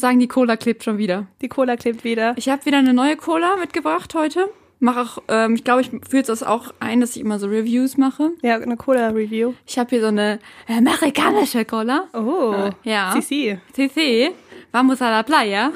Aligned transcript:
muss 0.00 0.08
sagen, 0.08 0.18
die 0.18 0.28
Cola 0.28 0.56
klebt 0.56 0.82
schon 0.82 0.96
wieder. 0.96 1.26
Die 1.42 1.48
Cola 1.48 1.76
klebt 1.76 2.04
wieder. 2.04 2.32
Ich 2.36 2.48
habe 2.48 2.64
wieder 2.64 2.78
eine 2.78 2.94
neue 2.94 3.16
Cola 3.16 3.56
mitgebracht 3.56 4.14
heute. 4.14 4.48
Mach 4.78 4.96
auch, 4.96 5.22
ähm, 5.28 5.54
ich 5.56 5.62
glaube, 5.64 5.82
ich 5.82 5.90
führe 6.08 6.22
das 6.22 6.42
auch 6.42 6.72
ein, 6.80 7.02
dass 7.02 7.14
ich 7.14 7.20
immer 7.20 7.38
so 7.38 7.48
Reviews 7.48 7.98
mache. 7.98 8.30
Ja, 8.40 8.54
eine 8.56 8.78
Cola-Review. 8.78 9.52
Ich 9.66 9.78
habe 9.78 9.90
hier 9.90 10.00
so 10.00 10.06
eine 10.06 10.38
amerikanische 10.68 11.66
Cola. 11.66 12.08
Oh, 12.14 12.54
Äh, 12.54 12.70
ja. 12.90 13.12
Sisi. 13.12 13.58
CC. 13.74 14.30
Vamos 14.72 15.02
a 15.02 15.10
la 15.10 15.22
playa. 15.22 15.70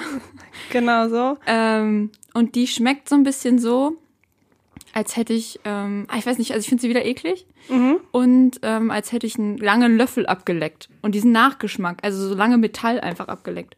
Genau 0.70 1.08
so. 1.10 1.36
Ähm, 1.46 2.10
und 2.32 2.54
die 2.54 2.66
schmeckt 2.66 3.10
so 3.10 3.16
ein 3.16 3.24
bisschen 3.24 3.58
so, 3.58 3.96
als 4.94 5.16
hätte 5.18 5.34
ich, 5.34 5.60
ähm, 5.66 6.06
ah, 6.08 6.16
ich 6.16 6.24
weiß 6.24 6.38
nicht, 6.38 6.52
also 6.52 6.60
ich 6.62 6.68
finde 6.68 6.80
sie 6.80 6.88
wieder 6.88 7.04
eklig. 7.04 7.46
Und 8.12 8.52
ähm, 8.62 8.91
als 8.91 9.12
hätte 9.12 9.27
ich 9.27 9.38
einen 9.38 9.58
langen 9.58 9.96
Löffel 9.98 10.27
abgeleckt. 10.27 10.88
Und 11.02 11.14
diesen 11.14 11.32
Nachgeschmack, 11.32 11.98
also 12.02 12.28
so 12.28 12.34
lange 12.34 12.56
Metall 12.56 13.00
einfach 13.00 13.28
abgeleckt. 13.28 13.77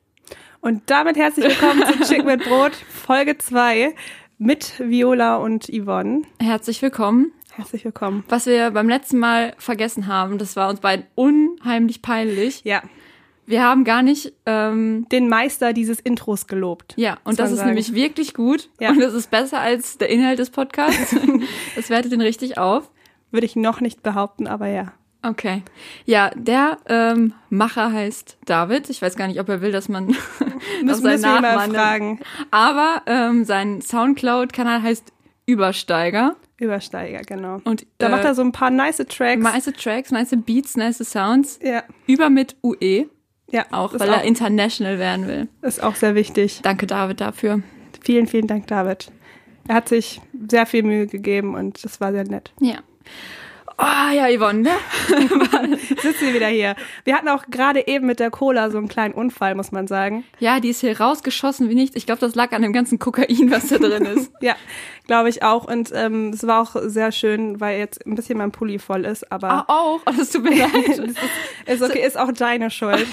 Und 0.66 0.82
damit 0.86 1.16
herzlich 1.16 1.46
willkommen 1.46 1.84
zu 1.86 2.12
Chick 2.12 2.24
mit 2.24 2.42
Brot, 2.42 2.72
Folge 2.74 3.38
2 3.38 3.94
mit 4.36 4.80
Viola 4.80 5.36
und 5.36 5.68
Yvonne. 5.68 6.22
Herzlich 6.42 6.82
willkommen. 6.82 7.30
Herzlich 7.52 7.84
willkommen. 7.84 8.24
Was 8.28 8.46
wir 8.46 8.72
beim 8.72 8.88
letzten 8.88 9.20
Mal 9.20 9.54
vergessen 9.58 10.08
haben, 10.08 10.38
das 10.38 10.56
war 10.56 10.68
uns 10.68 10.80
beiden 10.80 11.06
unheimlich 11.14 12.02
peinlich. 12.02 12.62
Ja, 12.64 12.82
Wir 13.46 13.62
haben 13.62 13.84
gar 13.84 14.02
nicht, 14.02 14.32
ähm, 14.44 15.06
den 15.12 15.28
Meister 15.28 15.72
dieses 15.72 16.00
Intros 16.00 16.48
gelobt. 16.48 16.94
ja, 16.96 17.18
und 17.22 17.38
das 17.38 17.52
ist 17.52 17.58
sagen. 17.58 17.68
nämlich 17.68 17.94
wirklich 17.94 18.34
gut. 18.34 18.68
Ja. 18.80 18.90
Und 18.90 18.98
das 18.98 19.14
ist 19.14 19.30
besser 19.30 19.60
als 19.60 19.98
der 19.98 20.10
Inhalt 20.10 20.40
des 20.40 20.50
Podcasts. 20.50 21.14
das 21.76 21.90
wertet 21.90 22.10
den 22.10 22.20
richtig 22.20 22.58
auf. 22.58 22.90
Würde 23.30 23.46
ich 23.46 23.54
noch 23.54 23.80
nicht 23.80 24.02
behaupten, 24.02 24.48
aber 24.48 24.66
ja. 24.66 24.92
Okay. 25.28 25.62
Ja, 26.04 26.30
der 26.36 26.78
ähm, 26.88 27.34
Macher 27.50 27.92
heißt 27.92 28.38
David. 28.44 28.88
Ich 28.90 29.02
weiß 29.02 29.16
gar 29.16 29.26
nicht, 29.26 29.40
ob 29.40 29.48
er 29.48 29.60
will, 29.60 29.72
dass 29.72 29.88
man 29.88 30.06
Müssen, 30.82 31.02
seinen 31.02 31.02
müssen 31.02 31.04
wir 31.04 31.18
mal 31.18 31.40
Nachnamen 31.40 31.62
nennt. 31.72 31.76
fragen. 31.76 32.20
Aber 32.50 33.02
ähm, 33.06 33.44
sein 33.44 33.80
Soundcloud-Kanal 33.80 34.82
heißt 34.82 35.12
Übersteiger. 35.46 36.36
Übersteiger, 36.58 37.20
genau. 37.22 37.60
Und 37.64 37.86
Da 37.98 38.06
äh, 38.06 38.10
macht 38.10 38.24
er 38.24 38.34
so 38.34 38.42
ein 38.42 38.52
paar 38.52 38.70
nice 38.70 38.96
Tracks. 39.08 39.42
nice 39.42 39.72
Tracks, 39.76 40.10
nice 40.10 40.34
Beats, 40.44 40.76
nice 40.76 40.98
Sounds. 40.98 41.58
ja, 41.62 41.82
Über 42.06 42.30
mit 42.30 42.56
UE. 42.62 43.06
ja. 43.50 43.64
Auch, 43.70 43.92
weil 43.98 44.10
auch, 44.10 44.16
er 44.18 44.22
international 44.24 44.98
werden 44.98 45.26
will. 45.26 45.48
ist 45.62 45.82
auch 45.82 45.94
sehr 45.96 46.14
wichtig. 46.14 46.60
Danke, 46.62 46.86
David, 46.86 47.20
dafür. 47.20 47.62
Vielen, 48.02 48.26
vielen 48.26 48.46
Dank, 48.46 48.66
David. 48.68 49.10
Er 49.68 49.74
hat 49.76 49.88
sich 49.88 50.20
sehr 50.48 50.66
viel 50.66 50.82
Mühe 50.84 51.06
gegeben 51.06 51.54
und 51.54 51.84
das 51.84 52.00
war 52.00 52.12
sehr 52.12 52.24
nett. 52.24 52.52
Ja. 52.60 52.76
Oh, 53.78 54.10
ja, 54.10 54.26
Yvonne, 54.34 54.62
ne? 54.62 54.70
Sitzen 56.00 56.28
wir 56.28 56.34
wieder 56.34 56.46
hier. 56.46 56.76
Wir 57.04 57.14
hatten 57.14 57.28
auch 57.28 57.44
gerade 57.50 57.86
eben 57.86 58.06
mit 58.06 58.20
der 58.20 58.30
Cola 58.30 58.70
so 58.70 58.78
einen 58.78 58.88
kleinen 58.88 59.12
Unfall, 59.12 59.54
muss 59.54 59.70
man 59.70 59.86
sagen. 59.86 60.24
Ja, 60.38 60.60
die 60.60 60.70
ist 60.70 60.80
hier 60.80 60.98
rausgeschossen 60.98 61.68
wie 61.68 61.74
nichts. 61.74 61.94
Ich 61.94 62.06
glaube, 62.06 62.20
das 62.22 62.34
lag 62.34 62.52
an 62.52 62.62
dem 62.62 62.72
ganzen 62.72 62.98
Kokain, 62.98 63.50
was 63.50 63.68
da 63.68 63.76
drin 63.78 64.04
ist. 64.06 64.32
Ja, 64.40 64.54
glaube 65.06 65.28
ich 65.28 65.42
auch. 65.42 65.64
Und 65.70 65.90
ähm, 65.94 66.30
es 66.30 66.46
war 66.46 66.62
auch 66.62 66.74
sehr 66.84 67.12
schön, 67.12 67.60
weil 67.60 67.78
jetzt 67.78 68.06
ein 68.06 68.14
bisschen 68.14 68.38
mein 68.38 68.50
Pulli 68.50 68.78
voll 68.78 69.04
ist, 69.04 69.30
aber 69.30 69.50
Ah, 69.50 69.64
auch? 69.68 70.00
Oh, 70.06 70.12
das 70.16 70.30
tut 70.30 70.44
mir 70.44 70.56
leid. 70.56 71.14
ist 71.66 71.82
okay, 71.82 72.06
ist 72.06 72.18
auch 72.18 72.32
deine 72.32 72.70
Schuld. 72.70 73.06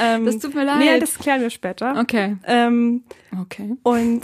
ähm, 0.00 0.26
das 0.26 0.38
tut 0.38 0.54
mir 0.54 0.64
leid. 0.64 0.78
Nee, 0.78 1.00
das 1.00 1.18
klären 1.18 1.40
wir 1.40 1.50
später. 1.50 1.98
Okay. 1.98 2.36
Ähm, 2.46 3.02
Okay. 3.40 3.74
und, 3.82 4.22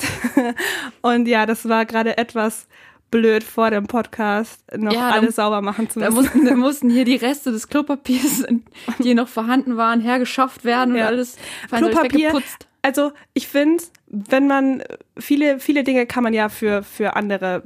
und 1.03 1.27
ja, 1.27 1.45
das 1.45 1.69
war 1.69 1.85
gerade 1.85 2.17
etwas 2.17 2.69
blöd 3.11 3.43
vor 3.45 3.71
dem 3.71 3.87
Podcast, 3.87 4.63
noch 4.77 4.93
Ja, 4.93 5.11
da- 5.11 5.17
alles 5.17 5.37
sauber 5.37 5.63
machen 5.63 5.91
zu 5.91 5.99
Da 6.01 6.11
müssen. 6.11 6.23
mussten, 6.23 6.45
da 6.47 6.55
mussten 6.57 6.91
hier 6.91 7.05
die 7.05 7.17
Reste 7.17 7.51
des 7.53 7.69
Klopapiers, 7.69 8.45
die 8.99 9.15
noch 9.15 9.29
vorhanden 9.29 9.77
waren, 9.77 10.01
hergeschafft 10.01 10.65
werden 10.65 10.95
Ja. 10.95 11.03
und 11.03 11.09
alles 11.09 11.37
Klopapier, 11.71 12.29
weggeputzt. 12.29 12.69
also 12.83 13.13
ich 13.35 13.49
finde, 13.49 13.83
wenn 14.07 14.47
man 14.47 14.83
viele, 15.19 15.59
viele 15.61 15.83
Dinge 15.85 16.07
kann 16.07 16.23
man 16.23 16.33
ja 16.35 16.49
für, 16.49 16.83
für 16.83 17.17
andere 17.17 17.63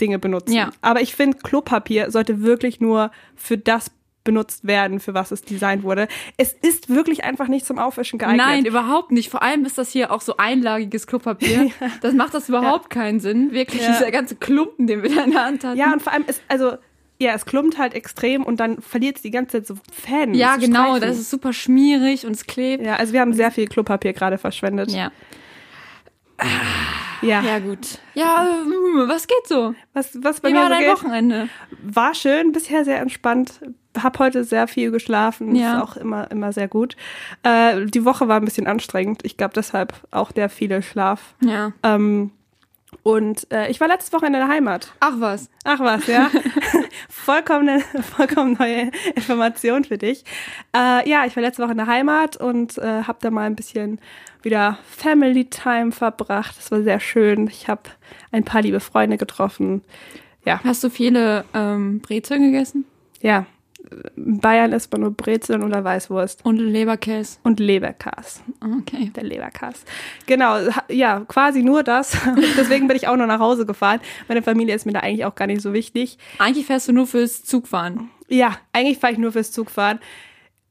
Dinge 0.00 0.18
benutzen. 0.18 0.52
Ja. 0.52 0.70
Aber 0.82 1.00
ich 1.00 1.14
finde, 1.14 1.38
Klopapier 1.38 2.10
sollte 2.10 2.42
wirklich 2.42 2.80
nur 2.80 3.10
für 3.34 3.56
das 3.56 3.90
benutzt 4.26 4.66
werden, 4.66 5.00
für 5.00 5.14
was 5.14 5.30
es 5.30 5.40
designt 5.40 5.82
wurde. 5.82 6.06
Es 6.36 6.52
ist 6.52 6.90
wirklich 6.90 7.24
einfach 7.24 7.48
nicht 7.48 7.64
zum 7.64 7.78
Aufwischen 7.78 8.18
geeignet. 8.18 8.44
Nein, 8.46 8.64
überhaupt 8.66 9.10
nicht. 9.12 9.30
Vor 9.30 9.42
allem 9.42 9.64
ist 9.64 9.78
das 9.78 9.90
hier 9.90 10.12
auch 10.12 10.20
so 10.20 10.36
einlagiges 10.36 11.06
Klopapier. 11.06 11.70
Das 12.02 12.12
macht 12.12 12.34
das 12.34 12.48
überhaupt 12.50 12.90
keinen 12.90 13.20
Sinn. 13.20 13.52
Wirklich, 13.52 13.80
Ja. 13.82 13.92
dieser 13.92 14.10
ganze 14.10 14.36
Klumpen, 14.36 14.86
den 14.86 15.02
wir 15.02 15.14
da 15.14 15.24
in 15.24 15.30
der 15.30 15.44
Hand 15.44 15.64
hatten. 15.64 15.78
Ja, 15.78 15.92
und 15.94 16.02
vor 16.02 16.12
allem 16.12 16.24
ist, 16.26 16.42
also, 16.48 16.72
ja, 17.18 17.32
es 17.32 17.46
klumpt 17.46 17.78
halt 17.78 17.94
extrem 17.94 18.42
und 18.44 18.60
dann 18.60 18.82
verliert 18.82 19.16
es 19.16 19.22
die 19.22 19.30
ganze 19.30 19.52
Zeit 19.58 19.66
so 19.66 19.74
Fäden. 19.90 20.34
ja 20.34 20.56
genau. 20.56 20.96
Streifen. 20.96 21.08
Das 21.08 21.18
ist 21.18 21.30
super 21.30 21.54
schmierig 21.54 22.26
und 22.26 22.32
es 22.32 22.46
klebt. 22.46 22.84
ja, 22.84 22.96
also 22.96 23.14
wir 23.14 23.20
haben 23.22 23.32
sehr 23.32 23.50
viel 23.50 23.66
Klopapier 23.66 24.12
gerade 24.12 24.36
verschwendet. 24.36 24.90
Ja. 24.90 25.10
Ja. 27.22 27.40
Ja, 27.42 27.58
gut. 27.58 27.98
Ja, 28.14 28.46
ähm, 28.62 29.08
was 29.08 29.26
geht 29.26 29.46
so? 29.46 29.74
Was, 29.94 30.10
was 30.22 30.40
bei 30.40 30.48
Wie 30.48 30.52
mir 30.52 30.60
war 30.60 30.66
so 30.66 30.72
dein 30.74 30.82
geht, 30.82 30.92
Wochenende? 30.92 31.48
war 31.82 32.14
schön, 32.14 32.52
bisher 32.52 32.84
sehr 32.84 33.00
entspannt. 33.00 33.60
Hab 34.02 34.18
heute 34.18 34.44
sehr 34.44 34.68
viel 34.68 34.90
geschlafen, 34.90 35.54
Ja. 35.54 35.76
ist 35.76 35.82
auch 35.82 35.96
immer, 35.96 36.30
immer 36.30 36.52
sehr 36.52 36.68
gut. 36.68 36.96
Äh, 37.42 37.86
die 37.86 38.04
Woche 38.04 38.28
war 38.28 38.36
ein 38.38 38.44
bisschen 38.44 38.66
anstrengend. 38.66 39.24
Ich 39.24 39.36
glaube 39.36 39.54
deshalb 39.54 39.94
auch 40.10 40.32
der 40.32 40.48
viele 40.50 40.82
Schlaf. 40.82 41.34
Ja. 41.40 41.72
Ähm, 41.82 42.30
und 43.02 43.50
äh, 43.52 43.68
ich 43.70 43.80
war 43.80 43.88
letztes 43.88 44.12
Woche 44.12 44.26
in 44.26 44.32
der 44.32 44.48
Heimat. 44.48 44.92
Ach 45.00 45.14
was. 45.16 45.50
Ach 45.64 45.80
was, 45.80 46.06
ja. 46.06 46.30
vollkommen, 47.08 47.80
vollkommen 48.16 48.56
neue 48.58 48.90
Information 49.14 49.84
für 49.84 49.98
dich. 49.98 50.24
Äh, 50.74 51.08
ja, 51.08 51.24
ich 51.26 51.36
war 51.36 51.42
letzte 51.42 51.62
Woche 51.62 51.72
in 51.72 51.78
der 51.78 51.86
Heimat 51.86 52.36
und 52.36 52.78
äh, 52.78 53.02
habe 53.04 53.18
da 53.20 53.30
mal 53.30 53.44
ein 53.46 53.56
bisschen 53.56 54.00
wieder 54.42 54.78
Family 54.88 55.46
Time 55.46 55.92
verbracht. 55.92 56.56
Das 56.56 56.70
war 56.70 56.82
sehr 56.82 57.00
schön. 57.00 57.48
Ich 57.48 57.68
habe 57.68 57.82
ein 58.32 58.44
paar 58.44 58.62
liebe 58.62 58.80
Freunde 58.80 59.16
getroffen. 59.16 59.82
Ja, 60.44 60.60
Hast 60.62 60.84
du 60.84 60.90
viele 60.90 61.44
ähm, 61.54 62.00
Brezeln 62.00 62.42
gegessen? 62.52 62.84
ja. 63.20 63.46
In 64.16 64.40
Bayern 64.40 64.72
isst 64.72 64.90
man 64.92 65.02
nur 65.02 65.10
Brezeln 65.12 65.62
oder 65.62 65.84
Weißwurst 65.84 66.44
Und 66.44 66.58
Leberkäse. 66.58 67.38
und 67.44 67.60
Leberkas. 67.60 68.42
Okay. 68.80 69.10
Der 69.14 69.24
Leberkas. 69.24 69.84
Genau, 70.26 70.56
ja, 70.88 71.20
quasi 71.28 71.62
nur 71.62 71.82
das. 71.82 72.16
Deswegen 72.56 72.88
bin 72.88 72.96
ich 72.96 73.08
auch 73.08 73.16
nur 73.16 73.26
nach 73.26 73.40
Hause 73.40 73.66
gefahren. 73.66 74.00
Meine 74.28 74.42
Familie 74.42 74.74
ist 74.74 74.86
mir 74.86 74.92
da 74.92 75.00
eigentlich 75.00 75.24
auch 75.24 75.34
gar 75.34 75.46
nicht 75.46 75.60
so 75.62 75.72
wichtig. 75.72 76.18
Eigentlich 76.38 76.66
fährst 76.66 76.88
du 76.88 76.92
nur 76.92 77.06
fürs 77.06 77.44
Zugfahren. 77.44 78.10
Ja, 78.28 78.56
eigentlich 78.72 78.98
fahre 78.98 79.12
ich 79.12 79.18
nur 79.18 79.32
fürs 79.32 79.52
Zugfahren. 79.52 80.00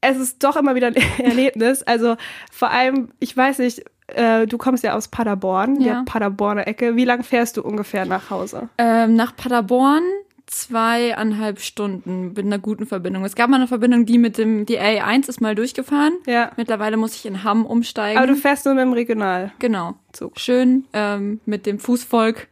Es 0.00 0.18
ist 0.18 0.44
doch 0.44 0.56
immer 0.56 0.74
wieder 0.74 0.88
ein 0.88 0.96
Erlebnis. 1.18 1.82
Also 1.82 2.16
vor 2.52 2.70
allem, 2.70 3.08
ich 3.18 3.34
weiß 3.36 3.58
nicht, 3.60 3.82
äh, 4.08 4.46
du 4.46 4.56
kommst 4.58 4.84
ja 4.84 4.94
aus 4.94 5.08
Paderborn, 5.08 5.80
Ja. 5.80 5.94
der 5.94 6.02
Paderborner 6.04 6.66
Ecke. 6.68 6.94
Wie 6.96 7.04
lang 7.04 7.24
fährst 7.24 7.56
du 7.56 7.62
ungefähr 7.62 8.04
nach 8.06 8.30
Hause? 8.30 8.68
Ähm, 8.78 9.14
nach 9.16 9.34
Paderborn 9.34 10.02
zweieinhalb 10.46 11.60
Stunden 11.60 12.28
mit 12.28 12.38
einer 12.38 12.58
guten 12.58 12.86
Verbindung. 12.86 13.24
Es 13.24 13.34
gab 13.34 13.50
mal 13.50 13.56
eine 13.56 13.66
Verbindung, 13.66 14.06
die 14.06 14.18
mit 14.18 14.38
dem, 14.38 14.64
die 14.64 14.80
A1 14.80 15.28
ist 15.28 15.40
mal 15.40 15.54
durchgefahren. 15.54 16.12
Ja. 16.26 16.52
Mittlerweile 16.56 16.96
muss 16.96 17.14
ich 17.16 17.26
in 17.26 17.42
Hamm 17.42 17.66
umsteigen. 17.66 18.18
Aber 18.18 18.28
du 18.28 18.36
fährst 18.36 18.64
nur 18.64 18.74
mit 18.74 18.82
dem 18.82 18.92
Regionalzug. 18.92 19.58
genau. 19.58 19.96
Schön 20.36 20.84
ähm, 20.92 21.40
mit 21.46 21.66
dem 21.66 21.78
Fußvolk 21.78 22.48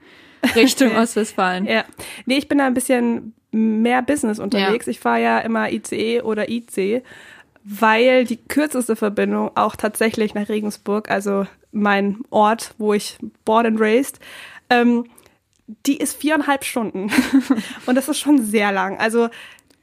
Richtung 0.57 0.97
Ostwestfalen. 0.97 1.67
Ja. 1.67 1.85
Nee, 2.27 2.39
ich 2.39 2.49
bin 2.49 2.59
da 2.59 2.67
ein 2.67 2.75
bisschen 2.75 3.33
mehr 3.53 4.03
Business 4.03 4.39
unterwegs. 4.41 4.87
Ich 4.89 4.99
fahre 4.99 5.23
ja 5.23 5.39
immer 5.39 5.71
ICE 5.71 6.23
oder 6.23 6.51
IC, 6.51 7.05
weil 7.63 8.25
die 8.25 8.37
kürzeste 8.37 8.97
Verbindung 8.97 9.53
auch 9.55 9.77
tatsächlich 9.77 10.35
nach 10.35 10.49
Regensburg, 10.49 11.09
also 11.11 11.47
mein 11.71 12.19
Ort, 12.31 12.75
wo 12.79 12.93
ich 12.93 13.19
born 13.45 13.67
and 13.67 13.81
raised, 13.81 14.19
ähm, 14.69 15.05
die 15.67 15.97
ist 15.97 16.17
viereinhalb 16.17 16.65
Stunden. 16.65 17.11
Und 17.87 17.95
das 17.95 18.09
ist 18.09 18.19
schon 18.19 18.43
sehr 18.43 18.73
lang. 18.73 18.99
Also 18.99 19.29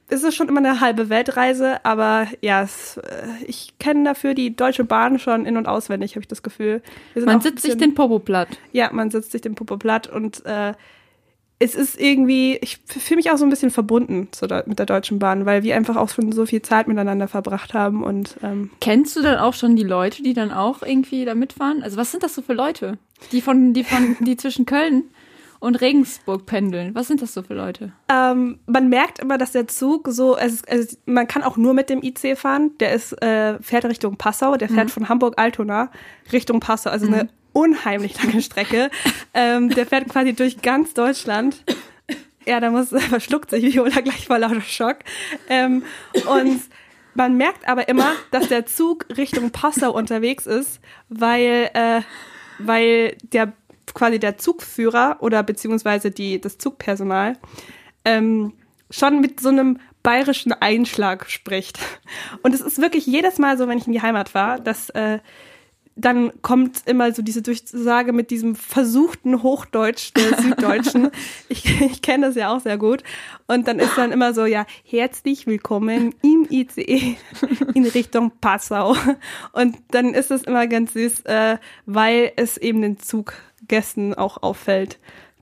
es 0.08 0.24
ist 0.24 0.36
schon 0.36 0.50
immer 0.50 0.60
eine 0.60 0.82
halbe 0.82 1.10
Weltreise, 1.10 1.84
aber 1.86 2.28
ja, 2.42 2.62
es, 2.62 2.98
äh, 2.98 3.28
ich 3.48 3.74
kenne 3.80 4.04
dafür 4.04 4.34
die 4.34 4.56
Deutsche 4.56 4.84
Bahn 4.84 5.20
schon 5.20 5.46
in- 5.46 5.56
und 5.56 5.68
auswendig, 5.68 6.12
habe 6.12 6.22
ich 6.22 6.28
das 6.28 6.44
Gefühl. 6.44 6.82
Man 7.16 7.40
sitzt 7.40 7.62
sich 7.62 7.72
bisschen- 7.76 7.92
den 7.92 7.96
Popo 7.96 8.20
platt. 8.20 8.50
ja, 8.74 8.90
man 8.92 9.10
sitzt 9.10 9.32
sich 9.32 9.42
den 9.42 9.56
Popo 9.56 9.78
platt 9.78 10.08
und 10.08 10.46
äh, 10.46 10.74
es 11.60 11.76
ist 11.76 11.98
irgendwie, 12.02 12.58
ich 12.62 12.80
fühle 12.88 13.18
mich 13.18 13.32
auch 13.32 13.38
so 13.38 13.46
ein 13.46 13.50
bisschen 13.52 13.70
verbunden 13.70 14.28
zu 14.32 14.48
mit 14.66 14.80
der 14.80 14.86
Deutschen 14.88 15.20
Bahn, 15.20 15.46
weil 15.46 15.62
wir 15.64 15.76
einfach 15.78 15.96
auch 15.96 16.10
schon 16.10 16.32
so 16.32 16.46
viel 16.46 16.62
Zeit 16.64 16.88
miteinander 16.88 17.28
verbracht 17.28 17.74
haben 17.74 18.04
und 18.04 18.36
ähm, 18.44 18.72
Kennst 18.82 19.16
du 19.16 19.22
dann 19.22 19.38
auch 19.38 19.54
schon 19.54 19.76
die 19.76 19.84
Leute, 19.84 20.24
die 20.24 20.34
dann 20.34 20.52
auch 20.52 20.82
irgendwie 20.82 21.24
da 21.24 21.36
mitfahren? 21.36 21.84
Also 21.84 21.98
was 21.98 22.12
sind 22.12 22.24
das 22.24 22.34
so 22.36 22.42
für 22.42 22.54
Leute? 22.54 22.98
Die 23.32 23.42
von, 23.42 23.74
die 23.74 23.84
von, 23.84 24.18
die 24.22 24.36
zwischen 24.38 24.66
Köln 24.66 25.04
und 25.62 25.80
Regensburg 25.80 26.46
pendeln. 26.46 26.94
Was 26.96 27.08
sind 27.08 27.22
das 27.22 27.34
so 27.34 27.44
für 27.44 27.54
Leute? 27.54 27.94
ähm, 28.10 28.60
man 28.66 28.90
merkt 28.90 29.20
immer, 29.20 29.38
dass 29.38 29.54
der 29.54 29.68
Zug 29.68 30.08
so, 30.10 30.36
es, 30.36 30.64
es, 30.64 30.98
man 31.06 31.28
kann 31.28 31.44
auch 31.44 31.56
nur 31.56 31.74
mit 31.74 31.90
dem 31.90 32.04
IC 32.04 32.38
fahren, 32.38 32.72
der 32.80 32.92
ist, 32.92 33.14
äh, 33.22 33.62
fährt 33.62 33.86
Richtung 33.86 34.18
Passau, 34.18 34.58
der 34.58 34.68
fährt 34.68 34.92
von 34.92 35.08
Hamburg-Altona 35.08 35.92
Richtung 36.34 36.60
Passau, 36.60 36.90
also 36.90 37.08
eine 37.08 37.30
unheimlich 37.54 38.22
lange 38.22 38.42
Strecke. 38.42 38.90
ähm, 39.34 39.70
der 39.70 39.86
fährt 39.86 40.10
quasi 40.10 40.34
durch 40.34 40.62
ganz 40.62 40.94
Deutschland. 40.94 41.64
Ja, 42.46 42.60
da 42.60 42.72
muss, 42.72 42.90
verschluckt 43.10 43.52
sich 43.52 43.64
Viola 43.64 44.02
gleich 44.02 44.26
vor 44.26 44.40
lauter 44.40 44.62
Schock. 44.62 44.98
Ähm, 45.48 45.84
und 46.28 46.62
man 47.14 47.38
merkt 47.38 47.68
aber 47.68 47.88
immer, 47.88 48.14
dass 48.32 48.48
der 48.48 48.66
Zug 48.66 49.06
Richtung 49.16 49.52
Passau 49.52 49.94
unterwegs 49.94 50.48
ist, 50.48 50.80
weil, 51.10 51.70
äh, 51.74 52.02
weil 52.58 53.16
der 53.22 53.54
quasi 53.94 54.20
der 54.20 54.38
Zugführer 54.38 55.18
oder 55.20 55.44
beziehungsweise 55.44 56.12
die, 56.12 56.40
das 56.40 56.58
Zugpersonal 56.58 57.38
ähm, 58.06 58.54
schon 58.90 59.22
mit 59.22 59.40
so 59.40 59.50
einem 59.50 59.80
bayerischen 60.04 60.54
Einschlag 60.54 61.30
spricht. 61.30 61.80
Und 62.42 62.54
es 62.54 62.62
ist 62.62 62.82
wirklich 62.82 63.06
jedes 63.06 63.38
Mal 63.38 63.58
so, 63.58 63.68
wenn 63.68 63.78
ich 63.78 63.88
in 63.88 63.94
die 63.94 64.02
Heimat 64.02 64.34
war, 64.34 64.60
dass 64.60 64.90
äh, 64.92 65.20
dann 65.96 66.32
kommt 66.42 66.84
immer 66.86 67.14
so 67.14 67.22
diese 67.22 67.42
Durchsage 67.42 68.14
mit 68.14 68.32
diesem 68.32 68.56
versuchten 68.56 69.44
Hochdeutsch 69.44 70.14
der 70.16 70.38
Süddeutschen. 70.42 71.12
ich, 71.50 71.82
ich 71.82 72.02
kenne 72.02 72.28
das 72.28 72.36
ja 72.36 72.54
auch 72.54 72.62
sehr 72.62 72.78
gut. 72.78 73.04
Und 73.48 73.68
dann 73.68 73.80
ist 73.80 73.98
dann 73.98 74.12
immer 74.12 74.34
so, 74.34 74.46
ja, 74.46 74.66
herzlich 74.84 75.48
willkommen 75.48 76.16
im 76.22 76.48
ICE 76.50 77.18
in 77.74 77.86
Richtung 77.86 78.32
Passau. 78.40 78.96
Und 79.52 79.78
dann 79.92 80.14
ist 80.14 80.32
es 80.32 80.44
immer 80.44 80.68
ganz 80.68 80.94
süß, 80.94 81.22
äh, 81.26 81.58
weil 81.86 82.32
es 82.38 82.58
eben 82.58 82.82
den 82.82 83.00
Zuggästen 83.62 84.14
auch 84.14 84.42
auffällt, 84.44 85.00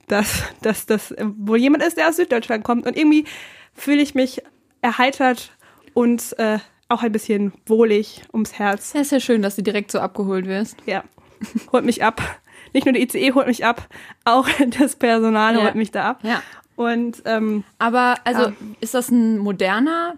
dass, 0.08 0.42
dass 0.62 0.86
das 0.86 1.14
wohl 1.18 1.58
jemand 1.58 1.82
ist, 1.82 1.96
der 1.96 2.08
aus 2.08 2.16
Süddeutschland 2.16 2.64
kommt. 2.64 2.86
Und 2.86 2.96
irgendwie 2.96 3.24
fühle 3.74 4.02
ich 4.02 4.14
mich 4.14 4.42
erheitert 4.82 5.52
und 5.94 6.38
äh, 6.38 6.58
auch 6.88 7.02
ein 7.02 7.12
bisschen 7.12 7.52
wohlig 7.66 8.22
ums 8.32 8.58
Herz. 8.58 8.92
Ja, 8.92 9.00
ist 9.00 9.12
ja 9.12 9.20
schön, 9.20 9.42
dass 9.42 9.56
du 9.56 9.62
direkt 9.62 9.90
so 9.90 10.00
abgeholt 10.00 10.46
wirst. 10.46 10.76
Ja, 10.86 11.04
holt 11.72 11.84
mich 11.84 12.02
ab. 12.02 12.22
Nicht 12.72 12.86
nur 12.86 12.92
der 12.92 13.02
ICE 13.02 13.32
holt 13.32 13.46
mich 13.46 13.64
ab, 13.64 13.88
auch 14.24 14.48
das 14.78 14.96
Personal 14.96 15.56
ja. 15.56 15.62
holt 15.62 15.74
mich 15.74 15.90
da 15.90 16.10
ab. 16.10 16.20
Ja. 16.22 16.42
Und 16.76 17.22
ähm, 17.26 17.64
aber 17.78 18.16
also 18.24 18.42
ja. 18.42 18.52
ist 18.80 18.94
das 18.94 19.10
ein 19.10 19.38
moderner 19.38 20.14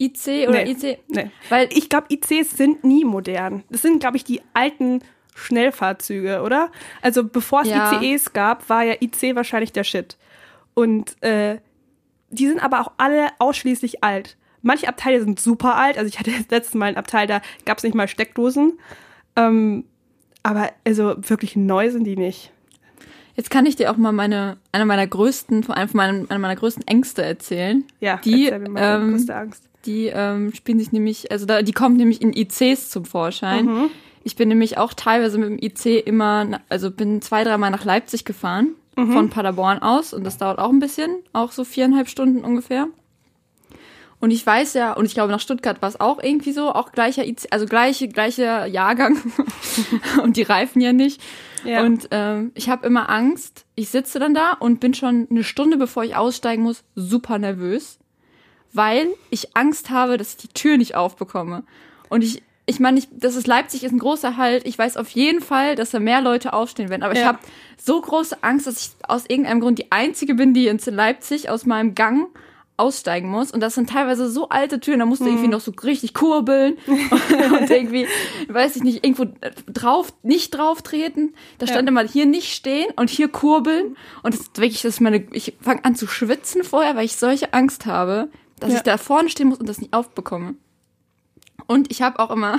IC 0.00 0.48
oder 0.48 0.64
nee, 0.64 0.72
IC? 0.72 0.98
Nee. 1.08 1.30
Weil 1.48 1.68
ich 1.72 1.88
glaube, 1.88 2.06
ICs 2.10 2.56
sind 2.56 2.84
nie 2.84 3.04
modern. 3.04 3.64
Das 3.70 3.82
sind, 3.82 4.00
glaube 4.00 4.16
ich, 4.16 4.24
die 4.24 4.40
alten 4.52 5.00
Schnellfahrzeuge, 5.34 6.42
oder? 6.42 6.70
Also 7.02 7.24
bevor 7.24 7.62
es 7.62 7.68
ja. 7.68 8.00
ICEs 8.00 8.32
gab, 8.32 8.68
war 8.68 8.82
ja 8.84 8.94
IC 9.00 9.34
wahrscheinlich 9.34 9.72
der 9.72 9.84
Shit. 9.84 10.16
Und 10.74 11.22
äh, 11.22 11.58
die 12.30 12.46
sind 12.46 12.62
aber 12.62 12.80
auch 12.80 12.92
alle 12.96 13.28
ausschließlich 13.38 14.02
alt. 14.02 14.36
Manche 14.62 14.88
Abteile 14.88 15.20
sind 15.20 15.40
super 15.40 15.76
alt. 15.76 15.98
Also 15.98 16.08
ich 16.08 16.18
hatte 16.18 16.30
das 16.30 16.48
letzte 16.50 16.78
Mal 16.78 16.86
ein 16.86 16.96
Abteil, 16.96 17.26
da 17.26 17.42
gab 17.64 17.78
es 17.78 17.84
nicht 17.84 17.94
mal 17.94 18.08
Steckdosen. 18.08 18.78
Ähm, 19.36 19.84
aber 20.42 20.70
also 20.86 21.16
wirklich 21.18 21.56
neu 21.56 21.90
sind 21.90 22.04
die 22.04 22.16
nicht. 22.16 22.52
Jetzt 23.36 23.50
kann 23.50 23.66
ich 23.66 23.74
dir 23.74 23.90
auch 23.90 23.96
mal 23.96 24.12
meine, 24.12 24.58
eine 24.70 24.86
meiner 24.86 25.06
größten, 25.06 25.64
vor 25.64 25.76
allem 25.76 25.88
von 25.88 25.96
meinen, 25.96 26.30
einer 26.30 26.38
meiner 26.38 26.54
größten 26.54 26.86
Ängste 26.86 27.22
erzählen. 27.22 27.84
Ja, 27.98 28.18
die, 28.18 28.46
ähm, 28.46 28.74
größte 28.74 29.34
Angst. 29.34 29.68
Die 29.86 30.06
ähm, 30.06 30.54
spielen 30.54 30.78
sich 30.78 30.92
nämlich, 30.92 31.30
also 31.32 31.44
da, 31.44 31.62
die 31.62 31.72
kommt 31.72 31.96
nämlich 31.96 32.22
in 32.22 32.32
ICs 32.32 32.90
zum 32.90 33.04
Vorschein. 33.04 33.66
Mhm. 33.66 33.90
Ich 34.24 34.36
bin 34.36 34.48
nämlich 34.48 34.78
auch 34.78 34.94
teilweise 34.94 35.38
mit 35.38 35.48
dem 35.50 35.58
IC 35.58 36.06
immer, 36.06 36.60
also 36.70 36.90
bin 36.90 37.20
zwei, 37.22 37.44
dreimal 37.44 37.70
nach 37.70 37.84
Leipzig 37.84 38.24
gefahren, 38.24 38.74
mhm. 38.96 39.12
von 39.12 39.30
Paderborn 39.30 39.80
aus. 39.80 40.14
Und 40.14 40.24
das 40.24 40.38
dauert 40.38 40.58
auch 40.58 40.70
ein 40.70 40.80
bisschen, 40.80 41.10
auch 41.32 41.52
so 41.52 41.62
viereinhalb 41.62 42.08
Stunden 42.08 42.42
ungefähr. 42.42 42.88
Und 44.20 44.30
ich 44.30 44.46
weiß 44.46 44.72
ja, 44.72 44.94
und 44.94 45.04
ich 45.04 45.12
glaube, 45.12 45.30
nach 45.30 45.40
Stuttgart 45.40 45.82
war 45.82 45.88
es 45.90 46.00
auch 46.00 46.22
irgendwie 46.22 46.52
so, 46.52 46.72
auch 46.72 46.92
gleicher 46.92 47.26
IC, 47.26 47.48
also 47.50 47.66
gleiche, 47.66 48.08
gleicher 48.08 48.64
Jahrgang 48.64 49.18
und 50.22 50.38
die 50.38 50.42
reifen 50.42 50.80
ja 50.80 50.94
nicht. 50.94 51.20
Ja. 51.64 51.82
Und 51.82 52.08
ähm, 52.10 52.50
ich 52.54 52.70
habe 52.70 52.86
immer 52.86 53.10
Angst. 53.10 53.66
Ich 53.74 53.90
sitze 53.90 54.18
dann 54.18 54.32
da 54.32 54.52
und 54.52 54.80
bin 54.80 54.94
schon 54.94 55.28
eine 55.30 55.44
Stunde, 55.44 55.76
bevor 55.76 56.04
ich 56.04 56.16
aussteigen 56.16 56.62
muss, 56.62 56.84
super 56.94 57.38
nervös, 57.38 57.98
weil 58.72 59.08
ich 59.28 59.54
Angst 59.56 59.90
habe, 59.90 60.16
dass 60.16 60.30
ich 60.30 60.36
die 60.38 60.48
Tür 60.48 60.78
nicht 60.78 60.94
aufbekomme. 60.94 61.64
Und 62.08 62.24
ich, 62.24 62.42
ich 62.66 62.80
meine, 62.80 62.98
ich, 62.98 63.08
das 63.12 63.36
ist 63.36 63.46
Leipzig 63.46 63.84
ist 63.84 63.92
ein 63.92 63.98
großer 63.98 64.36
Halt. 64.36 64.66
Ich 64.66 64.78
weiß 64.78 64.96
auf 64.96 65.10
jeden 65.10 65.40
Fall, 65.42 65.74
dass 65.76 65.90
da 65.90 66.00
mehr 66.00 66.20
Leute 66.20 66.52
aufstehen 66.54 66.88
werden. 66.88 67.02
Aber 67.02 67.14
ja. 67.14 67.20
ich 67.20 67.26
habe 67.26 67.38
so 67.76 68.00
große 68.00 68.42
Angst, 68.42 68.66
dass 68.66 68.80
ich 68.80 68.90
aus 69.06 69.24
irgendeinem 69.28 69.60
Grund 69.60 69.78
die 69.78 69.92
Einzige 69.92 70.34
bin, 70.34 70.54
die 70.54 70.68
in 70.68 70.78
Leipzig 70.86 71.50
aus 71.50 71.66
meinem 71.66 71.94
Gang 71.94 72.28
aussteigen 72.76 73.28
muss. 73.28 73.50
Und 73.52 73.60
das 73.60 73.74
sind 73.74 73.90
teilweise 73.90 74.28
so 74.30 74.48
alte 74.48 74.80
Türen, 74.80 75.00
da 75.00 75.06
musst 75.06 75.20
du 75.20 75.26
mhm. 75.26 75.32
irgendwie 75.32 75.48
noch 75.48 75.60
so 75.60 75.72
richtig 75.82 76.14
kurbeln 76.14 76.76
und, 76.86 77.70
irgendwie, 77.70 78.06
weiß 78.48 78.76
ich 78.76 78.82
nicht, 78.82 79.04
irgendwo 79.04 79.26
drauf, 79.72 80.12
nicht 80.22 80.56
drauf 80.56 80.82
treten. 80.82 81.34
Da 81.58 81.66
stand 81.66 81.86
ja. 81.86 81.90
immer 81.90 82.02
hier 82.08 82.26
nicht 82.26 82.52
stehen 82.52 82.86
und 82.96 83.10
hier 83.10 83.28
kurbeln. 83.28 83.96
Und 84.22 84.34
das 84.34 84.40
ist 84.40 84.58
wirklich, 84.58 84.82
das 84.82 84.94
ist 84.94 85.00
meine, 85.00 85.26
ich 85.32 85.54
fange 85.60 85.84
an 85.84 85.94
zu 85.94 86.06
schwitzen 86.06 86.64
vorher, 86.64 86.96
weil 86.96 87.04
ich 87.04 87.16
solche 87.16 87.52
Angst 87.52 87.86
habe, 87.86 88.28
dass 88.58 88.70
ja. 88.70 88.76
ich 88.78 88.82
da 88.82 88.96
vorne 88.96 89.28
stehen 89.28 89.48
muss 89.48 89.58
und 89.58 89.68
das 89.68 89.80
nicht 89.80 89.92
aufbekomme. 89.92 90.54
Und 91.66 91.90
ich 91.90 92.02
habe 92.02 92.18
auch 92.18 92.30
immer. 92.30 92.58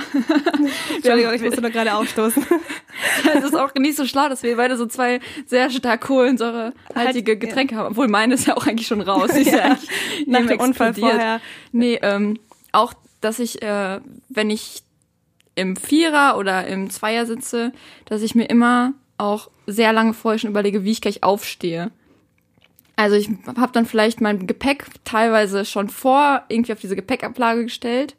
Entschuldigung, 0.96 1.32
ich 1.32 1.42
musste 1.42 1.60
nur 1.60 1.70
gerade 1.70 1.94
aufstoßen. 1.94 2.44
es 3.34 3.44
ist 3.44 3.56
auch 3.56 3.72
nicht 3.74 3.96
so 3.96 4.04
schlau, 4.06 4.28
dass 4.28 4.42
wir 4.42 4.56
beide 4.56 4.76
so 4.76 4.86
zwei 4.86 5.20
sehr 5.46 5.70
stark 5.70 6.00
kohlensäurehaltige 6.00 7.32
halt, 7.32 7.40
Getränke 7.40 7.76
haben. 7.76 7.90
Obwohl 7.90 8.08
meine 8.08 8.34
ist 8.34 8.46
ja 8.46 8.56
auch 8.56 8.66
eigentlich 8.66 8.88
schon 8.88 9.00
raus. 9.00 9.30
Die 9.32 9.42
ist 9.42 9.52
ja, 9.52 9.68
ja 9.68 9.78
nach 10.26 10.46
dem 10.46 10.58
Unfall 10.58 10.94
vorher. 10.94 11.40
Nee, 11.70 12.00
ähm, 12.02 12.38
auch, 12.72 12.94
dass 13.20 13.38
ich, 13.38 13.62
äh, 13.62 14.00
wenn 14.28 14.50
ich 14.50 14.82
im 15.54 15.76
Vierer 15.76 16.36
oder 16.36 16.66
im 16.66 16.90
Zweier 16.90 17.26
sitze, 17.26 17.72
dass 18.06 18.22
ich 18.22 18.34
mir 18.34 18.46
immer 18.46 18.92
auch 19.18 19.50
sehr 19.66 19.92
lange 19.92 20.14
vorher 20.14 20.38
schon 20.38 20.50
überlege, 20.50 20.84
wie 20.84 20.90
ich 20.90 21.00
gleich 21.00 21.22
aufstehe. 21.22 21.90
Also 22.96 23.14
ich 23.14 23.28
habe 23.56 23.72
dann 23.72 23.86
vielleicht 23.86 24.20
mein 24.20 24.46
Gepäck 24.46 24.86
teilweise 25.04 25.64
schon 25.64 25.88
vor 25.88 26.42
irgendwie 26.48 26.72
auf 26.72 26.80
diese 26.80 26.96
Gepäckablage 26.96 27.64
gestellt 27.64 28.16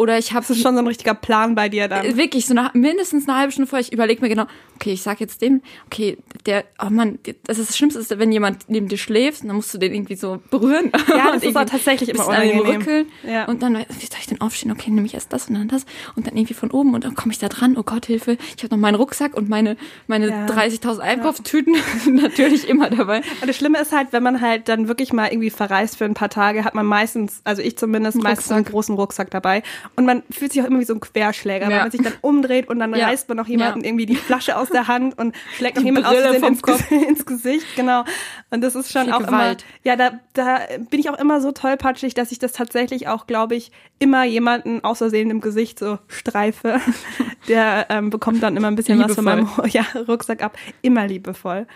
oder 0.00 0.16
ich 0.16 0.32
habe. 0.32 0.40
Das 0.40 0.56
ist 0.56 0.62
schon 0.62 0.74
so 0.74 0.80
ein 0.80 0.86
richtiger 0.86 1.12
Plan 1.12 1.54
bei 1.54 1.68
dir 1.68 1.86
dann. 1.86 2.16
Wirklich, 2.16 2.46
so 2.46 2.54
nach, 2.54 2.72
mindestens 2.72 3.28
eine 3.28 3.36
halbe 3.36 3.52
Stunde 3.52 3.68
vorher. 3.68 3.86
Ich 3.86 3.92
überlege 3.92 4.22
mir 4.22 4.30
genau, 4.30 4.46
okay, 4.76 4.92
ich 4.92 5.02
sag 5.02 5.20
jetzt 5.20 5.42
dem, 5.42 5.60
okay, 5.86 6.16
der, 6.46 6.64
oh 6.82 6.88
Mann, 6.88 7.18
das 7.44 7.58
ist 7.58 7.68
das 7.68 7.76
Schlimmste, 7.76 8.00
ist, 8.00 8.18
wenn 8.18 8.32
jemand 8.32 8.68
neben 8.68 8.88
dir 8.88 8.96
schläft, 8.96 9.44
dann 9.44 9.54
musst 9.54 9.74
du 9.74 9.78
den 9.78 9.92
irgendwie 9.92 10.14
so 10.14 10.40
berühren. 10.50 10.90
Ja, 11.08 11.32
das 11.32 11.42
ist 11.42 11.54
auch 11.54 11.66
tatsächlich 11.66 12.08
immer 12.08 12.26
unangenehm. 12.26 13.06
Ja. 13.28 13.44
Und 13.44 13.62
dann, 13.62 13.74
wie 13.74 14.06
soll 14.06 14.18
ich 14.20 14.26
denn 14.26 14.40
aufstehen? 14.40 14.72
Okay, 14.72 14.90
nehme 14.90 15.06
ich 15.06 15.12
erst 15.12 15.34
das 15.34 15.48
und 15.48 15.54
dann 15.56 15.68
das. 15.68 15.84
Und 16.16 16.26
dann 16.26 16.34
irgendwie 16.34 16.54
von 16.54 16.70
oben 16.70 16.94
und 16.94 17.04
dann 17.04 17.14
komme 17.14 17.32
ich 17.32 17.38
da 17.38 17.50
dran. 17.50 17.76
Oh 17.76 17.82
Gott, 17.82 18.06
Hilfe. 18.06 18.38
Ich 18.56 18.64
habe 18.64 18.74
noch 18.74 18.80
meinen 18.80 18.94
Rucksack 18.94 19.36
und 19.36 19.50
meine, 19.50 19.76
meine 20.06 20.28
ja. 20.30 20.46
30.000 20.46 21.00
Einkaufstüten 21.00 21.74
ja. 21.74 21.80
natürlich 22.10 22.66
immer 22.66 22.88
dabei. 22.88 23.18
Und 23.42 23.48
das 23.48 23.56
Schlimme 23.56 23.78
ist 23.78 23.92
halt, 23.92 24.14
wenn 24.14 24.22
man 24.22 24.40
halt 24.40 24.68
dann 24.68 24.88
wirklich 24.88 25.12
mal 25.12 25.30
irgendwie 25.30 25.50
verreist 25.50 25.98
für 25.98 26.06
ein 26.06 26.14
paar 26.14 26.30
Tage, 26.30 26.64
hat 26.64 26.74
man 26.74 26.86
meistens, 26.86 27.42
also 27.44 27.60
ich 27.60 27.76
zumindest, 27.76 28.16
meistens 28.16 28.50
einen 28.50 28.64
großen 28.64 28.94
Rucksack 28.94 29.30
dabei. 29.30 29.62
Und 29.96 30.06
man 30.06 30.22
fühlt 30.30 30.52
sich 30.52 30.62
auch 30.62 30.66
immer 30.66 30.80
wie 30.80 30.84
so 30.84 30.94
ein 30.94 31.00
Querschläger, 31.00 31.66
ja. 31.66 31.70
weil 31.70 31.80
man 31.82 31.90
sich 31.90 32.02
dann 32.02 32.14
umdreht 32.22 32.68
und 32.68 32.78
dann 32.78 32.94
reißt 32.94 33.28
man 33.28 33.36
noch 33.36 33.48
jemanden 33.48 33.84
irgendwie 33.84 34.06
die 34.06 34.16
Flasche 34.16 34.56
aus 34.56 34.70
der 34.70 34.88
Hand 34.88 35.18
und 35.18 35.34
schlägt 35.56 35.76
noch 35.76 35.84
jemand 35.84 36.06
aus 36.06 36.14
ins, 36.14 36.62
Kopf. 36.62 36.90
ins 37.08 37.26
Gesicht, 37.26 37.66
genau. 37.76 38.04
Und 38.50 38.62
das 38.62 38.74
ist 38.74 38.92
schon 38.92 39.04
Viel 39.04 39.12
auch 39.12 39.20
Gewalt. 39.20 39.64
immer, 39.84 39.92
ja, 39.92 39.96
da, 39.96 40.20
da 40.32 40.60
bin 40.90 41.00
ich 41.00 41.10
auch 41.10 41.18
immer 41.18 41.40
so 41.40 41.52
tollpatschig, 41.52 42.14
dass 42.14 42.32
ich 42.32 42.38
das 42.38 42.52
tatsächlich 42.52 43.08
auch, 43.08 43.26
glaube 43.26 43.56
ich, 43.56 43.72
immer 43.98 44.24
jemanden 44.24 44.82
außersehen 44.82 45.30
im 45.30 45.40
Gesicht 45.40 45.78
so 45.78 45.98
streife. 46.08 46.80
Der 47.48 47.86
ähm, 47.90 48.10
bekommt 48.10 48.42
dann 48.42 48.56
immer 48.56 48.68
ein 48.68 48.76
bisschen 48.76 48.98
liebevoll. 48.98 49.24
was 49.26 49.46
von 49.46 49.58
meinem 49.58 49.70
ja, 49.70 49.84
Rucksack 50.08 50.42
ab. 50.42 50.56
Immer 50.82 51.06
liebevoll. 51.06 51.66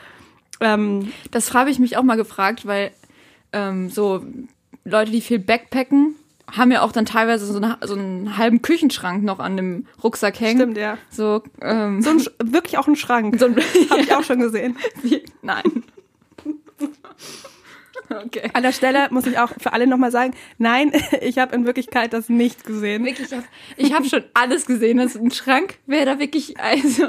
Ähm, 0.60 1.12
das 1.30 1.52
habe 1.52 1.70
ich 1.70 1.78
mich 1.78 1.96
auch 1.96 2.02
mal 2.02 2.16
gefragt, 2.16 2.66
weil 2.66 2.92
ähm, 3.52 3.90
so 3.90 4.24
Leute, 4.84 5.10
die 5.10 5.20
viel 5.20 5.38
Backpacken, 5.38 6.14
haben 6.50 6.70
ja 6.70 6.82
auch 6.82 6.92
dann 6.92 7.06
teilweise 7.06 7.46
so, 7.46 7.56
eine, 7.56 7.78
so 7.82 7.94
einen 7.94 8.36
halben 8.36 8.62
Küchenschrank 8.62 9.24
noch 9.24 9.38
an 9.38 9.56
dem 9.56 9.86
Rucksack 10.02 10.38
hängen. 10.40 10.58
Stimmt, 10.58 10.78
ja. 10.78 10.98
So, 11.10 11.42
ähm, 11.60 12.02
so 12.02 12.10
ein, 12.10 12.24
wirklich 12.42 12.78
auch 12.78 12.86
ein 12.86 12.96
Schrank. 12.96 13.38
So 13.38 13.46
ein, 13.46 13.56
Hab 13.90 13.98
ich 13.98 14.14
auch 14.14 14.22
schon 14.22 14.40
gesehen. 14.40 14.76
Wie? 15.02 15.22
Nein. 15.42 15.62
Okay. 18.10 18.50
An 18.52 18.62
der 18.62 18.72
Stelle 18.72 19.08
muss 19.10 19.26
ich 19.26 19.38
auch 19.38 19.48
für 19.58 19.72
alle 19.72 19.86
nochmal 19.86 20.12
sagen, 20.12 20.34
nein, 20.58 20.92
ich 21.22 21.38
habe 21.38 21.54
in 21.56 21.64
Wirklichkeit 21.64 22.12
das 22.12 22.28
nicht 22.28 22.64
gesehen. 22.64 23.04
Wirklich, 23.04 23.28
ich 23.76 23.92
habe 23.92 24.04
hab 24.04 24.10
schon 24.10 24.24
alles 24.34 24.66
gesehen. 24.66 24.98
Das 24.98 25.14
ist 25.14 25.22
ein 25.22 25.30
Schrank 25.30 25.78
wäre 25.86 26.04
da 26.04 26.18
wirklich, 26.18 26.60
also 26.60 27.08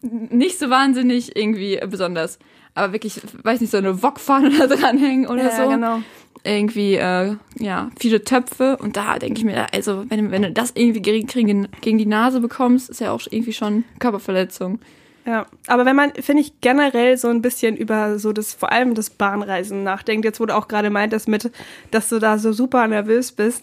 nicht 0.00 0.58
so 0.58 0.70
wahnsinnig 0.70 1.36
irgendwie 1.36 1.80
besonders. 1.88 2.38
Aber 2.74 2.92
wirklich, 2.92 3.20
weiß 3.42 3.60
nicht, 3.60 3.70
so 3.70 3.76
eine 3.76 4.02
Wokpfanne 4.02 4.50
da 4.56 4.68
dranhängen 4.68 5.26
oder 5.26 5.42
ja, 5.42 5.50
so. 5.50 5.62
Ja, 5.62 5.74
genau 5.74 6.02
irgendwie 6.44 6.94
äh, 6.94 7.36
ja 7.58 7.90
viele 7.98 8.24
Töpfe 8.24 8.76
und 8.76 8.96
da 8.96 9.18
denke 9.18 9.38
ich 9.38 9.44
mir, 9.44 9.72
also 9.72 10.04
wenn, 10.08 10.30
wenn 10.30 10.42
du 10.42 10.52
das 10.52 10.72
irgendwie 10.74 11.00
gegen, 11.00 11.68
gegen 11.80 11.98
die 11.98 12.06
Nase 12.06 12.40
bekommst, 12.40 12.90
ist 12.90 13.00
ja 13.00 13.12
auch 13.12 13.20
irgendwie 13.30 13.52
schon 13.52 13.84
Körperverletzung. 13.98 14.80
Ja, 15.26 15.46
aber 15.66 15.84
wenn 15.84 15.94
man, 15.94 16.14
finde 16.14 16.42
ich, 16.42 16.60
generell 16.62 17.18
so 17.18 17.28
ein 17.28 17.42
bisschen 17.42 17.76
über 17.76 18.18
so 18.18 18.32
das, 18.32 18.54
vor 18.54 18.72
allem 18.72 18.94
das 18.94 19.10
Bahnreisen 19.10 19.84
nachdenkt, 19.84 20.24
jetzt 20.24 20.40
wurde 20.40 20.56
auch 20.56 20.68
gerade 20.68 20.88
meint, 20.88 21.12
dass 21.12 21.26
mit, 21.26 21.50
dass 21.90 22.08
du 22.08 22.18
da 22.18 22.38
so 22.38 22.52
super 22.52 22.88
nervös 22.88 23.32
bist, 23.32 23.62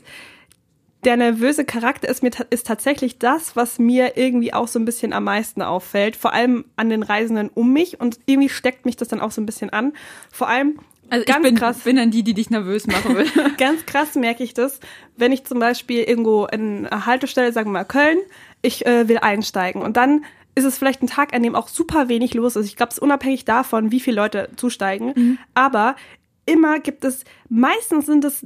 der 1.05 1.17
nervöse 1.17 1.65
Charakter 1.65 2.09
ist 2.09 2.23
mir 2.23 2.31
ist 2.49 2.67
tatsächlich 2.67 3.19
das, 3.19 3.55
was 3.55 3.79
mir 3.79 4.17
irgendwie 4.17 4.53
auch 4.53 4.67
so 4.67 4.79
ein 4.79 4.85
bisschen 4.85 5.13
am 5.13 5.23
meisten 5.23 5.61
auffällt, 5.61 6.15
vor 6.15 6.33
allem 6.33 6.65
an 6.75 6.89
den 6.89 7.03
Reisenden 7.03 7.49
um 7.53 7.71
mich 7.71 7.99
und 7.99 8.19
irgendwie 8.25 8.49
steckt 8.49 8.85
mich 8.85 8.95
das 8.97 9.07
dann 9.07 9.21
auch 9.21 9.31
so 9.31 9.41
ein 9.41 9.45
bisschen 9.45 9.69
an. 9.69 9.93
Vor 10.31 10.47
allem, 10.47 10.79
Also 11.09 11.25
Ganz 11.25 11.37
ich 11.37 11.43
bin, 11.43 11.55
krass. 11.55 11.79
bin 11.79 11.95
dann 11.97 12.11
die, 12.11 12.23
die 12.23 12.33
dich 12.33 12.49
nervös 12.49 12.87
machen 12.87 13.15
will. 13.15 13.27
Ganz 13.57 13.85
krass 13.85 14.15
merke 14.15 14.43
ich 14.43 14.53
das, 14.53 14.79
wenn 15.15 15.31
ich 15.31 15.45
zum 15.45 15.59
Beispiel 15.59 16.03
irgendwo 16.03 16.45
in 16.45 16.87
einer 16.87 17.05
Haltestelle, 17.05 17.51
sagen 17.53 17.69
wir 17.69 17.79
mal 17.79 17.83
Köln, 17.83 18.17
ich 18.61 18.85
äh, 18.85 19.07
will 19.07 19.19
einsteigen 19.19 19.81
und 19.81 19.97
dann 19.97 20.25
ist 20.55 20.63
es 20.63 20.77
vielleicht 20.77 21.03
ein 21.03 21.07
Tag, 21.07 21.33
an 21.33 21.43
dem 21.43 21.53
auch 21.53 21.67
super 21.67 22.07
wenig 22.07 22.33
los 22.33 22.55
ist. 22.55 22.65
Ich 22.65 22.77
glaube, 22.77 22.91
es 22.91 22.97
ist 22.97 23.03
unabhängig 23.03 23.43
davon, 23.43 23.91
wie 23.91 23.99
viele 23.99 24.15
Leute 24.15 24.49
zusteigen. 24.55 25.37
Aber 25.53 25.97
immer 26.45 26.79
gibt 26.79 27.03
es, 27.03 27.25
meistens 27.49 28.05
sind 28.05 28.23
es 28.23 28.45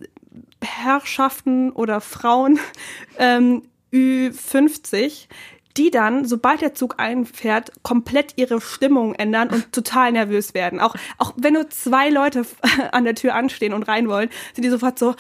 Herrschaften 0.62 1.72
oder 1.72 2.02
Frauen 2.02 2.60
ähm, 3.20 3.62
Ü50, 3.94 5.28
die 5.80 5.92
dann, 5.92 6.26
sobald 6.26 6.60
der 6.60 6.74
Zug 6.74 6.96
einfährt, 6.98 7.72
komplett 7.84 8.34
ihre 8.36 8.60
Stimmung 8.60 9.16
ändern 9.16 9.50
und 9.50 9.72
total 9.72 10.12
nervös 10.12 10.54
werden. 10.54 10.82
Auch, 10.82 10.96
auch 11.18 11.34
wenn 11.38 11.54
nur 11.54 11.70
zwei 11.70 12.10
Leute 12.10 12.46
an 12.92 13.06
der 13.06 13.16
Tür 13.16 13.34
anstehen 13.34 13.74
und 13.74 13.84
rein 13.84 14.10
wollen, 14.10 14.30
sind 14.54 14.66
die 14.66 14.70
sofort 14.70 15.00
so 15.00 15.16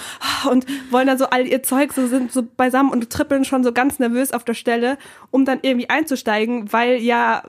und 0.52 0.66
wollen 0.92 1.08
dann 1.08 1.18
so 1.18 1.26
all 1.26 1.48
ihr 1.48 1.64
Zeug, 1.64 1.94
so 1.94 2.08
sind 2.08 2.34
so 2.34 2.44
beisammen 2.44 2.92
und 2.92 3.10
trippeln 3.10 3.46
schon 3.46 3.64
so 3.64 3.72
ganz 3.72 4.00
nervös 4.00 4.34
auf 4.34 4.44
der 4.44 4.54
Stelle, 4.54 4.98
um 5.32 5.46
dann 5.46 5.60
irgendwie 5.62 5.90
einzusteigen, 5.90 6.72
weil 6.74 6.98
ja 6.98 7.44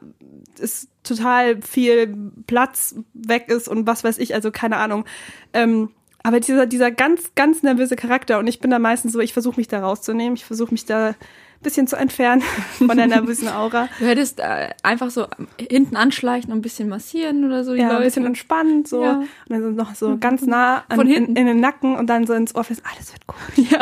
es 0.61 0.87
total 1.03 1.61
viel 1.63 2.17
Platz 2.47 2.95
weg 3.13 3.49
ist 3.49 3.67
und 3.67 3.89
was 3.89 4.05
weiß 4.05 4.19
ich, 4.19 4.35
also 4.35 4.53
keine 4.53 4.77
Ahnung. 4.77 5.05
Ähm, 5.53 5.91
aber 6.23 6.39
dieser, 6.39 6.67
dieser 6.67 6.93
ganz, 6.93 7.33
ganz 7.35 7.63
nervöse 7.63 7.97
Charakter 7.97 8.39
und 8.39 8.47
ich 8.47 8.61
bin 8.61 8.71
da 8.71 8.79
meistens 8.79 9.15
so, 9.15 9.21
ich 9.21 9.33
versuche 9.33 9.59
mich 9.59 9.69
da 9.69 9.81
rauszunehmen, 9.81 10.35
ich 10.37 10.45
versuche 10.45 10.71
mich 10.71 10.85
da 10.85 11.17
bisschen 11.63 11.87
zu 11.87 11.97
entfernen 11.97 12.43
von 12.79 12.97
der 12.97 13.07
nervösen 13.07 13.49
Aura. 13.49 13.89
Du 13.99 14.07
hättest 14.07 14.41
äh, 14.41 14.71
einfach 14.83 15.11
so 15.11 15.27
hinten 15.59 15.97
anschleichen 15.97 16.53
und 16.53 16.59
ein 16.59 16.63
bisschen 16.63 16.89
massieren 16.89 17.45
oder 17.45 17.65
so 17.65 17.75
Ja, 17.75 17.97
ein 17.97 18.03
bisschen 18.03 18.25
entspannt 18.27 18.89
so 18.89 19.03
Ja. 19.05 19.13
und 19.19 19.29
dann 19.49 19.75
noch 19.75 19.95
so 19.95 20.17
ganz 20.19 20.43
nah 20.43 20.85
an, 20.89 20.97
Von 20.97 21.07
in, 21.07 21.13
hinten. 21.15 21.37
in 21.37 21.47
den 21.47 21.61
Nacken 21.61 21.97
und 21.97 22.07
dann 22.09 22.27
so 22.27 22.33
ins 22.33 22.55
Ohr 22.55 22.65
flüstern, 22.65 22.87
alles 22.95 23.13
wird 23.13 23.27
gut, 23.27 23.39
ja. 23.71 23.79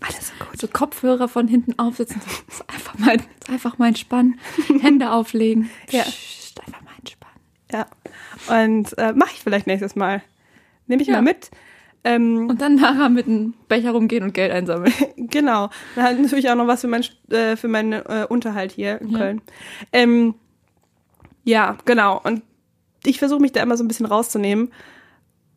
alles 0.00 0.32
wird 0.38 0.50
gut. 0.50 0.60
So 0.60 0.66
Kopfhörer 0.68 1.28
von 1.28 1.46
hinten 1.48 1.78
aufsetzen. 1.78 2.20
So, 2.50 2.64
einfach 2.66 2.98
mal, 2.98 3.16
einfach 3.48 3.78
mal 3.78 3.88
entspannen. 3.88 4.38
Hände 4.80 5.10
auflegen. 5.12 5.70
Ja. 5.90 6.02
Psst, 6.02 6.60
einfach 6.66 6.82
mal 6.82 6.90
entspannen. 6.98 7.40
Ja. 7.72 7.86
Und 8.62 8.98
äh, 8.98 9.12
mache 9.12 9.30
ich 9.34 9.40
vielleicht 9.42 9.66
nächstes 9.66 9.94
Mal. 9.96 10.22
Nehme 10.86 11.02
ich 11.02 11.08
Ja. 11.08 11.14
mal 11.14 11.22
mit. 11.22 11.50
Ähm, 12.04 12.48
Und 12.50 12.60
dann 12.60 12.74
nachher 12.74 13.08
mit 13.08 13.26
einem 13.26 13.54
Becher 13.68 13.92
rumgehen 13.92 14.22
und 14.24 14.34
Geld 14.34 14.52
einsammeln. 14.52 14.92
Genau. 15.16 15.70
Dann 15.96 16.22
natürlich 16.22 16.48
auch 16.50 16.54
noch 16.54 16.66
was 16.66 16.82
für, 16.82 16.86
mein, 16.86 17.02
äh, 17.30 17.56
für 17.56 17.66
meinen 17.66 17.92
äh, 17.94 18.26
Unterhalt 18.28 18.72
hier 18.72 19.00
in 19.00 19.08
Ja. 19.10 19.18
Köln. 19.18 19.42
Ähm, 19.92 20.34
ja, 21.44 21.76
genau. 21.86 22.20
Und 22.22 22.42
ich 23.04 23.18
versuche 23.18 23.40
mich 23.40 23.52
da 23.52 23.62
immer 23.62 23.76
so 23.76 23.82
ein 23.84 23.88
bisschen 23.88 24.06
rauszunehmen 24.06 24.70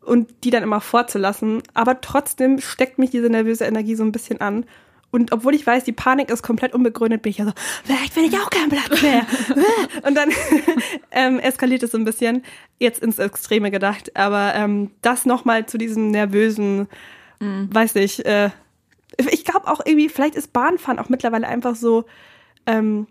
und 0.00 0.32
die 0.44 0.50
dann 0.50 0.62
immer 0.62 0.80
vorzulassen. 0.80 1.62
Aber 1.74 2.00
trotzdem 2.00 2.58
steckt 2.60 2.98
mich 2.98 3.10
diese 3.10 3.28
nervöse 3.30 3.64
Energie 3.66 3.94
so 3.94 4.02
ein 4.02 4.12
bisschen 4.12 4.40
an. 4.40 4.64
Und 5.10 5.32
obwohl 5.32 5.54
ich 5.54 5.66
weiß, 5.66 5.84
die 5.84 5.92
Panik 5.92 6.30
ist 6.30 6.42
komplett 6.42 6.74
unbegründet, 6.74 7.22
bin 7.22 7.30
ich 7.30 7.38
ja 7.38 7.46
so, 7.46 7.52
vielleicht 7.84 8.14
will 8.16 8.24
ich 8.24 8.38
auch 8.38 8.50
keinen 8.50 8.68
Platz 8.68 9.02
mehr. 9.02 9.26
und 10.06 10.14
dann 10.14 10.30
ähm, 11.10 11.38
eskaliert 11.38 11.82
es 11.82 11.92
so 11.92 11.98
ein 11.98 12.04
bisschen, 12.04 12.42
jetzt 12.78 13.02
ins 13.02 13.18
Extreme 13.18 13.70
gedacht. 13.70 14.16
Aber 14.16 14.54
ähm, 14.54 14.90
das 15.00 15.24
nochmal 15.24 15.66
zu 15.66 15.78
diesem 15.78 16.10
nervösen, 16.10 16.88
weiß 17.40 17.94
nicht, 17.94 18.26
äh, 18.26 18.50
ich 19.30 19.44
glaube 19.44 19.68
auch 19.68 19.80
irgendwie, 19.84 20.08
vielleicht 20.08 20.34
ist 20.34 20.52
Bahnfahren 20.52 20.98
auch 20.98 21.08
mittlerweile 21.08 21.48
einfach 21.48 21.76
so, 21.76 22.04
ähm, 22.66 23.06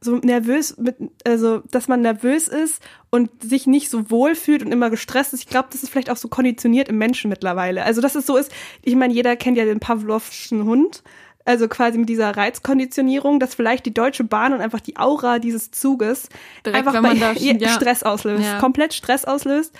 so 0.00 0.16
nervös, 0.16 0.76
mit, 0.78 0.96
also 1.24 1.58
dass 1.70 1.88
man 1.88 2.00
nervös 2.00 2.48
ist 2.48 2.82
und 3.10 3.30
sich 3.42 3.66
nicht 3.66 3.90
so 3.90 4.10
wohl 4.10 4.34
fühlt 4.34 4.62
und 4.62 4.72
immer 4.72 4.90
gestresst 4.90 5.34
ist. 5.34 5.40
Ich 5.40 5.48
glaube, 5.48 5.68
das 5.72 5.82
ist 5.82 5.90
vielleicht 5.90 6.10
auch 6.10 6.16
so 6.16 6.28
konditioniert 6.28 6.88
im 6.88 6.98
Menschen 6.98 7.28
mittlerweile. 7.28 7.84
Also 7.84 8.00
dass 8.00 8.14
es 8.14 8.26
so 8.26 8.36
ist, 8.36 8.50
ich 8.82 8.96
meine, 8.96 9.12
jeder 9.12 9.36
kennt 9.36 9.58
ja 9.58 9.64
den 9.64 9.80
Pavlovschen 9.80 10.64
Hund. 10.64 11.02
Also 11.44 11.68
quasi 11.68 11.98
mit 11.98 12.08
dieser 12.08 12.36
Reizkonditionierung, 12.36 13.40
dass 13.40 13.54
vielleicht 13.54 13.86
die 13.86 13.94
Deutsche 13.94 14.24
Bahn 14.24 14.52
und 14.52 14.60
einfach 14.60 14.80
die 14.80 14.96
Aura 14.98 15.38
dieses 15.38 15.70
Zuges 15.70 16.28
Direkt, 16.66 16.86
einfach 16.86 17.02
bei 17.02 17.14
da- 17.14 17.32
ja. 17.38 17.68
Stress 17.70 18.02
auslöst, 18.02 18.44
Ja. 18.44 18.58
komplett 18.58 18.92
Stress 18.94 19.24
auslöst. 19.24 19.74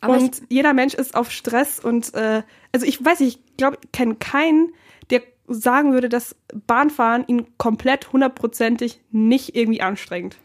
Aber 0.00 0.14
und 0.14 0.42
jeder 0.50 0.74
Mensch 0.74 0.92
ist 0.94 1.14
auf 1.14 1.30
Stress 1.30 1.78
und 1.80 2.12
äh, 2.14 2.42
also 2.72 2.84
ich 2.84 3.02
weiß 3.02 3.20
nicht, 3.20 3.40
ich 3.46 3.56
glaube, 3.56 3.78
ich 3.82 3.92
kenne 3.92 4.16
keinen, 4.16 4.72
der 5.10 5.22
sagen 5.46 5.92
würde, 5.92 6.08
dass 6.08 6.34
Bahnfahren 6.66 7.24
ihn 7.26 7.46
komplett 7.58 8.12
hundertprozentig 8.12 9.00
nicht 9.12 9.54
irgendwie 9.56 9.80
anstrengt. 9.80 10.36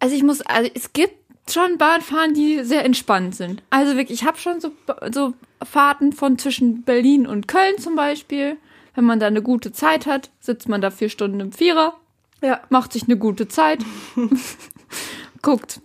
Also 0.00 0.14
ich 0.14 0.22
muss, 0.22 0.40
also 0.42 0.70
es 0.74 0.92
gibt 0.92 1.14
schon 1.50 1.78
Bahnfahren, 1.78 2.34
die 2.34 2.62
sehr 2.64 2.84
entspannt 2.84 3.34
sind. 3.34 3.62
Also 3.70 3.96
wirklich, 3.96 4.20
ich 4.22 4.26
habe 4.26 4.38
schon 4.38 4.60
so, 4.60 4.72
so 5.12 5.32
Fahrten 5.62 6.12
von 6.12 6.38
zwischen 6.38 6.82
Berlin 6.82 7.26
und 7.26 7.48
Köln 7.48 7.78
zum 7.78 7.96
Beispiel. 7.96 8.56
Wenn 8.98 9.04
man 9.04 9.20
da 9.20 9.28
eine 9.28 9.42
gute 9.42 9.70
Zeit 9.70 10.06
hat, 10.06 10.30
sitzt 10.40 10.68
man 10.68 10.80
da 10.80 10.90
vier 10.90 11.08
Stunden 11.08 11.38
im 11.38 11.52
Vierer, 11.52 11.94
Ja. 12.42 12.58
macht 12.68 12.92
sich 12.92 13.04
eine 13.04 13.16
gute 13.16 13.46
Zeit, 13.46 13.78
guckt 15.42 15.80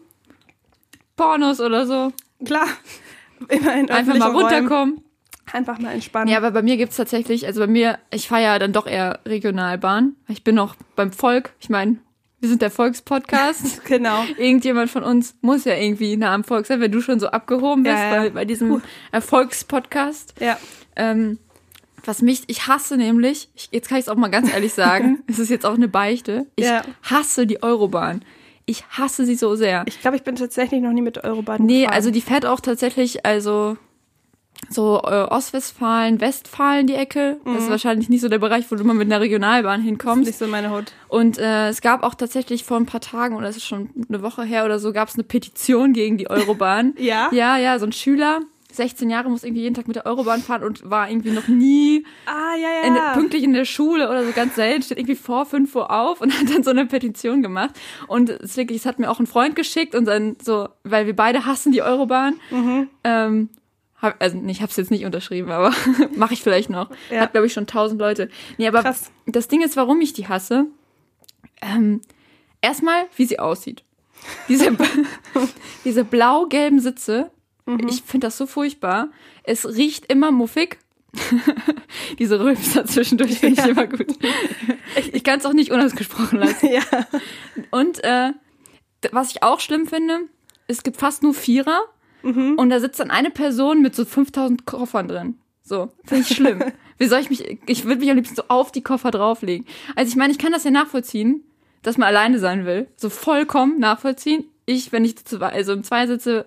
Pornos 1.15 1.59
oder 1.59 1.85
so, 1.85 2.11
Klar. 2.43 2.65
Immer 3.49 3.75
in 3.75 3.91
einfach 3.91 3.91
mal 3.91 3.99
öffentlichen 3.99 4.23
Räumen. 4.23 4.35
runterkommen. 4.41 5.01
Einfach 5.51 5.77
mal 5.77 5.91
entspannen. 5.91 6.27
Ja, 6.27 6.37
aber 6.37 6.49
bei 6.49 6.63
mir 6.63 6.75
gibt's 6.75 6.97
tatsächlich, 6.97 7.45
also 7.45 7.59
bei 7.61 7.67
mir, 7.67 7.99
ich 8.11 8.27
fahre 8.27 8.41
ja 8.41 8.57
dann 8.57 8.73
doch 8.73 8.87
eher 8.87 9.19
Regionalbahn. 9.27 10.15
Ich 10.27 10.43
bin 10.43 10.55
noch 10.55 10.75
beim 10.95 11.11
Volk. 11.11 11.53
Ich 11.59 11.69
meine, 11.69 11.97
wir 12.39 12.49
sind 12.49 12.63
der 12.63 12.71
Volkspodcast. 12.71 13.85
Genau. 13.85 14.23
Irgendjemand 14.39 14.89
von 14.89 15.03
uns 15.03 15.35
muss 15.41 15.65
ja 15.65 15.75
irgendwie 15.75 16.17
nah 16.17 16.33
am 16.33 16.43
Volk 16.43 16.65
sein, 16.65 16.79
wenn 16.81 16.91
du 16.91 16.99
schon 16.99 17.19
so 17.19 17.27
abgehoben 17.27 17.83
bist 17.83 17.95
Ja, 17.95 18.15
ja. 18.15 18.21
Bei, 18.23 18.29
bei 18.31 18.45
diesem 18.45 18.81
Erfolgspodcast. 19.11 20.33
Ja. 20.39 20.57
Ähm, 20.95 21.37
was 22.05 22.21
mich, 22.21 22.43
ich 22.47 22.67
hasse 22.67 22.97
nämlich, 22.97 23.49
ich, 23.55 23.69
jetzt 23.71 23.89
kann 23.89 23.97
ich 23.97 24.03
es 24.05 24.09
auch 24.09 24.15
mal 24.15 24.29
ganz 24.29 24.51
ehrlich 24.53 24.73
sagen, 24.73 25.23
es 25.27 25.39
ist 25.39 25.49
jetzt 25.49 25.65
auch 25.65 25.75
eine 25.75 25.87
Beichte, 25.87 26.47
ich 26.55 26.65
Ja. 26.65 26.81
hasse 27.03 27.45
die 27.47 27.61
Eurobahn. 27.63 28.23
Ich 28.65 28.85
hasse 28.89 29.25
sie 29.25 29.35
so 29.35 29.55
sehr. 29.55 29.83
Ich 29.87 29.99
glaube, 29.99 30.15
ich 30.17 30.23
bin 30.23 30.35
tatsächlich 30.35 30.81
noch 30.81 30.93
nie 30.93 31.01
mit 31.01 31.17
der 31.17 31.25
Eurobahn 31.25 31.65
Nee, 31.65 31.81
gefahren. 31.81 31.95
also 31.95 32.11
die 32.11 32.21
fährt 32.21 32.45
auch 32.45 32.61
tatsächlich, 32.61 33.25
also 33.25 33.75
so 34.69 35.01
äh, 35.03 35.23
Ostwestfalen, 35.25 36.21
Westfalen 36.21 36.87
die 36.87 36.93
Ecke. 36.93 37.37
Das 37.43 37.63
ist 37.63 37.69
wahrscheinlich 37.69 38.07
nicht 38.07 38.21
so 38.21 38.29
der 38.29 38.39
Bereich, 38.39 38.71
wo 38.71 38.75
du 38.75 38.85
mal 38.85 38.93
mit 38.93 39.07
einer 39.11 39.19
Regionalbahn 39.19 39.81
hinkommst. 39.81 40.25
nicht 40.27 40.39
so 40.39 40.47
meine 40.47 40.69
Haut. 40.69 40.93
Und 41.09 41.37
äh, 41.37 41.67
es 41.67 41.81
gab 41.81 42.03
auch 42.03 42.15
tatsächlich 42.15 42.63
vor 42.63 42.77
ein 42.77 42.85
paar 42.85 43.01
Tagen, 43.01 43.35
oder 43.35 43.49
es 43.49 43.57
ist 43.57 43.65
schon 43.65 43.89
eine 44.07 44.21
Woche 44.21 44.43
her 44.43 44.63
oder 44.63 44.79
so, 44.79 44.93
gab 44.93 45.09
es 45.09 45.15
eine 45.15 45.23
Petition 45.25 45.91
gegen 45.91 46.17
die 46.17 46.29
Eurobahn. 46.29 46.93
Ja? 46.97 47.27
Ja, 47.33 47.57
ja, 47.57 47.77
so 47.79 47.85
ein 47.85 47.91
Schüler, 47.91 48.39
16 48.75 49.09
Jahre, 49.09 49.29
muss 49.29 49.43
irgendwie 49.43 49.61
jeden 49.63 49.75
Tag 49.75 49.87
mit 49.87 49.95
der 49.95 50.05
Eurobahn 50.05 50.41
fahren 50.41 50.63
und 50.63 50.89
war 50.89 51.09
irgendwie 51.09 51.31
noch 51.31 51.47
nie 51.47 52.05
Ah, 52.25 52.55
ja, 52.55 52.87
in, 52.87 52.95
ja. 52.95 53.13
pünktlich 53.13 53.43
in 53.43 53.53
der 53.53 53.65
Schule 53.65 54.09
oder 54.09 54.25
so 54.25 54.31
ganz 54.31 54.55
selten, 54.55 54.83
steht 54.83 54.97
irgendwie 54.97 55.15
vor 55.15 55.45
5 55.45 55.75
Uhr 55.75 55.91
auf 55.91 56.21
und 56.21 56.33
hat 56.39 56.53
dann 56.53 56.63
so 56.63 56.71
eine 56.71 56.85
Petition 56.85 57.41
gemacht. 57.41 57.71
Und 58.07 58.29
es 58.29 58.41
ist 58.51 58.57
wirklich, 58.57 58.79
es 58.79 58.85
hat 58.85 58.99
mir 58.99 59.09
auch 59.09 59.19
ein 59.19 59.27
Freund 59.27 59.55
geschickt 59.55 59.95
und 59.95 60.05
dann 60.05 60.35
so, 60.41 60.69
weil 60.83 61.05
wir 61.05 61.15
beide 61.15 61.45
hassen 61.45 61.71
die 61.71 61.81
Eurobahn. 61.81 62.39
Mhm. 62.51 62.89
Ähm, 63.03 63.49
hab, 64.01 64.21
also 64.21 64.37
ich 64.47 64.61
habe 64.61 64.69
es 64.69 64.75
jetzt 64.77 64.91
nicht 64.91 65.05
unterschrieben, 65.05 65.51
aber 65.51 65.73
mache 66.15 66.33
ich 66.33 66.43
vielleicht 66.43 66.69
noch. 66.69 66.89
Ja. 67.09 67.21
Hat 67.21 67.31
glaube 67.31 67.47
ich 67.47 67.53
schon 67.53 67.67
tausend 67.67 67.99
Leute. 67.99 68.29
Nee, 68.57 68.67
aber 68.67 68.81
Krass. 68.81 69.11
das 69.25 69.47
Ding 69.47 69.61
ist, 69.61 69.77
warum 69.77 70.01
ich 70.01 70.13
die 70.13 70.27
hasse. 70.27 70.65
Ähm, 71.61 72.01
erstmal, 72.61 73.05
wie 73.15 73.25
sie 73.25 73.39
aussieht. 73.39 73.83
Diese, 74.49 74.75
diese 75.85 76.03
blau-gelben 76.03 76.79
Sitze, 76.79 77.31
Mhm. 77.65 77.87
ich 77.87 78.01
finde 78.03 78.27
das 78.27 78.37
so 78.37 78.45
furchtbar. 78.45 79.09
Es 79.43 79.65
riecht 79.65 80.05
immer 80.11 80.31
muffig. 80.31 80.77
Diese 82.19 82.39
Rülpser 82.39 82.85
zwischendurch 82.85 83.39
finde 83.39 83.53
ich 83.61 83.65
Ja. 83.65 83.71
immer 83.71 83.87
gut. 83.87 84.07
Ich, 84.97 85.13
ich 85.13 85.23
kann 85.23 85.39
es 85.39 85.45
auch 85.45 85.53
nicht 85.53 85.71
unausgesprochen 85.71 86.39
lassen. 86.39 86.67
ja. 86.71 86.81
Und 87.71 88.03
äh, 88.03 88.31
was 89.11 89.31
ich 89.31 89.43
auch 89.43 89.59
schlimm 89.59 89.87
finde, 89.87 90.21
es 90.67 90.83
gibt 90.83 90.97
fast 90.97 91.23
nur 91.23 91.33
Vierer 91.33 91.81
Mhm. 92.25 92.55
und 92.57 92.69
da 92.69 92.79
sitzt 92.79 93.01
dann 93.01 93.11
eine 93.11 93.31
Person 93.31 93.81
mit 93.81 93.95
so 93.95 94.05
5000 94.05 94.65
Koffern 94.65 95.09
drin. 95.09 95.37
So, 95.61 95.91
finde 96.05 96.23
ich 96.29 96.33
schlimm. 96.33 96.63
Wie 96.97 97.07
soll 97.07 97.19
ich 97.19 97.29
mich, 97.29 97.57
ich 97.67 97.83
würde 97.83 97.99
mich 97.99 98.09
am 98.09 98.15
liebsten 98.15 98.35
so 98.37 98.43
auf 98.47 98.71
die 98.71 98.81
Koffer 98.81 99.11
drauflegen. 99.11 99.67
Also 99.97 100.09
ich 100.09 100.15
meine, 100.15 100.31
ich 100.31 100.39
kann 100.39 100.53
das 100.53 100.63
ja 100.63 100.71
nachvollziehen, 100.71 101.43
dass 101.81 101.97
man 101.97 102.07
alleine 102.07 102.39
sein 102.39 102.65
will. 102.65 102.87
So 102.95 103.09
vollkommen 103.09 103.77
nachvollziehen. 103.77 104.45
Ich, 104.65 104.93
wenn 104.93 105.03
ich 105.03 105.17
zwei, 105.25 105.47
also 105.49 105.73
im 105.73 105.83
Zwei 105.83 106.07
sitze, 106.07 106.45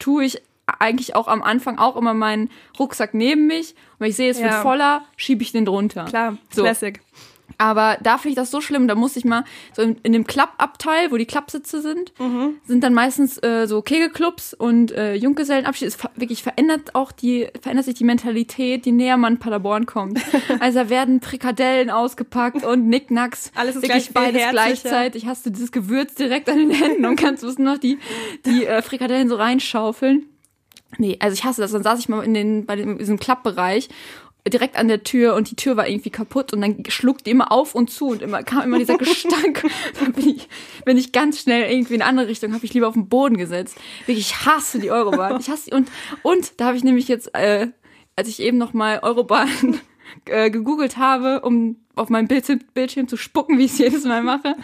tue 0.00 0.24
ich 0.24 0.42
eigentlich 0.78 1.14
auch 1.16 1.26
am 1.28 1.42
Anfang 1.42 1.78
auch 1.78 1.96
immer 1.96 2.14
meinen 2.14 2.50
Rucksack 2.78 3.14
neben 3.14 3.46
mich. 3.46 3.70
Und 3.94 4.00
wenn 4.00 4.10
ich 4.10 4.16
sehe, 4.16 4.30
es 4.30 4.38
wird 4.40 4.50
Ja. 4.52 4.62
voller, 4.62 5.04
schiebe 5.16 5.42
ich 5.42 5.52
den 5.52 5.64
drunter. 5.64 6.04
Klar, 6.06 6.36
So. 6.52 6.62
Classic. 6.62 7.00
Aber 7.58 7.98
da 8.02 8.16
finde 8.18 8.30
ich 8.30 8.36
das 8.36 8.50
so 8.50 8.60
schlimm, 8.60 8.88
da 8.88 8.94
muss 8.94 9.16
ich 9.16 9.24
mal 9.24 9.44
so 9.74 9.82
in, 9.82 9.96
in 10.02 10.12
dem 10.12 10.26
Klappabteil, 10.26 11.10
wo 11.10 11.16
die 11.16 11.26
Klappsitze 11.26 11.80
sind, 11.80 12.12
Mhm. 12.18 12.54
sind 12.66 12.82
dann 12.82 12.94
meistens 12.94 13.42
äh, 13.42 13.66
so 13.66 13.82
Kegelclubs 13.82 14.54
und 14.54 14.92
äh, 14.92 15.14
Junggesellenabschied. 15.14 15.88
Es 15.88 15.96
ver 15.96 16.10
wirklich 16.16 16.42
verändert 16.42 16.94
auch 16.94 17.12
die, 17.12 17.48
verändert 17.60 17.84
sich 17.86 17.94
die 17.94 18.04
Mentalität, 18.04 18.86
je 18.86 18.92
näher 18.92 19.16
man 19.16 19.38
Paderborn 19.38 19.86
kommt. 19.86 20.20
also 20.60 20.80
da 20.80 20.90
werden 20.90 21.20
Frikadellen 21.20 21.90
ausgepackt 21.90 22.64
und 22.64 22.88
Nicknacks. 22.88 23.52
Alles 23.54 23.76
ist 23.76 23.82
wirklich 23.82 24.10
gleich 24.10 24.32
beides 24.32 24.50
gleichzeitig. 24.50 25.26
Hast 25.26 25.44
du 25.46 25.50
dieses 25.50 25.72
Gewürz 25.72 26.14
direkt 26.14 26.48
an 26.48 26.58
den 26.58 26.70
Händen 26.70 27.04
und 27.06 27.16
kannst 27.16 27.42
bloß 27.42 27.58
noch 27.58 27.78
die, 27.78 27.98
die 28.46 28.66
äh, 28.66 28.82
Frikadellen 28.82 29.28
so 29.28 29.36
reinschaufeln. 29.36 30.26
Nee, 30.98 31.16
also 31.20 31.34
ich 31.34 31.44
hasse 31.44 31.60
das. 31.62 31.72
Dann 31.72 31.82
saß 31.82 31.98
ich 32.00 32.08
mal 32.08 32.24
in 32.24 32.34
den, 32.34 32.66
bei 32.66 32.76
dem, 32.76 32.98
diesem 32.98 33.18
Klappbereich 33.18 33.88
direkt 34.48 34.76
an 34.76 34.88
der 34.88 35.02
Tür 35.02 35.34
und 35.34 35.50
die 35.50 35.56
Tür 35.56 35.76
war 35.76 35.88
irgendwie 35.88 36.10
kaputt 36.10 36.52
und 36.52 36.60
dann 36.62 36.82
schluckte 36.88 37.30
immer 37.30 37.52
auf 37.52 37.74
und 37.74 37.90
zu 37.90 38.08
und 38.08 38.22
immer 38.22 38.42
kam 38.42 38.62
immer 38.62 38.78
dieser 38.78 38.96
Gestank. 38.96 39.62
dann 40.00 40.12
bin 40.12 40.28
ich, 40.28 40.48
bin 40.84 40.96
ich 40.96 41.12
ganz 41.12 41.40
schnell 41.40 41.70
irgendwie 41.70 41.94
in 41.94 42.02
eine 42.02 42.08
andere 42.08 42.28
Richtung, 42.28 42.54
habe 42.54 42.64
ich 42.64 42.72
lieber 42.72 42.88
auf 42.88 42.94
den 42.94 43.08
Boden 43.08 43.36
gesetzt. 43.36 43.76
Wirklich, 44.06 44.30
ich 44.30 44.46
hasse 44.46 44.78
die 44.78 44.90
Eurobahn. 44.90 45.40
Ich 45.40 45.50
hasse 45.50 45.70
die. 45.70 45.76
Und, 45.76 45.88
und 46.22 46.58
da 46.58 46.66
habe 46.66 46.76
ich 46.76 46.84
nämlich 46.84 47.08
jetzt, 47.08 47.34
äh, 47.34 47.68
als 48.16 48.28
ich 48.28 48.40
eben 48.40 48.58
noch 48.58 48.72
mal 48.72 49.00
Eurobahn 49.02 49.80
äh, 50.24 50.50
gegoogelt 50.50 50.96
habe, 50.96 51.40
um 51.40 51.76
auf 51.94 52.08
meinem 52.08 52.28
Bildschirm, 52.28 52.60
Bildschirm 52.72 53.08
zu 53.08 53.16
spucken, 53.18 53.58
wie 53.58 53.64
ich 53.64 53.72
es 53.72 53.78
jedes 53.78 54.04
Mal 54.04 54.22
mache. 54.22 54.56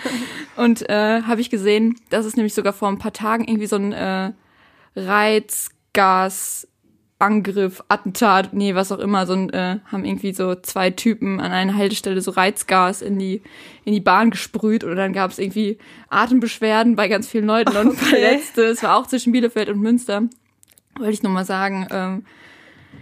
Und 0.57 0.89
äh, 0.89 1.23
habe 1.23 1.41
ich 1.41 1.51
gesehen, 1.51 2.01
dass 2.09 2.25
es 2.25 2.37
nämlich 2.37 2.55
sogar 2.55 2.73
vor 2.73 2.89
ein 2.89 2.99
paar 2.99 3.13
Tagen 3.13 3.45
irgendwie 3.45 3.67
so 3.67 3.77
ein 3.77 3.93
äh, 3.93 4.33
Reizgas 4.95 6.67
Angriff, 7.19 7.83
Attentat, 7.89 8.53
nee, 8.53 8.75
was 8.75 8.93
auch 8.93 8.99
immer, 8.99 9.27
so 9.27 9.33
ein, 9.33 9.51
äh, 9.51 9.79
haben 9.87 10.05
irgendwie 10.05 10.35
so 10.35 10.55
zwei 10.55 10.91
Typen 10.91 11.41
an 11.41 11.51
einer 11.51 11.75
Haltestelle 11.75 12.21
so 12.21 12.31
Reizgas 12.31 13.01
in 13.01 13.19
die, 13.19 13.43
in 13.85 13.95
die 13.95 14.01
Bahn 14.01 14.31
gesprüht 14.31 14.85
und 14.85 14.97
dann 14.97 15.15
gab 15.15 15.31
es 15.31 15.39
irgendwie 15.39 15.79
Atembeschwerden 16.11 16.95
bei 16.95 17.09
ganz 17.09 17.27
vielen 17.27 17.47
Leuten 17.47 17.75
und 17.77 17.89
okay. 17.89 17.97
Verletzte. 17.97 18.65
Es 18.65 18.83
war 18.83 18.97
auch 18.97 19.07
zwischen 19.07 19.33
Bielefeld 19.33 19.71
und 19.71 19.81
Münster. 19.81 20.25
Wollte 20.99 21.13
ich 21.13 21.23
nur 21.23 21.33
mal 21.33 21.47
sagen. 21.47 21.87
Ähm, 21.91 22.25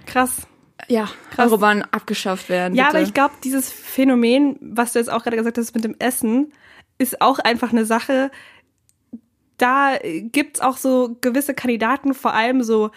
Krass. 0.07 0.47
Ja, 0.89 1.09
Krass. 1.31 1.47
Eurobahn 1.47 1.83
abgeschafft 1.83 2.49
werden. 2.49 2.75
Ja, 2.75 2.85
bitte. 2.85 2.99
aber 2.99 3.07
ich 3.07 3.15
glaube, 3.15 3.35
dieses 3.43 3.73
Phänomen, 3.73 4.59
was 4.61 4.93
du 4.93 5.01
jetzt 5.01 5.11
auch 5.11 5.25
gerade 5.25 5.37
gesagt 5.37 5.59
hast 5.59 5.75
mit 5.75 5.83
dem 5.83 5.97
Essen, 5.99 6.53
ist 6.99 7.21
auch 7.21 7.41
einfach 7.41 7.73
eine 7.73 7.85
Sache. 7.85 8.31
Da 9.57 9.99
gibt's 10.03 10.61
auch 10.61 10.77
so 10.77 11.17
gewisse 11.21 11.55
Kandidaten, 11.55 12.15
vor 12.15 12.35
allem 12.35 12.63
so 12.63 12.91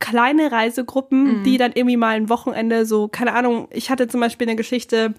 kleine 0.00 0.50
Reisegruppen, 0.50 1.38
mhm. 1.38 1.42
die 1.44 1.58
dann 1.58 1.72
irgendwie 1.72 1.96
mal 1.96 2.16
ein 2.16 2.28
Wochenende 2.28 2.84
so, 2.86 3.08
keine 3.08 3.34
Ahnung, 3.34 3.68
ich 3.70 3.90
hatte 3.90 4.08
zum 4.08 4.20
Beispiel 4.20 4.48
eine 4.48 4.56
Geschichte, 4.56 5.14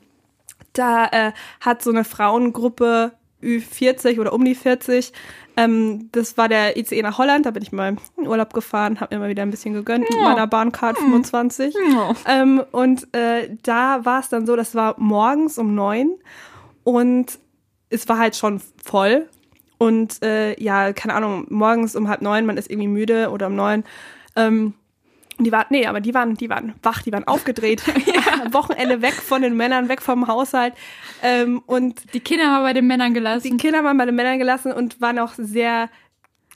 da 0.74 1.06
äh, 1.08 1.32
hat 1.62 1.82
so 1.82 1.92
eine 1.92 2.04
Frauengruppe 2.04 3.14
Ü40 3.42 4.20
oder 4.20 4.34
um 4.34 4.46
die 4.46 4.56
40. 4.56 5.14
Ähm, 5.58 6.10
das 6.12 6.38
war 6.38 6.48
der 6.48 6.78
ICE 6.78 7.02
nach 7.02 7.18
Holland, 7.18 7.46
da 7.46 7.52
bin 7.52 7.64
ich 7.64 7.72
mal 7.72 7.98
in 8.18 8.28
Urlaub 8.28 8.54
gefahren, 8.54 9.00
habe 9.00 9.16
mir 9.16 9.22
mal 9.22 9.30
wieder 9.30 9.44
ein 9.44 9.52
bisschen 9.52 9.74
gegönnt 9.74 10.10
mit 10.10 10.20
meiner 10.20 10.48
Bahncard 10.48 10.98
25. 10.98 11.76
Oh. 11.76 12.14
Ähm, 12.28 12.64
und 12.72 13.14
äh, 13.14 13.50
da 13.64 14.06
war 14.06 14.20
es 14.20 14.30
dann 14.30 14.46
so, 14.46 14.56
das 14.56 14.76
war 14.76 14.96
morgens 14.98 15.58
um 15.58 15.76
neun 15.76 16.16
und 16.84 17.40
es 17.90 18.08
war 18.08 18.18
halt 18.18 18.36
schon 18.36 18.62
voll. 18.84 19.28
Und 19.78 20.24
äh, 20.24 20.62
ja, 20.62 20.94
keine 20.94 21.16
Ahnung, 21.16 21.48
morgens 21.50 21.96
um 21.96 22.08
halb 22.08 22.22
neun, 22.22 22.46
man 22.46 22.58
ist 22.58 22.70
irgendwie 22.70 22.88
müde 22.88 23.32
oder 23.32 23.48
um 23.48 23.56
neun 23.56 23.84
ähm, 24.36 24.74
die 25.44 25.52
waren, 25.52 25.66
nee, 25.70 25.86
aber 25.86 26.02
die 26.02 26.14
waren, 26.14 26.36
die 26.36 26.50
waren 26.50 26.76
wach, 26.84 27.02
die 27.02 27.12
waren 27.12 27.26
aufgedreht. 27.26 27.84
ja. 28.06 28.54
Wochenende 28.54 29.02
weg 29.02 29.14
von 29.14 29.42
den 29.42 29.56
Männern, 29.56 29.90
weg 29.90 30.02
vom 30.02 30.28
Haushalt. 30.28 30.74
Ähm, 31.24 31.62
und 31.66 32.14
die 32.14 32.20
Kinder 32.20 32.46
waren 32.46 32.64
bei 32.64 32.74
den 32.74 32.88
Männern 32.88 33.14
gelassen. 33.14 33.44
Die 33.44 33.58
Kinder 33.58 33.84
waren 33.84 33.98
bei 33.98 34.06
den 34.06 34.16
Männern 34.16 34.40
gelassen 34.40 34.72
und 34.72 35.02
waren 35.02 35.20
auch 35.20 35.34
sehr 35.38 35.90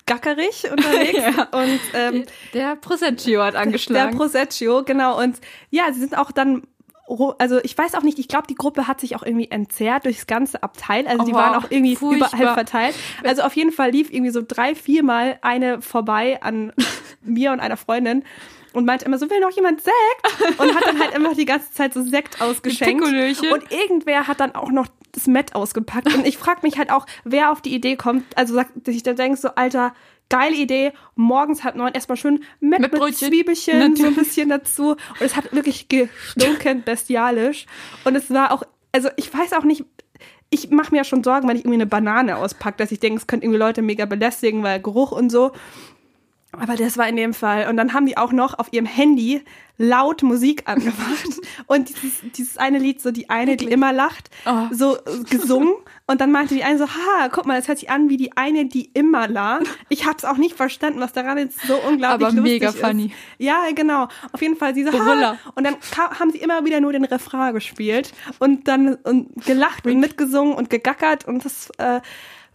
gackerig 0.05 0.69
unterwegs. 0.71 1.19
ja. 1.37 1.47
Und 1.51 1.79
ähm, 1.93 2.25
der 2.53 2.75
Proseccio 2.75 3.41
hat 3.43 3.55
angeschlagen. 3.55 4.11
Der 4.11 4.17
Proseccio, 4.17 4.83
genau. 4.83 5.19
Und 5.21 5.39
ja, 5.69 5.91
sie 5.91 5.99
sind 5.99 6.17
auch 6.17 6.31
dann 6.31 6.63
also 7.07 7.59
ich 7.63 7.77
weiß 7.77 7.95
auch 7.95 8.01
nicht, 8.01 8.19
ich 8.19 8.27
glaube, 8.27 8.47
die 8.47 8.55
Gruppe 8.55 8.87
hat 8.87 8.99
sich 8.99 9.15
auch 9.15 9.23
irgendwie 9.23 9.49
entzerrt 9.51 10.05
durchs 10.05 10.27
ganze 10.27 10.63
Abteil. 10.63 11.07
Also 11.07 11.23
die 11.23 11.33
oh, 11.33 11.35
waren 11.35 11.55
auch 11.55 11.69
irgendwie 11.69 11.95
furchtbar. 11.95 12.29
überall 12.33 12.53
verteilt. 12.55 12.95
Also 13.23 13.43
auf 13.43 13.55
jeden 13.55 13.71
Fall 13.71 13.91
lief 13.91 14.11
irgendwie 14.11 14.31
so 14.31 14.41
drei, 14.45 14.75
viermal 14.75 15.37
eine 15.41 15.81
vorbei 15.81 16.41
an 16.41 16.73
mir 17.21 17.51
und 17.51 17.59
einer 17.59 17.77
Freundin 17.77 18.23
und 18.73 18.85
meinte 18.85 19.05
immer 19.05 19.17
so, 19.17 19.29
will 19.29 19.39
noch 19.39 19.51
jemand 19.51 19.81
Sekt? 19.81 20.59
Und 20.59 20.75
hat 20.75 20.85
dann 20.85 20.99
halt 20.99 21.15
immer 21.15 21.33
die 21.33 21.45
ganze 21.45 21.71
Zeit 21.71 21.93
so 21.93 22.01
Sekt 22.01 22.41
ausgeschenkt. 22.41 23.03
Und 23.03 23.71
irgendwer 23.71 24.27
hat 24.27 24.39
dann 24.39 24.53
auch 24.53 24.69
noch 24.69 24.87
das 25.13 25.27
Met 25.27 25.55
ausgepackt. 25.55 26.13
Und 26.13 26.27
ich 26.27 26.37
frage 26.37 26.59
mich 26.63 26.77
halt 26.77 26.91
auch, 26.91 27.05
wer 27.23 27.51
auf 27.51 27.61
die 27.61 27.73
Idee 27.73 27.95
kommt, 27.95 28.25
also 28.35 28.53
sagt, 28.53 28.71
dass 28.87 28.93
ich 28.93 29.03
dann 29.03 29.15
denke 29.15 29.37
so, 29.37 29.49
Alter, 29.49 29.93
geile 30.29 30.55
Idee. 30.55 30.91
Morgens 31.15 31.63
halb 31.63 31.75
neun 31.75 31.93
erstmal 31.93 32.17
schön 32.17 32.43
mit, 32.59 32.79
mit, 32.79 32.93
mit 32.93 33.15
Zwiebelchen 33.15 33.79
Natürlich. 33.79 34.01
so 34.01 34.07
ein 34.07 34.15
bisschen 34.15 34.49
dazu. 34.49 34.91
Und 34.91 35.21
es 35.21 35.35
hat 35.35 35.53
wirklich 35.53 35.87
gestunken 35.87 36.83
bestialisch. 36.83 37.65
Und 38.03 38.15
es 38.15 38.29
war 38.29 38.51
auch, 38.51 38.63
also 38.91 39.09
ich 39.17 39.33
weiß 39.33 39.53
auch 39.53 39.63
nicht, 39.63 39.85
ich 40.49 40.69
mache 40.69 40.91
mir 40.91 40.97
ja 40.97 41.03
schon 41.03 41.23
Sorgen, 41.23 41.47
wenn 41.47 41.57
ich 41.57 41.63
irgendwie 41.63 41.81
eine 41.81 41.85
Banane 41.85 42.37
auspacke, 42.37 42.77
dass 42.77 42.91
ich 42.91 42.99
denke, 42.99 43.19
es 43.19 43.27
könnte 43.27 43.45
irgendwie 43.45 43.59
Leute 43.59 43.81
mega 43.81 44.05
belästigen, 44.05 44.63
weil 44.63 44.81
Geruch 44.81 45.11
und 45.11 45.29
so. 45.29 45.51
Aber 46.59 46.75
das 46.75 46.97
war 46.97 47.07
in 47.07 47.15
dem 47.15 47.33
Fall. 47.33 47.69
Und 47.69 47.77
dann 47.77 47.93
haben 47.93 48.05
die 48.05 48.17
auch 48.17 48.31
noch 48.31 48.57
auf 48.57 48.71
ihrem 48.71 48.85
Handy 48.85 49.41
laut 49.77 50.23
Musik 50.23 50.63
angemacht 50.65 51.27
und 51.67 51.89
dieses, 51.89 52.21
dieses 52.35 52.57
eine 52.57 52.79
Lied, 52.79 53.01
so 53.01 53.11
die 53.11 53.29
eine, 53.29 53.57
die 53.57 53.65
immer 53.65 53.91
lacht, 53.91 54.29
oh. 54.45 54.67
so 54.71 54.97
gesungen. 55.29 55.73
Und 56.07 56.21
dann 56.21 56.31
meinte 56.31 56.53
die 56.53 56.63
eine 56.63 56.77
so, 56.77 56.87
ha, 56.87 57.29
guck 57.31 57.45
mal, 57.45 57.57
das 57.57 57.67
hört 57.67 57.79
sich 57.79 57.89
an 57.89 58.09
wie 58.09 58.17
die 58.17 58.37
eine, 58.37 58.65
die 58.65 58.91
immer 58.93 59.27
lacht. 59.27 59.65
Ich 59.89 60.05
hab's 60.05 60.23
auch 60.23 60.37
nicht 60.37 60.55
verstanden, 60.55 60.99
was 60.99 61.13
daran 61.13 61.37
jetzt 61.37 61.59
so 61.67 61.75
unglaublich 61.75 62.29
Aber 62.29 62.41
mega 62.41 62.71
funny. 62.71 63.07
Ist. 63.07 63.13
Ja, 63.39 63.63
genau. 63.73 64.07
Auf 64.31 64.41
jeden 64.41 64.55
Fall, 64.55 64.75
sie 64.75 64.83
so, 64.83 64.93
ha. 64.93 65.37
Und 65.55 65.63
dann 65.63 65.75
haben 66.19 66.31
sie 66.31 66.37
immer 66.37 66.63
wieder 66.63 66.79
nur 66.79 66.93
den 66.93 67.05
Refrain 67.05 67.53
gespielt 67.53 68.13
und 68.39 68.67
dann 68.67 68.95
und 69.03 69.45
gelacht 69.45 69.85
und 69.85 69.99
mitgesungen 69.99 70.53
und 70.53 70.69
gegackert 70.69 71.27
und 71.27 71.43
das, 71.43 71.69
äh, 71.77 72.01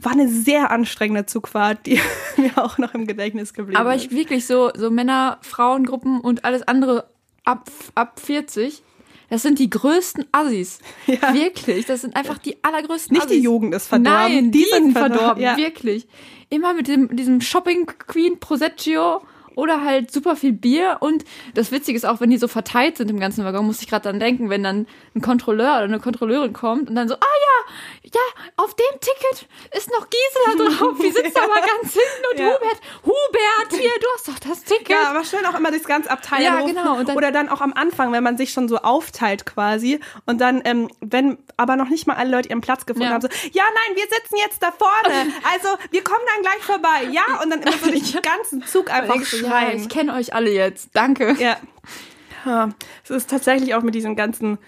war 0.04 0.12
eine 0.12 0.28
sehr 0.28 0.70
anstrengende 0.70 1.26
Zugfahrt, 1.26 1.86
die 1.86 2.00
mir 2.36 2.56
auch 2.56 2.78
noch 2.78 2.94
im 2.94 3.06
Gedächtnis 3.06 3.52
geblieben 3.54 3.76
ist. 3.76 3.80
Aber 3.80 3.94
ich 3.94 4.10
wirklich 4.10 4.46
so, 4.46 4.70
so 4.74 4.90
Männer, 4.90 5.38
Frauengruppen 5.42 6.20
und 6.20 6.44
alles 6.44 6.62
andere 6.66 7.08
ab, 7.44 7.70
ab 7.94 8.20
40, 8.20 8.82
das 9.30 9.42
sind 9.42 9.58
die 9.58 9.70
größten 9.70 10.26
Assis. 10.32 10.80
Ja. 11.06 11.34
Wirklich. 11.34 11.86
Das 11.86 12.02
sind 12.02 12.16
einfach 12.16 12.38
die 12.38 12.62
allergrößten 12.62 13.14
Nicht 13.14 13.26
Assis. 13.26 13.36
die 13.36 13.42
Jugend 13.42 13.74
ist 13.74 13.86
verdorben. 13.88 14.34
Nein, 14.34 14.50
die, 14.50 14.58
die 14.58 14.64
sind 14.64 14.92
verdorben. 14.92 15.18
verdorben. 15.18 15.42
Ja. 15.42 15.56
Wirklich. 15.56 16.08
Immer 16.50 16.74
mit 16.74 16.88
dem, 16.88 17.14
diesem 17.16 17.40
Shopping 17.40 17.86
Queen 17.86 18.38
Proseccio 18.40 19.22
oder 19.54 19.84
halt 19.84 20.12
super 20.12 20.36
viel 20.36 20.52
Bier. 20.52 20.98
Und 21.00 21.24
das 21.54 21.72
Witzige 21.72 21.96
ist 21.96 22.04
auch, 22.04 22.20
wenn 22.20 22.30
die 22.30 22.38
so 22.38 22.48
verteilt 22.48 22.96
sind 22.96 23.10
im 23.10 23.20
ganzen 23.20 23.44
Waggon, 23.44 23.66
muss 23.66 23.80
ich 23.82 23.88
gerade 23.88 24.04
dann 24.04 24.20
denken, 24.20 24.50
wenn 24.50 24.62
dann 24.62 24.86
ein 25.14 25.20
Kontrolleur 25.20 25.76
oder 25.76 25.84
eine 25.84 26.00
Kontrolleurin 26.00 26.52
kommt 26.52 26.88
und 26.88 26.94
dann 26.94 27.08
so, 27.08 27.14
ah 27.14 27.18
ja, 27.20 28.10
ja, 28.12 28.42
auf 28.56 28.74
dem 28.74 29.00
Ticket 29.00 29.48
ist 29.76 29.90
noch 29.90 30.08
Gisela 30.08 30.70
drauf. 30.78 30.98
Die 31.02 31.10
sitzt 31.10 31.36
ja. 31.36 31.44
aber 31.44 31.54
ganz 31.54 31.92
hinten 31.92 32.24
und 32.32 32.40
ja. 32.40 32.46
Hubert, 32.46 32.80
Hubert, 33.04 33.80
hier, 33.80 33.90
du 34.00 34.06
hast 34.14 34.28
doch 34.28 34.48
das 34.48 34.64
Ticket. 34.64 34.90
Ja, 34.90 35.10
aber 35.10 35.24
schön 35.24 35.44
auch 35.46 35.56
immer 35.56 35.70
das 35.70 35.84
ganze 35.84 36.10
Abteil. 36.10 36.42
Ja, 36.42 36.60
genau. 36.62 37.02
Dann, 37.02 37.16
oder 37.16 37.32
dann 37.32 37.48
auch 37.48 37.60
am 37.60 37.72
Anfang, 37.72 38.12
wenn 38.12 38.22
man 38.22 38.36
sich 38.36 38.52
schon 38.52 38.68
so 38.68 38.78
aufteilt 38.78 39.46
quasi 39.46 40.00
und 40.26 40.40
dann, 40.40 40.62
ähm, 40.64 40.90
wenn 41.00 41.38
aber 41.56 41.76
noch 41.76 41.88
nicht 41.88 42.06
mal 42.06 42.14
alle 42.14 42.30
Leute 42.30 42.48
ihren 42.48 42.60
Platz 42.60 42.86
gefunden 42.86 43.08
ja. 43.08 43.14
haben, 43.14 43.22
so, 43.22 43.28
ja, 43.52 43.64
nein, 43.74 43.96
wir 43.96 44.04
sitzen 44.04 44.36
jetzt 44.36 44.62
da 44.62 44.72
vorne. 44.72 45.30
Also, 45.52 45.68
wir 45.90 46.04
kommen 46.04 46.24
dann 46.34 46.42
gleich 46.42 46.62
vorbei. 46.62 47.08
Ja, 47.10 47.40
und 47.42 47.50
dann 47.50 47.62
immer 47.62 47.72
so 47.72 47.90
den 47.90 48.22
ganzen 48.22 48.64
Zug 48.66 48.90
einfach 48.90 49.16
ja, 49.50 49.72
ich 49.72 49.88
kenne 49.88 50.14
euch 50.14 50.34
alle 50.34 50.52
jetzt. 50.52 50.90
Danke. 50.94 51.36
Ja. 51.38 51.56
ja. 52.46 52.68
Es 53.04 53.10
ist 53.10 53.30
tatsächlich 53.30 53.74
auch 53.74 53.82
mit 53.82 53.94
diesen 53.94 54.16
ganzen 54.16 54.58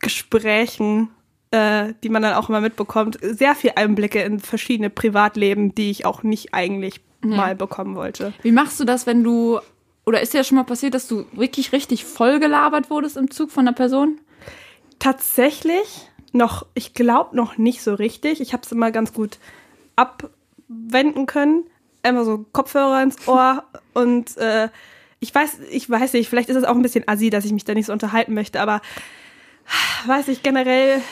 Gesprächen, 0.00 1.08
äh, 1.50 1.94
die 2.02 2.08
man 2.08 2.22
dann 2.22 2.34
auch 2.34 2.48
immer 2.48 2.60
mitbekommt, 2.60 3.18
sehr 3.22 3.54
viel 3.54 3.72
Einblicke 3.76 4.22
in 4.22 4.40
verschiedene 4.40 4.90
Privatleben, 4.90 5.74
die 5.74 5.90
ich 5.90 6.06
auch 6.06 6.22
nicht 6.22 6.54
eigentlich 6.54 7.00
ja. 7.24 7.36
mal 7.36 7.56
bekommen 7.56 7.96
wollte. 7.96 8.32
Wie 8.42 8.52
machst 8.52 8.78
du 8.80 8.84
das, 8.84 9.06
wenn 9.06 9.24
du, 9.24 9.58
oder 10.06 10.20
ist 10.20 10.34
dir 10.34 10.38
ja 10.38 10.44
schon 10.44 10.56
mal 10.56 10.64
passiert, 10.64 10.94
dass 10.94 11.08
du 11.08 11.24
wirklich 11.32 11.72
richtig 11.72 12.04
voll 12.04 12.38
gelabert 12.38 12.90
wurdest 12.90 13.16
im 13.16 13.30
Zug 13.30 13.50
von 13.50 13.66
einer 13.66 13.74
Person? 13.74 14.18
Tatsächlich 14.98 16.08
noch, 16.32 16.66
ich 16.74 16.94
glaube 16.94 17.36
noch 17.36 17.56
nicht 17.56 17.82
so 17.82 17.94
richtig. 17.94 18.40
Ich 18.40 18.52
habe 18.52 18.62
es 18.64 18.72
immer 18.72 18.90
ganz 18.90 19.12
gut 19.12 19.38
abwenden 19.96 21.26
können 21.26 21.64
immer 22.02 22.24
so 22.24 22.44
Kopfhörer 22.52 23.02
ins 23.02 23.26
Ohr 23.26 23.64
und 23.94 24.36
äh, 24.36 24.68
ich 25.20 25.34
weiß, 25.34 25.58
ich 25.70 25.90
weiß 25.90 26.12
nicht, 26.12 26.28
vielleicht 26.28 26.48
ist 26.48 26.56
es 26.56 26.64
auch 26.64 26.74
ein 26.74 26.82
bisschen 26.82 27.06
assi, 27.08 27.30
dass 27.30 27.44
ich 27.44 27.52
mich 27.52 27.64
da 27.64 27.74
nicht 27.74 27.86
so 27.86 27.92
unterhalten 27.92 28.34
möchte, 28.34 28.60
aber 28.60 28.80
weiß 30.06 30.28
ich 30.28 30.42
generell. 30.42 31.02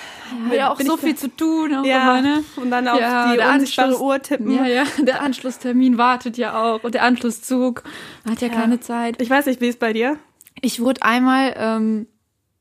Ja, 0.50 0.54
ja 0.54 0.72
auch 0.72 0.80
so 0.80 0.96
viel 0.96 1.14
zu 1.14 1.28
tun. 1.28 1.74
Auch 1.74 1.84
ja, 1.84 2.18
immer, 2.18 2.22
ne? 2.22 2.44
und 2.56 2.70
dann 2.70 2.88
auf 2.88 3.00
ja, 3.00 3.34
die 3.34 3.40
unsichtbare 3.40 4.00
Uhr 4.00 4.20
tippen. 4.20 4.50
Ja, 4.52 4.66
ja, 4.66 4.84
der 4.98 5.22
Anschlusstermin 5.22 5.98
wartet 5.98 6.36
ja 6.36 6.60
auch 6.60 6.82
und 6.82 6.94
der 6.94 7.02
Anschlusszug 7.02 7.84
hat 8.28 8.40
ja, 8.40 8.48
ja. 8.48 8.54
keine 8.54 8.80
Zeit. 8.80 9.20
Ich 9.20 9.30
weiß 9.30 9.46
nicht, 9.46 9.60
wie 9.60 9.68
ist 9.68 9.78
bei 9.78 9.92
dir? 9.92 10.18
Ich 10.60 10.80
wurde 10.80 11.02
einmal 11.02 11.54
ähm, 11.56 12.06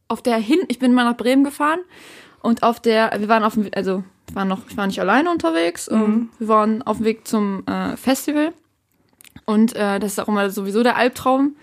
auf 0.08 0.22
der 0.22 0.38
hin, 0.38 0.60
ich 0.68 0.80
bin 0.80 0.94
mal 0.94 1.06
nach 1.06 1.18
Bremen 1.18 1.44
gefahren 1.44 1.80
und 2.42 2.62
auf 2.62 2.80
der, 2.80 3.12
wir 3.18 3.28
waren 3.28 3.44
auf 3.44 3.54
dem, 3.54 3.70
also 3.74 4.04
ich 4.28 4.36
war 4.36 4.46
noch, 4.46 4.62
ich 4.70 4.78
war 4.78 4.88
nicht 4.88 5.00
alleine 5.00 5.30
unterwegs. 5.32 5.90
Mhm. 5.90 6.30
Wir 6.40 6.48
waren 6.48 6.82
auf 6.82 6.98
dem 6.98 7.06
Weg 7.06 7.28
zum 7.28 7.66
äh, 7.68 7.96
Festival. 7.98 8.54
Und 9.46 9.76
äh, 9.76 10.00
das 10.00 10.14
ist 10.14 10.20
auch 10.20 10.28
immer 10.28 10.50
sowieso 10.50 10.84
der 10.84 10.96
Albtraum. 10.98 11.56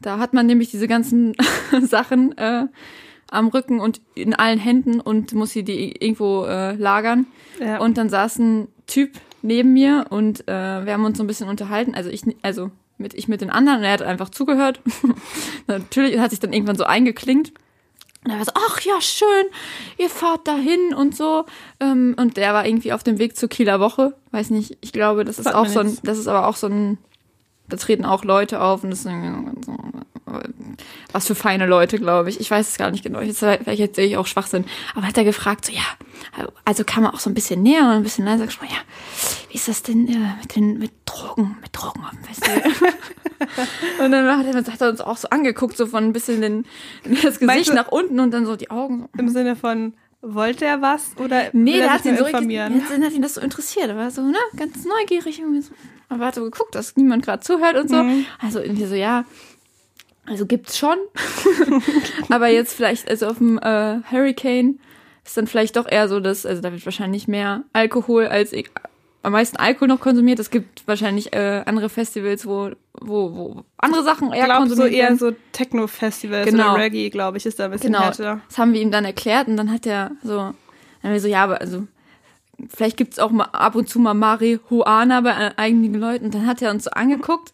Da 0.00 0.18
hat 0.18 0.32
man 0.32 0.46
nämlich 0.46 0.70
diese 0.70 0.88
ganzen 0.88 1.34
Sachen 1.82 2.36
äh, 2.38 2.66
am 3.30 3.48
Rücken 3.48 3.80
und 3.80 4.00
in 4.14 4.34
allen 4.34 4.58
Händen 4.58 5.00
und 5.00 5.32
muss 5.34 5.50
sie 5.50 5.62
die 5.62 5.92
irgendwo 6.02 6.44
äh, 6.44 6.74
lagern. 6.74 7.26
Ja. 7.60 7.78
Und 7.78 7.98
dann 7.98 8.08
saß 8.08 8.38
ein 8.38 8.68
Typ 8.86 9.12
neben 9.42 9.72
mir 9.72 10.06
und 10.10 10.48
äh, 10.48 10.86
wir 10.86 10.92
haben 10.92 11.04
uns 11.04 11.18
so 11.18 11.24
ein 11.24 11.26
bisschen 11.26 11.48
unterhalten. 11.48 11.94
Also 11.94 12.10
ich, 12.10 12.22
also 12.42 12.70
mit 12.96 13.14
ich 13.14 13.28
mit 13.28 13.40
den 13.40 13.50
anderen 13.50 13.80
und 13.80 13.84
er 13.84 13.92
hat 13.92 14.02
einfach 14.02 14.30
zugehört. 14.30 14.80
Natürlich 15.66 16.18
hat 16.18 16.30
sich 16.30 16.40
dann 16.40 16.52
irgendwann 16.52 16.76
so 16.76 16.84
eingeklinkt. 16.84 17.52
Und 18.24 18.32
er 18.32 18.38
war 18.38 18.44
so, 18.44 18.52
ach 18.54 18.80
ja, 18.80 19.00
schön, 19.00 19.46
ihr 19.96 20.10
fahrt 20.10 20.46
dahin 20.48 20.92
und 20.94 21.16
so. 21.16 21.46
Ähm, 21.80 22.14
und 22.18 22.36
der 22.36 22.52
war 22.52 22.66
irgendwie 22.66 22.92
auf 22.92 23.02
dem 23.02 23.18
Weg 23.18 23.36
zur 23.36 23.48
Kieler 23.48 23.80
Woche. 23.80 24.14
Weiß 24.32 24.50
nicht, 24.50 24.76
ich 24.80 24.92
glaube, 24.92 25.24
das 25.24 25.38
ist 25.38 25.54
auch 25.54 25.66
so 25.66 25.80
ein, 25.80 25.98
das 26.02 26.18
ist 26.18 26.28
aber 26.28 26.46
auch 26.46 26.56
so 26.56 26.66
ein, 26.66 26.98
da 27.68 27.76
treten 27.76 28.04
auch 28.04 28.24
Leute 28.24 28.60
auf 28.60 28.82
und 28.82 28.90
das 28.90 29.00
ist 29.00 29.10
so, 29.64 29.76
was 31.12 31.26
für 31.26 31.34
feine 31.34 31.66
Leute, 31.66 31.98
glaube 31.98 32.28
ich. 32.30 32.40
Ich 32.40 32.50
weiß 32.50 32.68
es 32.68 32.76
gar 32.78 32.90
nicht 32.90 33.02
genau. 33.04 33.20
Jetzt, 33.20 33.38
vielleicht 33.40 33.80
erzähle 33.80 34.06
ich 34.08 34.16
auch 34.16 34.26
Schwachsinn. 34.26 34.64
Aber 34.94 35.06
hat 35.06 35.16
er 35.18 35.24
gefragt, 35.24 35.64
so, 35.64 35.72
ja, 35.72 35.82
also 36.64 36.84
kann 36.84 37.02
man 37.02 37.12
auch 37.14 37.20
so 37.20 37.30
ein 37.30 37.34
bisschen 37.34 37.62
näher 37.62 37.82
und 37.82 37.88
ein 37.90 38.02
bisschen 38.02 38.24
leiser 38.24 38.46
gesprochen, 38.46 38.70
ja, 38.72 38.80
wie 39.50 39.56
ist 39.56 39.68
das 39.68 39.82
denn 39.82 40.08
äh, 40.08 40.34
mit 40.40 40.56
den, 40.56 40.78
mit 40.78 40.92
Drogen, 41.04 41.56
mit 41.62 41.70
Drogen 41.72 42.02
auf 42.04 42.10
dem 42.10 42.24
Festival? 42.24 42.62
und 44.04 44.12
dann 44.12 44.38
hat 44.38 44.46
er, 44.46 44.72
hat 44.72 44.80
er 44.80 44.88
uns 44.90 45.00
auch 45.00 45.16
so 45.16 45.28
angeguckt, 45.30 45.76
so 45.76 45.86
von 45.86 46.04
ein 46.04 46.12
bisschen 46.12 46.40
den, 46.40 46.66
das 47.04 47.40
Meinst 47.40 47.40
Gesicht 47.40 47.68
du- 47.70 47.74
nach 47.74 47.88
unten 47.88 48.20
und 48.20 48.30
dann 48.32 48.46
so 48.46 48.56
die 48.56 48.70
Augen. 48.70 49.08
So. 49.14 49.20
Im 49.20 49.28
Sinne 49.28 49.56
von, 49.56 49.94
wollte 50.20 50.64
er 50.64 50.82
was 50.82 51.12
oder 51.18 51.44
Nee, 51.52 51.78
er 51.78 51.92
hat 51.92 52.04
ihn 52.04 52.16
so 52.16 52.24
informieren? 52.24 52.80
jetzt 52.80 52.90
hat 53.04 53.12
ihn 53.12 53.22
das 53.22 53.34
so 53.34 53.40
interessiert. 53.40 53.88
Er 53.88 53.96
war 53.96 54.10
so, 54.10 54.22
ne, 54.22 54.36
ganz 54.56 54.84
neugierig 54.84 55.38
irgendwie 55.38 55.60
so. 55.62 55.72
Aber 56.08 56.26
hat 56.26 56.34
so 56.34 56.42
geguckt, 56.42 56.74
dass 56.74 56.96
niemand 56.96 57.24
gerade 57.24 57.42
zuhört 57.42 57.76
und 57.76 57.88
so. 57.90 58.02
Mhm. 58.02 58.24
Also 58.40 58.60
irgendwie 58.60 58.86
so, 58.86 58.94
ja, 58.94 59.24
also 60.28 60.46
gibt's 60.46 60.78
schon. 60.78 60.96
Aber 62.30 62.48
jetzt 62.48 62.74
vielleicht, 62.74 63.08
also 63.08 63.26
auf 63.28 63.38
dem 63.38 63.58
äh, 63.58 63.98
Hurricane 64.10 64.78
ist 65.24 65.36
dann 65.36 65.46
vielleicht 65.46 65.76
doch 65.76 65.86
eher 65.90 66.08
so, 66.08 66.20
dass, 66.20 66.46
also 66.46 66.62
da 66.62 66.72
wird 66.72 66.84
wahrscheinlich 66.84 67.28
mehr 67.28 67.64
Alkohol 67.72 68.26
als 68.26 68.52
ich, 68.52 68.70
am 69.22 69.32
meisten 69.32 69.56
Alkohol 69.56 69.88
noch 69.88 70.00
konsumiert. 70.00 70.38
Es 70.38 70.50
gibt 70.50 70.86
wahrscheinlich 70.86 71.32
äh, 71.34 71.62
andere 71.66 71.88
Festivals, 71.88 72.46
wo, 72.46 72.70
wo, 73.00 73.34
wo 73.34 73.64
andere 73.76 74.02
Sachen 74.04 74.32
eher 74.32 74.38
Ich 74.40 74.44
glaube 74.44 74.62
so 74.68 74.76
konsumiert 74.76 74.92
eher 74.94 75.02
werden. 75.08 75.18
so 75.18 75.32
Techno-Festivals 75.52 76.46
Genau. 76.50 76.72
oder 76.74 76.82
Reggae, 76.82 77.10
glaube 77.10 77.36
ich, 77.38 77.44
ist 77.46 77.58
da 77.58 77.66
ein 77.66 77.72
bisschen 77.72 77.92
Genau, 77.92 78.04
härter. 78.04 78.40
das 78.48 78.58
haben 78.58 78.72
wir 78.72 78.80
ihm 78.80 78.90
dann 78.90 79.04
erklärt 79.04 79.48
und 79.48 79.56
dann 79.56 79.70
hat 79.72 79.86
er 79.86 80.12
so, 80.22 80.36
dann 80.36 80.54
haben 81.02 81.12
wir 81.12 81.20
so, 81.20 81.28
ja, 81.28 81.44
aber 81.44 81.60
also 81.60 81.86
vielleicht 82.70 82.96
gibt's 82.96 83.18
auch 83.18 83.30
mal 83.30 83.44
ab 83.52 83.74
und 83.74 83.88
zu 83.88 83.98
mal 83.98 84.14
Marihuana 84.14 85.20
bei 85.20 85.30
äh, 85.30 85.50
einigen 85.56 85.94
Leuten. 85.94 86.26
Und 86.26 86.34
dann 86.34 86.46
hat 86.46 86.62
er 86.62 86.70
uns 86.70 86.84
so 86.84 86.90
angeguckt, 86.90 87.52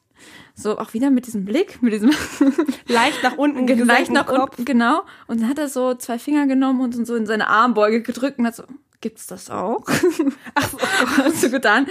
so 0.55 0.79
auch 0.79 0.95
wieder 0.95 1.11
mit 1.11 1.27
diesem 1.27 1.45
Blick, 1.45 1.83
mit 1.83 1.93
diesem 1.93 2.11
Leicht 2.89 3.23
nach 3.23 3.37
unten 3.37 3.67
leicht 3.85 4.13
nach 4.13 4.29
unten, 4.29 4.65
genau. 4.65 5.03
Und 5.27 5.41
dann 5.41 5.49
hat 5.49 5.59
er 5.59 5.69
so 5.69 5.95
zwei 5.95 6.19
Finger 6.19 6.47
genommen 6.47 6.81
und 6.81 7.07
so 7.07 7.15
in 7.17 7.27
seine 7.27 7.49
Armbeuge 7.49 8.03
gedrückt 8.03 8.39
und 8.39 8.47
hat 8.47 8.55
so, 8.57 8.65
gibt's 9.01 9.27
das 9.27 9.51
auch? 9.51 9.85
Ach 10.55 10.71
so, 10.71 10.79
hat 11.25 11.35
so 11.35 11.51
getan. 11.51 11.87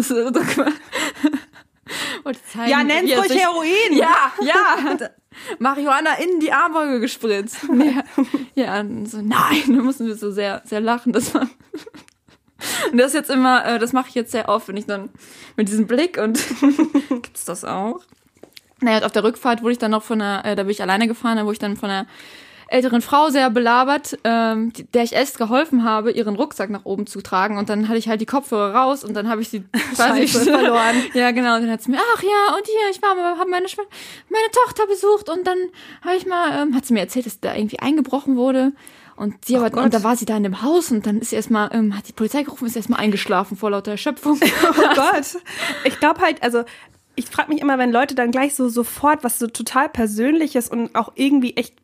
So, 0.00 0.32
so, 0.32 0.40
und 2.24 2.46
zeigen, 2.46 2.70
Ja, 2.70 2.82
er 2.82 3.18
ruhig 3.18 3.28
sich- 3.32 3.42
Heroin. 3.42 3.92
Ja, 3.92 4.32
ja. 4.42 4.82
Hat 4.84 5.12
Marihuana 5.58 6.14
in 6.14 6.40
die 6.40 6.52
Armbeuge 6.52 7.00
gespritzt. 7.00 7.58
Ja, 7.72 8.02
ja 8.54 8.80
und 8.80 9.06
so, 9.06 9.18
nein, 9.22 9.62
da 9.68 9.82
mussten 9.82 10.06
wir 10.06 10.14
so 10.16 10.30
sehr, 10.30 10.62
sehr 10.64 10.80
lachen. 10.80 11.12
Das 11.12 11.34
war. 11.34 11.48
Und 12.92 12.98
das 12.98 13.12
jetzt 13.12 13.30
immer, 13.30 13.64
äh, 13.64 13.78
das 13.78 13.92
mache 13.92 14.08
ich 14.08 14.14
jetzt 14.14 14.32
sehr 14.32 14.48
oft, 14.48 14.68
wenn 14.68 14.76
ich 14.76 14.86
dann 14.86 15.10
mit 15.56 15.68
diesem 15.68 15.86
Blick 15.86 16.18
und 16.18 16.42
gibt's 17.08 17.44
das 17.44 17.64
auch? 17.64 18.00
Naja, 18.80 18.98
und 18.98 19.04
auf 19.04 19.12
der 19.12 19.24
Rückfahrt 19.24 19.62
wurde 19.62 19.72
ich 19.72 19.78
dann 19.78 19.90
noch 19.90 20.02
von 20.02 20.20
einer, 20.20 20.44
äh, 20.44 20.56
da 20.56 20.62
bin 20.62 20.70
ich 20.70 20.82
alleine 20.82 21.06
gefahren, 21.06 21.36
da 21.36 21.44
wurde 21.44 21.54
ich 21.54 21.58
dann 21.58 21.76
von 21.76 21.90
einer 21.90 22.06
älteren 22.70 23.02
Frau 23.02 23.30
sehr 23.30 23.50
belabert, 23.50 24.16
ähm, 24.22 24.72
der 24.94 25.02
ich 25.02 25.12
erst 25.12 25.38
geholfen 25.38 25.84
habe, 25.84 26.12
ihren 26.12 26.36
Rucksack 26.36 26.70
nach 26.70 26.84
oben 26.84 27.06
zu 27.06 27.20
tragen 27.20 27.58
und 27.58 27.68
dann 27.68 27.88
hatte 27.88 27.98
ich 27.98 28.08
halt 28.08 28.20
die 28.20 28.26
Kopfhörer 28.26 28.72
raus 28.72 29.02
und 29.02 29.14
dann 29.14 29.28
habe 29.28 29.42
ich 29.42 29.48
sie 29.48 29.64
quasi 29.94 30.26
verloren. 30.44 30.96
Ja, 31.14 31.32
genau, 31.32 31.56
und 31.56 31.62
dann 31.62 31.70
hat 31.70 31.82
sie 31.82 31.90
mir, 31.90 31.98
ach 31.98 32.22
ja, 32.22 32.54
und 32.56 32.66
hier, 32.66 32.90
ich 32.92 33.02
war 33.02 33.14
mal, 33.16 33.38
habe 33.38 33.50
meine, 33.50 33.66
meine 34.28 34.50
Tochter 34.52 34.86
besucht 34.86 35.28
und 35.28 35.46
dann 35.46 35.58
habe 36.02 36.16
ich 36.16 36.26
mal, 36.26 36.62
ähm, 36.62 36.74
hat 36.76 36.86
sie 36.86 36.94
mir 36.94 37.00
erzählt, 37.00 37.26
dass 37.26 37.40
da 37.40 37.54
irgendwie 37.54 37.80
eingebrochen 37.80 38.36
wurde. 38.36 38.72
Und 39.20 39.44
sie 39.44 39.56
aber, 39.56 39.70
Gott. 39.70 39.84
und 39.84 39.92
da 39.94 40.02
war 40.02 40.16
sie 40.16 40.24
da 40.24 40.36
in 40.36 40.42
dem 40.44 40.62
Haus 40.62 40.90
und 40.90 41.06
dann 41.06 41.18
ist 41.18 41.30
sie 41.30 41.36
erstmal, 41.36 41.68
ähm, 41.74 41.96
hat 41.96 42.08
die 42.08 42.12
Polizei 42.12 42.42
gerufen, 42.42 42.66
ist 42.66 42.76
erstmal 42.76 43.00
eingeschlafen 43.00 43.56
vor 43.56 43.70
lauter 43.70 43.92
Erschöpfung. 43.92 44.40
Oh 44.64 44.72
Gott. 44.94 45.36
Ich 45.84 46.00
glaube 46.00 46.20
halt, 46.20 46.42
also 46.42 46.64
ich 47.16 47.26
frage 47.26 47.52
mich 47.52 47.60
immer, 47.60 47.76
wenn 47.76 47.92
Leute 47.92 48.14
dann 48.14 48.30
gleich 48.30 48.54
so 48.54 48.68
sofort 48.70 49.22
was 49.22 49.38
so 49.38 49.46
total 49.46 49.88
Persönliches 49.90 50.68
und 50.68 50.94
auch 50.94 51.12
irgendwie 51.16 51.54
echt 51.56 51.74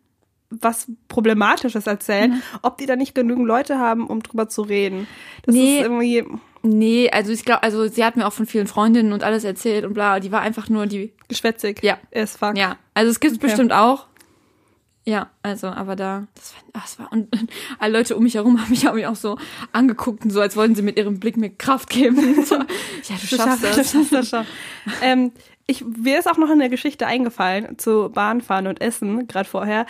was 0.49 0.87
Problematisches 1.09 1.87
erzählen, 1.87 2.40
ob 2.62 2.79
die 2.79 2.87
da 2.87 2.96
nicht 2.96 3.14
genügend 3.14 3.46
Leute 3.46 3.79
haben, 3.79 4.07
um 4.07 4.22
drüber 4.22 4.49
zu 4.49 4.62
reden. 4.62 5.07
Das 5.44 5.55
Nee. 5.55 5.79
ist 5.79 5.83
irgendwie, 5.83 6.25
Nee, 6.62 7.11
also 7.11 7.33
ich 7.33 7.44
glaube, 7.44 7.62
also 7.62 7.87
sie 7.87 8.05
hat 8.05 8.16
mir 8.16 8.27
auch 8.27 8.33
von 8.33 8.46
vielen 8.46 8.66
Freundinnen 8.66 9.12
und 9.12 9.22
alles 9.25 9.44
erzählt 9.44 9.85
und 9.85 9.92
bla, 9.94 10.18
die 10.20 10.33
war 10.33 10.40
einfach 10.40 10.68
nur 10.68 10.87
die, 10.87 11.12
geschwätzig. 11.29 11.81
Ja. 11.83 11.99
As 12.14 12.37
fuck. 12.37 12.57
ja, 12.57 12.77
also 12.94 13.11
es 13.11 13.20
gibt's 13.20 13.37
Okay. 13.38 13.46
bestimmt 13.49 13.72
auch. 13.72 14.07
Ja, 15.08 15.30
also, 15.42 15.68
aber 15.68 15.94
da, 15.94 16.26
das 16.34 16.52
war, 16.54 16.60
ach, 16.72 16.82
das 16.82 16.98
war 16.98 17.12
und, 17.12 17.32
und 17.32 17.48
alle 17.78 17.96
Leute 17.96 18.16
um 18.16 18.24
mich 18.24 18.34
herum 18.34 18.60
haben 18.60 18.70
mich, 18.70 18.86
haben 18.86 18.96
mich 18.96 19.06
auch 19.06 19.14
so 19.14 19.38
angeguckt 19.72 20.24
und 20.24 20.30
so, 20.30 20.40
als 20.40 20.56
wollten 20.56 20.74
sie 20.74 20.82
mit 20.82 20.98
ihrem 20.98 21.20
Blick 21.20 21.36
mir 21.36 21.50
Kraft 21.50 21.90
geben. 21.90 22.16
So, 22.44 22.56
ja, 22.56 22.64
du 22.64 23.26
Du 23.28 23.36
schaffst 23.36 23.36
schaffst, 23.36 23.62
du 23.62 23.68
das. 23.68 23.92
schaffst 23.92 24.12
das 24.12 24.28
schon. 24.30 24.46
ähm, 25.02 25.32
ich, 25.68 25.84
mir 25.84 26.18
ist 26.18 26.28
auch 26.28 26.36
noch 26.38 26.50
eine 26.50 26.70
Geschichte 26.70 27.06
eingefallen 27.06 27.76
zu 27.78 28.08
Bahnfahren 28.08 28.66
und 28.68 28.80
Essen, 28.80 29.26
gerade 29.26 29.48
vorher. 29.48 29.86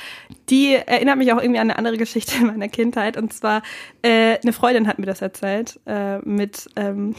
Die 0.49 0.73
erinnert 0.75 1.19
mich 1.19 1.33
auch 1.33 1.41
irgendwie 1.41 1.61
an 1.61 1.71
eine 1.71 1.79
andere 1.79 1.99
Geschichte 1.99 2.37
in 2.41 2.47
meiner 2.47 2.69
Kindheit. 2.69 3.17
Und 3.19 3.33
zwar, 3.35 3.63
äh, 4.03 4.39
eine 4.43 4.53
Freundin 4.55 4.87
hat 4.87 4.99
mir 4.99 5.05
das 5.07 5.21
erzählt. 5.21 5.79
Äh, 5.87 6.19
mit, 6.21 6.71
ähm, 6.77 7.15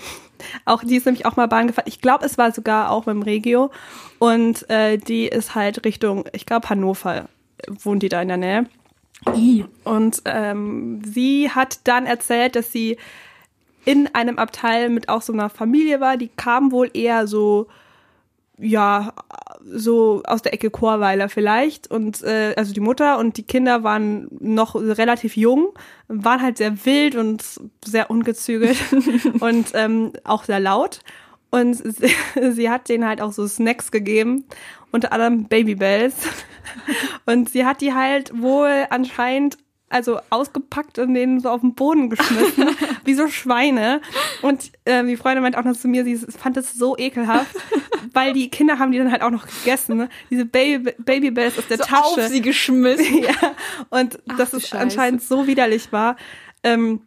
auch 0.66 0.84
die 0.84 0.96
ist 0.96 1.06
nämlich 1.06 1.26
auch 1.28 1.36
mal 1.36 1.48
Bahn 1.48 1.68
gefahren. 1.68 1.86
Ich 1.88 2.02
glaube, 2.02 2.26
es 2.26 2.38
war 2.40 2.52
sogar 2.52 2.90
auch 2.92 3.06
dem 3.06 3.22
Regio. 3.22 3.70
Und 4.18 4.68
äh, 4.72 4.98
die 4.98 5.28
ist 5.28 5.54
halt 5.54 5.86
Richtung, 5.86 6.26
ich 6.32 6.48
glaube, 6.48 6.70
Hannover 6.70 7.28
wohnt 7.68 8.04
die 8.04 8.10
da 8.10 8.22
in 8.22 8.28
der 8.28 8.38
Nähe. 8.38 8.66
I. 9.36 9.66
Und 9.84 10.22
ähm, 10.26 11.02
sie 11.04 11.50
hat 11.50 11.80
dann 11.86 12.06
erzählt, 12.06 12.56
dass 12.56 12.72
sie 12.72 12.98
in 13.86 14.14
einem 14.14 14.38
Abteil 14.38 14.90
mit 14.90 15.10
auch 15.10 15.22
so 15.22 15.34
einer 15.34 15.50
Familie 15.50 16.00
war. 16.00 16.18
Die 16.18 16.28
kam 16.28 16.72
wohl 16.72 16.92
eher 16.94 17.26
so, 17.26 17.68
ja, 18.58 19.14
so 19.64 20.24
aus 20.26 20.42
der 20.42 20.54
Ecke 20.54 20.70
Chorweiler 20.70 21.30
vielleicht. 21.30 21.90
Und 21.90 22.22
äh, 22.24 22.54
also 22.58 22.74
die 22.74 22.80
Mutter 22.80 23.18
und 23.18 23.38
die 23.38 23.44
Kinder 23.44 23.84
waren 23.84 24.28
noch 24.40 24.76
relativ 24.76 25.38
jung, 25.38 25.70
waren 26.08 26.42
halt 26.42 26.58
sehr 26.58 26.86
wild 26.86 27.16
und 27.16 27.44
sehr 27.84 28.12
ungezügelt 28.12 28.78
und 29.40 29.72
ähm, 29.74 30.12
auch 30.24 30.44
sehr 30.44 30.60
laut. 30.60 31.00
Und 31.50 31.76
sie, 31.76 32.12
sie 32.52 32.70
hat 32.70 32.90
denen 32.90 33.06
halt 33.06 33.22
auch 33.22 33.32
so 33.32 33.48
Snacks 33.48 33.92
gegeben, 33.92 34.46
unter 34.92 35.12
anderem 35.12 35.46
Babybells. 35.46 36.16
Und 37.26 37.50
sie 37.50 37.66
hat 37.66 37.82
die 37.82 37.94
halt 37.94 38.32
wohl 38.42 38.86
anscheinend 38.90 39.58
also 39.90 40.20
ausgepackt 40.30 41.00
und 41.00 41.14
denen 41.14 41.40
so 41.40 41.50
auf 41.50 41.62
den 41.62 41.74
Boden 41.74 42.10
geschmissen, 42.10 42.70
wie 43.06 43.14
so 43.14 43.30
Schweine. 43.30 44.02
Und 44.42 44.72
äh, 44.84 45.02
die 45.06 45.16
Freundin 45.16 45.44
meint 45.44 45.56
auch 45.58 45.64
noch 45.64 45.78
zu 45.78 45.88
mir, 45.88 46.04
sie 46.04 46.18
fand 46.18 46.58
das 46.58 46.74
so 46.74 46.98
ekelhaft, 46.98 47.56
weil 48.14 48.34
die 48.34 48.50
Kinder 48.50 48.80
haben 48.80 48.92
die 48.92 48.98
dann 48.98 49.12
halt 49.14 49.22
auch 49.22 49.30
noch 49.32 49.48
gegessen. 49.48 49.96
Ne? 49.96 50.10
Diese 50.30 50.44
Baby 50.44 50.94
Babybells 51.00 51.58
aus 51.58 51.68
der 51.68 51.78
So 51.78 51.84
Tasche. 51.86 52.02
auf 52.04 52.28
sie 52.28 52.42
geschmissen. 52.42 53.24
ja, 53.24 53.54
und 53.90 54.20
Ach, 54.28 54.38
dass 54.38 54.52
es 54.52 54.68
Scheiße. 54.68 54.78
anscheinend 54.84 55.24
so 55.24 55.48
widerlich 55.48 55.92
war. 55.94 56.18
Ähm, 56.64 57.02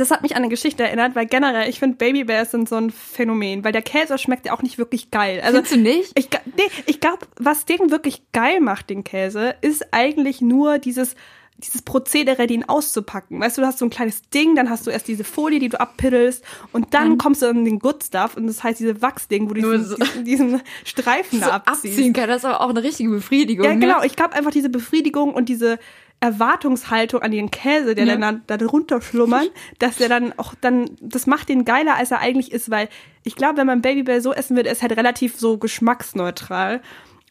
das 0.00 0.10
hat 0.10 0.22
mich 0.22 0.32
an 0.32 0.38
eine 0.42 0.48
Geschichte 0.48 0.82
erinnert, 0.84 1.14
weil 1.14 1.26
generell, 1.26 1.68
ich 1.68 1.78
finde 1.78 1.96
Babybells 1.96 2.50
sind 2.52 2.68
so 2.68 2.76
ein 2.76 2.90
Phänomen, 2.90 3.62
weil 3.64 3.72
der 3.72 3.82
Käse 3.82 4.16
schmeckt 4.18 4.46
ja 4.46 4.52
auch 4.54 4.62
nicht 4.62 4.78
wirklich 4.78 5.10
geil. 5.10 5.40
Also 5.44 5.62
Findest 5.62 5.74
du 5.74 5.80
nicht? 5.80 6.18
ich, 6.18 6.28
nee, 6.56 6.62
ich 6.86 7.00
glaube, 7.00 7.26
was 7.38 7.64
den 7.66 7.90
wirklich 7.90 8.22
geil 8.32 8.60
macht, 8.60 8.88
den 8.90 9.04
Käse, 9.04 9.54
ist 9.60 9.92
eigentlich 9.92 10.40
nur 10.40 10.78
dieses, 10.78 11.14
dieses 11.58 11.82
Prozedere, 11.82 12.46
den 12.46 12.68
auszupacken. 12.68 13.38
Weißt 13.40 13.56
du, 13.58 13.60
du 13.60 13.66
hast 13.66 13.78
so 13.78 13.84
ein 13.84 13.90
kleines 13.90 14.22
Ding, 14.30 14.56
dann 14.56 14.70
hast 14.70 14.86
du 14.86 14.90
erst 14.90 15.06
diese 15.08 15.22
Folie, 15.24 15.60
die 15.60 15.68
du 15.68 15.78
abpiddelst 15.78 16.42
und 16.72 16.94
dann 16.94 17.18
kommst 17.18 17.42
du 17.42 17.46
an 17.46 17.64
den 17.64 17.78
Good 17.78 18.02
Stuff 18.02 18.36
und 18.36 18.46
das 18.46 18.64
heißt 18.64 18.80
diese 18.80 19.00
Wachsding, 19.02 19.48
wo 19.50 19.54
du 19.54 19.60
diesen, 19.60 19.84
so- 19.84 19.96
diesen, 19.96 20.24
diesen 20.24 20.62
Streifen 20.84 21.38
So 21.40 21.46
da 21.46 21.56
abziehst. 21.64 21.94
abziehen 21.98 22.12
kann, 22.14 22.28
das 22.28 22.38
ist 22.38 22.44
aber 22.46 22.62
auch 22.62 22.70
eine 22.70 22.82
richtige 22.82 23.10
Befriedigung. 23.10 23.64
Ja, 23.66 23.74
genau. 23.74 24.00
Ne? 24.00 24.06
Ich 24.06 24.16
glaube 24.16 24.32
einfach 24.34 24.50
diese 24.50 24.70
Befriedigung 24.70 25.34
und 25.34 25.48
diese 25.48 25.78
Erwartungshaltung 26.22 27.20
an 27.20 27.32
den 27.32 27.50
Käse, 27.50 27.94
der 27.94 28.06
Ja. 28.06 28.16
dann 28.16 28.42
da 28.46 28.56
drunter 28.56 29.02
schlummern, 29.02 29.48
dass 29.78 29.96
der 29.96 30.08
dann 30.08 30.32
auch 30.38 30.54
dann, 30.60 30.90
das 31.00 31.26
macht 31.26 31.48
den 31.48 31.64
geiler, 31.64 31.96
als 31.96 32.12
er 32.12 32.20
eigentlich 32.20 32.52
ist, 32.52 32.70
weil 32.70 32.88
ich 33.24 33.34
glaube, 33.36 33.56
wenn 33.58 33.66
man 33.66 33.82
Babybell 33.82 34.20
so 34.20 34.32
essen 34.32 34.56
würde, 34.56 34.70
ist 34.70 34.82
halt 34.82 34.96
relativ 34.96 35.36
so 35.36 35.58
geschmacksneutral. 35.58 36.80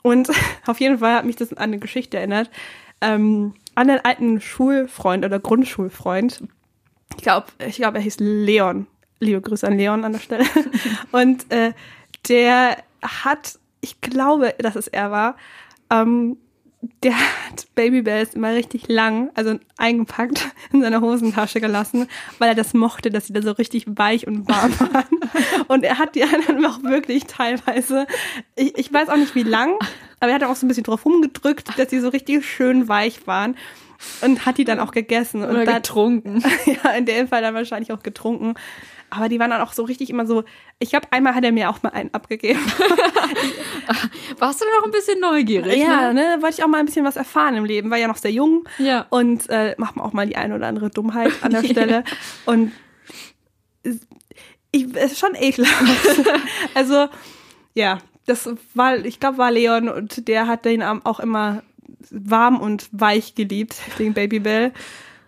Und 0.01 0.29
auf 0.67 0.79
jeden 0.79 0.99
Fall 0.99 1.15
hat 1.15 1.25
mich 1.25 1.37
das 1.37 1.51
an 1.51 1.57
eine 1.57 1.79
Geschichte 1.79 2.17
erinnert. 2.17 2.49
Ähm, 2.99 3.53
an 3.75 3.89
einen 3.89 4.01
alten 4.03 4.41
Schulfreund 4.41 5.23
oder 5.25 5.39
Grundschulfreund. 5.39 6.43
Ich 7.15 7.23
glaube, 7.23 7.47
ich 7.65 7.77
glaube, 7.77 7.97
er 7.97 8.03
hieß 8.03 8.17
Leon. 8.19 8.87
Liebe 9.19 9.39
Grüße 9.41 9.65
an 9.65 9.77
Leon 9.77 10.03
an 10.03 10.11
der 10.13 10.19
Stelle. 10.19 10.45
Und 11.11 11.49
äh, 11.51 11.71
der 12.27 12.77
hat, 13.01 13.57
ich 13.79 14.01
glaube, 14.01 14.53
dass 14.59 14.75
es 14.75 14.87
er 14.87 15.11
war, 15.11 15.37
ähm, 15.89 16.37
der 17.03 17.13
hat 17.13 17.67
Babybells 17.75 18.33
immer 18.33 18.53
richtig 18.53 18.87
lang, 18.87 19.29
also 19.35 19.59
eingepackt 19.77 20.49
in 20.71 20.81
seiner 20.81 21.01
Hosentasche 21.01 21.61
gelassen, 21.61 22.07
weil 22.39 22.49
er 22.49 22.55
das 22.55 22.73
mochte, 22.73 23.11
dass 23.11 23.27
sie 23.27 23.33
da 23.33 23.41
so 23.41 23.51
richtig 23.51 23.85
weich 23.87 24.27
und 24.27 24.47
warm 24.49 24.79
waren. 24.79 25.05
Und 25.67 25.83
er 25.83 25.99
hat 25.99 26.15
die 26.15 26.23
anderen 26.23 26.65
auch 26.65 26.83
wirklich 26.83 27.25
teilweise, 27.25 28.07
ich, 28.55 28.77
ich 28.77 28.91
weiß 28.91 29.09
auch 29.09 29.17
nicht 29.17 29.35
wie 29.35 29.43
lang, 29.43 29.75
aber 30.19 30.31
er 30.31 30.35
hat 30.35 30.43
auch 30.43 30.55
so 30.55 30.65
ein 30.65 30.69
bisschen 30.69 30.83
drauf 30.83 31.05
rumgedrückt, 31.05 31.77
dass 31.77 31.89
sie 31.89 31.99
so 31.99 32.09
richtig 32.09 32.45
schön 32.45 32.87
weich 32.87 33.27
waren 33.27 33.55
und 34.21 34.45
hat 34.45 34.57
die 34.57 34.65
dann 34.65 34.79
auch 34.79 34.91
gegessen. 34.91 35.43
Oder 35.43 35.59
und 35.59 35.65
dann, 35.65 35.75
getrunken. 35.75 36.43
ja, 36.65 36.91
in 36.91 37.05
dem 37.05 37.27
Fall 37.27 37.41
dann 37.41 37.53
wahrscheinlich 37.53 37.91
auch 37.91 38.03
getrunken. 38.03 38.55
Aber 39.11 39.27
die 39.27 39.39
waren 39.39 39.51
dann 39.51 39.61
auch 39.61 39.73
so 39.73 39.83
richtig 39.83 40.09
immer 40.09 40.25
so. 40.25 40.43
Ich 40.79 40.89
glaube, 40.89 41.07
einmal 41.11 41.35
hat 41.35 41.43
er 41.43 41.51
mir 41.51 41.69
auch 41.69 41.83
mal 41.83 41.89
einen 41.89 42.13
abgegeben. 42.13 42.59
Warst 44.39 44.61
du 44.61 44.65
noch 44.65 44.85
ein 44.85 44.91
bisschen 44.91 45.19
neugierig? 45.19 45.77
ja, 45.77 46.13
ne? 46.13 46.37
ne, 46.37 46.41
wollte 46.41 46.55
ich 46.59 46.63
auch 46.63 46.69
mal 46.69 46.79
ein 46.79 46.85
bisschen 46.85 47.05
was 47.05 47.17
erfahren 47.17 47.55
im 47.55 47.65
Leben. 47.65 47.91
War 47.91 47.97
ja 47.97 48.07
noch 48.07 48.17
sehr 48.17 48.31
jung. 48.31 48.67
Ja. 48.79 49.05
Und 49.09 49.49
äh, 49.49 49.75
macht 49.77 49.97
man 49.97 50.05
auch 50.05 50.13
mal 50.13 50.25
die 50.25 50.37
eine 50.37 50.55
oder 50.55 50.67
andere 50.67 50.89
Dummheit 50.89 51.31
an 51.41 51.51
der 51.51 51.63
Stelle. 51.65 52.05
Und 52.45 52.71
ich, 54.71 54.95
es 54.95 55.11
ist 55.11 55.19
schon 55.19 55.35
ekelhaft. 55.35 56.29
also, 56.73 57.07
ja, 57.73 57.99
das 58.25 58.49
war, 58.73 58.97
ich 58.97 59.19
glaube, 59.19 59.37
war 59.37 59.51
Leon 59.51 59.89
und 59.89 60.27
der 60.29 60.47
hat 60.47 60.63
den 60.63 60.81
auch 60.81 61.19
immer 61.19 61.63
warm 62.09 62.59
und 62.59 62.87
weich 62.91 63.35
geliebt, 63.35 63.75
den 63.99 64.13
Babybell. 64.13 64.71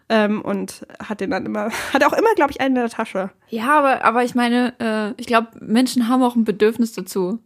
Ähm, 0.10 0.42
und 0.42 0.86
hat 1.02 1.22
den 1.22 1.32
dann 1.32 1.46
immer, 1.46 1.70
hat 1.94 2.04
auch 2.04 2.13
immer, 2.13 2.34
glaube 2.36 2.52
ich, 2.52 2.60
einen 2.62 2.76
in 2.76 2.82
der 2.82 2.89
Tasche. 2.89 3.32
Ja, 3.50 3.78
aber, 3.80 4.04
aber 4.04 4.24
ich 4.24 4.36
meine, 4.36 4.74
äh, 4.80 5.20
ich 5.22 5.28
glaube, 5.28 5.48
Menschen 5.62 6.08
haben 6.10 6.22
auch 6.24 6.36
ein 6.36 6.44
Bedürfnis 6.44 6.92
dazu, 6.92 7.39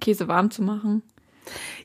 Käse 0.00 0.28
warm 0.28 0.50
zu 0.50 0.62
machen. 0.62 1.02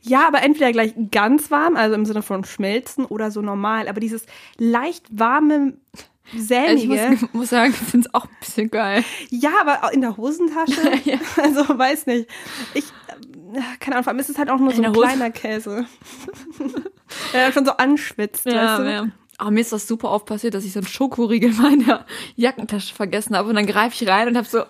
Ja, 0.01 0.27
aber 0.27 0.41
entweder 0.43 0.71
gleich 0.71 0.93
ganz 1.11 1.51
warm, 1.51 1.75
also 1.75 1.95
im 1.95 2.05
Sinne 2.05 2.21
von 2.23 2.43
schmelzen 2.45 3.05
oder 3.05 3.29
so 3.31 3.41
normal. 3.41 3.87
Aber 3.87 3.99
dieses 3.99 4.25
leicht 4.57 5.05
warme, 5.11 5.73
Also 6.33 6.37
ich 6.37 6.43
sämige. 6.47 6.87
muss, 7.11 7.29
muss 7.33 7.49
sagen, 7.49 7.71
ich 7.71 7.77
finde 7.77 8.07
es 8.07 8.13
auch 8.15 8.25
ein 8.25 8.35
bisschen 8.39 8.71
geil. 8.71 9.03
Ja, 9.29 9.51
aber 9.59 9.83
auch 9.83 9.91
in 9.91 10.01
der 10.01 10.17
Hosentasche. 10.17 10.81
Ja. 11.05 11.17
Also 11.41 11.77
weiß 11.77 12.05
nicht. 12.07 12.27
Ich, 12.73 12.85
äh, 13.53 13.59
keine 13.79 13.95
Ahnung, 13.97 14.03
vor 14.03 14.11
allem 14.11 14.19
ist 14.19 14.29
es 14.29 14.37
halt 14.39 14.49
auch 14.49 14.59
nur 14.59 14.71
so 14.71 14.79
In 14.81 14.85
ein 14.85 14.93
der 14.93 14.99
Hose- 15.01 15.07
kleiner 15.07 15.31
Käse. 15.31 15.85
Der 17.33 17.43
dann 17.45 17.53
schon 17.53 17.65
so 17.65 17.71
anschwitzt, 17.71 18.45
weißt 18.45 18.79
du? 18.79 18.83
ja. 18.91 19.05
Aber 19.41 19.49
mir 19.49 19.61
ist 19.61 19.73
das 19.73 19.87
super 19.87 20.11
oft 20.11 20.27
passiert, 20.27 20.53
dass 20.53 20.63
ich 20.65 20.73
so 20.73 20.79
einen 20.81 20.87
Schokoriegel 20.87 21.49
in 21.49 21.57
meiner 21.57 22.05
Jackentasche 22.35 22.93
vergessen 22.93 23.35
habe 23.35 23.49
und 23.49 23.55
dann 23.55 23.65
greife 23.65 23.95
ich 23.99 24.07
rein 24.07 24.27
und 24.27 24.37
habe 24.37 24.47
so 24.47 24.61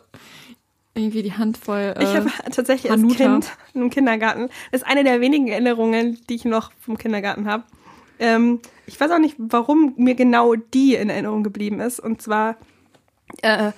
irgendwie 0.96 1.24
die 1.24 1.34
Hand 1.34 1.58
voll. 1.58 1.94
Äh, 1.98 2.04
Ich 2.04 2.16
habe 2.16 2.32
tatsächlich 2.54 2.90
als. 2.90 3.02
Kind 3.18 3.52
im 3.74 3.90
Kindergarten, 3.90 4.48
das 4.72 4.84
ist 4.84 4.88
eine 4.88 5.04
der 5.04 5.20
wenigen 5.20 5.50
Erinnerungen, 5.50 6.20
die 6.30 6.36
ich 6.36 6.46
noch 6.46 6.72
vom 6.80 6.98
Kindergarten 6.98 7.50
habe. 7.50 7.66
Ähm, 8.18 8.62
ich 8.86 8.98
weiß 8.98 9.12
auch 9.12 9.20
nicht, 9.20 9.36
warum 9.40 9.94
mir 9.98 10.16
genau 10.16 10.56
die 10.56 10.96
in 10.96 11.10
Erinnerung 11.10 11.44
geblieben 11.44 11.82
ist. 11.82 12.00
Und 12.00 12.22
zwar 12.22 12.56
äh, 13.42 13.74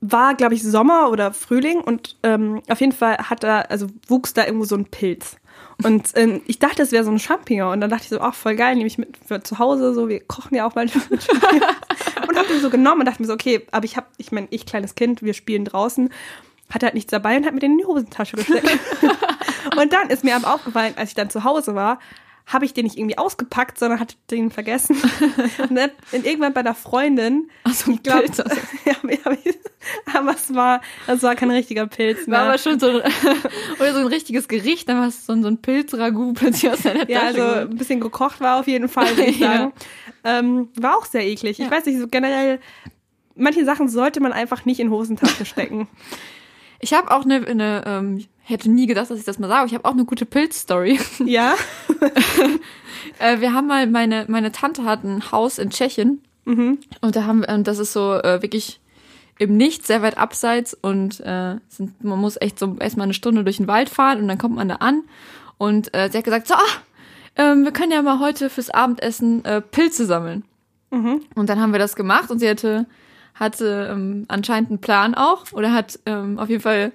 war, 0.00 0.34
glaube 0.34 0.54
ich, 0.54 0.64
Sommer 0.64 1.08
oder 1.10 1.32
Frühling 1.32 1.80
und 1.80 2.16
ähm, 2.24 2.62
auf 2.68 2.80
jeden 2.80 2.90
Fall 2.92 3.18
hat 3.18 3.44
da, 3.44 3.60
also 3.60 3.86
wuchs 4.08 4.34
da 4.34 4.44
irgendwo 4.44 4.64
so 4.64 4.74
ein 4.74 4.86
Pilz. 4.86 5.36
Und 5.82 6.10
ähm, 6.14 6.40
ich 6.46 6.58
dachte, 6.58 6.82
es 6.82 6.92
wäre 6.92 7.04
so 7.04 7.10
ein 7.10 7.18
Champignon. 7.18 7.72
Und 7.72 7.80
dann 7.80 7.90
dachte 7.90 8.04
ich 8.04 8.08
so, 8.10 8.20
ach, 8.20 8.34
voll 8.34 8.56
geil, 8.56 8.74
nehme 8.76 8.86
ich 8.86 8.98
mit 8.98 9.16
für 9.26 9.42
zu 9.42 9.58
Hause, 9.58 9.94
so, 9.94 10.08
wir 10.08 10.20
kochen 10.20 10.54
ja 10.54 10.66
auch 10.66 10.74
mal. 10.74 10.86
Und 12.28 12.38
hab 12.38 12.48
den 12.48 12.60
so 12.60 12.70
genommen 12.70 13.00
und 13.00 13.06
dachte 13.06 13.22
mir 13.22 13.26
so, 13.26 13.34
okay, 13.34 13.66
aber 13.70 13.84
ich 13.84 13.96
habe, 13.96 14.06
ich 14.16 14.32
meine, 14.32 14.48
ich 14.50 14.66
kleines 14.66 14.94
Kind, 14.94 15.22
wir 15.22 15.34
spielen 15.34 15.64
draußen, 15.64 16.10
hatte 16.70 16.86
halt 16.86 16.94
nichts 16.94 17.10
dabei 17.10 17.36
und 17.36 17.44
hat 17.44 17.54
mir 17.54 17.60
den 17.60 17.72
in 17.72 17.78
die 17.78 17.84
Hosentasche 17.84 18.36
gesteckt. 18.36 18.66
und 19.76 19.92
dann 19.92 20.10
ist 20.10 20.24
mir 20.24 20.34
aber 20.34 20.54
aufgefallen, 20.54 20.94
als 20.96 21.10
ich 21.10 21.14
dann 21.14 21.30
zu 21.30 21.44
Hause 21.44 21.74
war, 21.74 22.00
habe 22.46 22.66
ich 22.66 22.74
den 22.74 22.84
nicht 22.84 22.98
irgendwie 22.98 23.16
ausgepackt, 23.16 23.78
sondern 23.78 24.00
hatte 24.00 24.16
den 24.30 24.50
vergessen. 24.50 24.96
und 25.68 25.74
dann 25.76 25.90
in, 26.12 26.24
irgendwann 26.24 26.52
bei 26.52 26.60
einer 26.60 26.74
Freundin, 26.74 27.48
Ach 27.64 27.72
so 27.72 27.90
ein 27.90 27.94
ich 27.94 28.02
glaube, 28.02 28.22
Pilz. 28.24 28.40
Also. 28.40 28.60
ja, 28.84 28.92
ja, 29.10 29.18
aber 30.18 30.32
es 30.34 30.54
war, 30.54 30.80
das 31.06 31.22
war 31.22 31.34
kein 31.36 31.50
richtiger 31.50 31.86
Pilz 31.86 32.26
mehr. 32.26 32.40
War 32.40 32.48
aber 32.48 32.58
schon 32.58 32.78
so 32.78 32.88
ein, 32.88 32.96
oder 33.78 33.92
so 33.94 34.00
ein 34.00 34.06
richtiges 34.06 34.46
Gericht, 34.48 34.88
da 34.88 34.96
war 34.98 35.08
es 35.08 35.24
so 35.26 35.32
ein, 35.32 35.42
so 35.42 35.48
ein 35.48 35.58
Pilzragout 35.62 36.34
plötzlich 36.34 36.70
aus 36.70 36.82
deiner 36.82 37.08
Ja, 37.08 37.20
Tasche. 37.20 37.42
also 37.44 37.70
ein 37.70 37.76
bisschen 37.76 38.00
gekocht 38.00 38.40
war 38.40 38.60
auf 38.60 38.66
jeden 38.66 38.88
Fall, 38.88 39.08
würde 39.16 39.30
ich 39.30 39.38
Ja. 39.38 39.52
sagen. 39.52 39.72
ähm, 40.24 40.68
war 40.76 40.96
auch 40.98 41.06
sehr 41.06 41.26
eklig. 41.26 41.58
Ich 41.58 41.64
Ja. 41.66 41.70
weiß 41.70 41.86
nicht, 41.86 41.98
so 41.98 42.08
generell, 42.08 42.60
manche 43.34 43.64
Sachen 43.64 43.88
sollte 43.88 44.20
man 44.20 44.32
einfach 44.32 44.64
nicht 44.66 44.80
in 44.80 44.90
Hosentaschen 44.90 45.46
stecken. 45.46 45.88
ich 46.78 46.92
habe 46.92 47.10
auch 47.10 47.24
eine, 47.24 47.46
eine 47.46 47.84
ähm, 47.86 48.26
hätte 48.44 48.70
nie 48.70 48.86
gedacht, 48.86 49.10
dass 49.10 49.18
ich 49.18 49.24
das 49.24 49.38
mal 49.38 49.48
sage, 49.48 49.66
ich 49.66 49.74
habe 49.74 49.84
auch 49.86 49.92
eine 49.92 50.04
gute 50.04 50.26
Pilz-Story. 50.26 50.98
ja? 51.24 51.54
Äh, 53.18 53.40
wir 53.40 53.52
haben 53.52 53.66
mal, 53.66 53.86
meine, 53.86 54.24
meine 54.28 54.50
Tante 54.50 54.84
hat 54.84 55.04
ein 55.04 55.30
Haus 55.30 55.58
in 55.58 55.70
Tschechien. 55.70 56.22
Mhm. 56.46 56.78
Und 57.00 57.16
da 57.16 57.24
haben 57.24 57.40
wir, 57.40 57.48
und 57.50 57.66
das 57.66 57.78
ist 57.78 57.92
so 57.92 58.14
äh, 58.14 58.42
wirklich 58.42 58.80
im 59.38 59.56
Nichts, 59.56 59.86
sehr 59.86 60.02
weit 60.02 60.16
abseits 60.16 60.74
und 60.74 61.20
äh, 61.20 61.56
sind, 61.68 62.02
man 62.02 62.18
muss 62.18 62.40
echt 62.40 62.58
so 62.58 62.76
erstmal 62.78 63.04
eine 63.04 63.14
Stunde 63.14 63.44
durch 63.44 63.58
den 63.58 63.68
Wald 63.68 63.88
fahren 63.88 64.20
und 64.20 64.28
dann 64.28 64.38
kommt 64.38 64.56
man 64.56 64.68
da 64.68 64.76
an. 64.76 65.02
Und 65.58 65.94
äh, 65.94 66.08
sie 66.10 66.18
hat 66.18 66.24
gesagt, 66.24 66.46
so, 66.46 66.54
ah, 66.54 66.58
ähm, 67.36 67.64
wir 67.64 67.72
können 67.72 67.92
ja 67.92 68.02
mal 68.02 68.20
heute 68.20 68.50
fürs 68.50 68.70
Abendessen 68.70 69.44
äh, 69.44 69.60
Pilze 69.60 70.06
sammeln. 70.06 70.44
Mhm. 70.90 71.22
Und 71.34 71.48
dann 71.48 71.60
haben 71.60 71.72
wir 71.72 71.78
das 71.78 71.96
gemacht 71.96 72.30
und 72.30 72.38
sie 72.38 72.48
hatte, 72.48 72.86
hatte 73.34 73.88
ähm, 73.90 74.24
anscheinend 74.28 74.70
einen 74.70 74.80
Plan 74.80 75.14
auch 75.14 75.52
oder 75.52 75.72
hat 75.72 75.98
ähm, 76.06 76.38
auf 76.38 76.48
jeden 76.48 76.62
Fall 76.62 76.92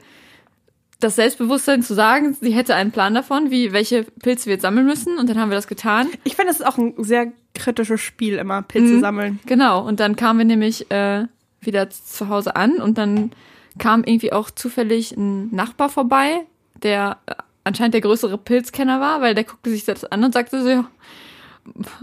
das 1.00 1.16
Selbstbewusstsein 1.16 1.82
zu 1.82 1.94
sagen, 1.94 2.36
sie 2.40 2.52
hätte 2.52 2.76
einen 2.76 2.92
Plan 2.92 3.14
davon, 3.14 3.52
wie 3.52 3.72
welche 3.72 4.04
Pilze 4.04 4.48
wir 4.48 4.54
jetzt 4.54 4.64
sammeln 4.64 4.86
müssen. 4.86 5.18
Und 5.18 5.30
dann 5.30 5.40
haben 5.40 5.50
wir 5.50 5.56
das 5.56 5.68
getan. 5.68 6.08
Ich 6.26 6.36
finde, 6.36 6.52
das 6.52 6.60
ist 6.60 6.66
auch 6.66 6.78
ein 6.78 6.94
sehr 6.98 7.32
kritisches 7.56 8.02
Spiel, 8.02 8.36
immer 8.36 8.62
Pilze 8.62 8.96
Mhm. 8.96 9.00
sammeln. 9.02 9.40
Genau, 9.46 9.86
und 9.86 10.00
dann 10.00 10.16
kamen 10.16 10.40
wir 10.40 10.46
nämlich 10.46 10.92
äh, 10.92 11.26
wieder 11.62 11.90
zu 11.90 12.28
Hause 12.30 12.56
an 12.56 12.74
und 12.82 12.98
dann 12.98 13.32
kam 13.78 14.04
irgendwie 14.04 14.34
auch 14.34 14.50
zufällig 14.52 15.16
ein 15.16 15.54
Nachbar 15.56 15.90
vorbei, 15.90 16.42
der 16.84 17.18
äh, 17.28 17.34
anscheinend 17.64 17.94
der 17.94 18.02
größere 18.02 18.38
Pilzkenner 18.38 19.00
war, 19.00 19.22
weil 19.22 19.36
der 19.36 19.44
guckte 19.46 19.70
sich 19.70 19.86
das 19.86 20.04
an 20.06 20.24
und 20.24 20.34
sagte 20.34 20.62
so, 20.62 20.70
ja, 20.70 20.86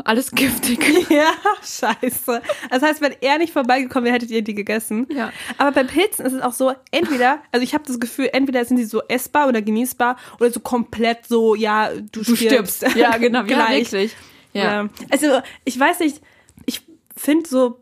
alles 0.05 0.31
giftig. 0.33 0.79
Ja, 1.11 1.31
scheiße. 1.63 2.43
Das 2.71 2.83
heißt, 2.83 3.01
wenn 3.01 3.15
er 3.21 3.39
nicht 3.39 3.53
vorbeigekommen 3.53 4.05
wäre, 4.05 4.15
hättet 4.15 4.31
ihr 4.31 4.43
die 4.43 4.55
gegessen. 4.55 5.07
Ja. 5.11 5.33
Aber 5.59 5.73
bei 5.73 5.85
Pilzen 5.85 6.27
ist 6.27 6.33
es 6.33 6.43
auch 6.43 6.53
so, 6.53 6.73
entweder, 6.91 7.41
also 7.53 7.63
ich 7.63 7.75
habe 7.75 7.85
das 7.87 8.01
Gefühl, 8.01 8.29
entweder 8.33 8.65
sind 8.65 8.77
sie 8.79 8.85
so 8.85 9.03
essbar 9.09 9.49
oder 9.49 9.63
genießbar 9.63 10.17
oder 10.41 10.51
so 10.51 10.61
komplett 10.61 11.27
so, 11.27 11.55
ja, 11.55 11.91
du, 12.13 12.23
Du 12.23 12.37
stirbst. 12.37 12.85
Ja, 12.97 13.17
genau, 13.19 13.43
Gleich. 13.45 13.93
wirklich. 13.93 14.17
Ja. 14.53 14.83
Ja. 14.83 14.89
Also, 15.11 15.41
ich 15.65 15.79
weiß 15.79 16.01
nicht, 16.01 16.21
ich 16.67 16.83
finde 17.17 17.49
so, 17.49 17.79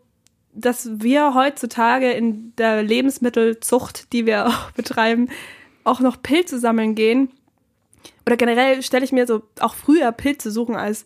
dass 0.53 0.87
wir 0.91 1.33
heutzutage 1.33 2.11
in 2.11 2.53
der 2.57 2.83
Lebensmittelzucht, 2.83 4.13
die 4.13 4.25
wir 4.25 4.45
auch 4.47 4.71
betreiben, 4.71 5.29
auch 5.83 5.99
noch 5.99 6.21
Pilze 6.21 6.59
sammeln 6.59 6.95
gehen. 6.95 7.31
Oder 8.25 8.37
generell 8.37 8.81
stelle 8.81 9.05
ich 9.05 9.11
mir 9.11 9.27
so 9.27 9.43
auch 9.59 9.75
früher 9.75 10.11
Pilze 10.11 10.51
suchen 10.51 10.75
als 10.75 11.05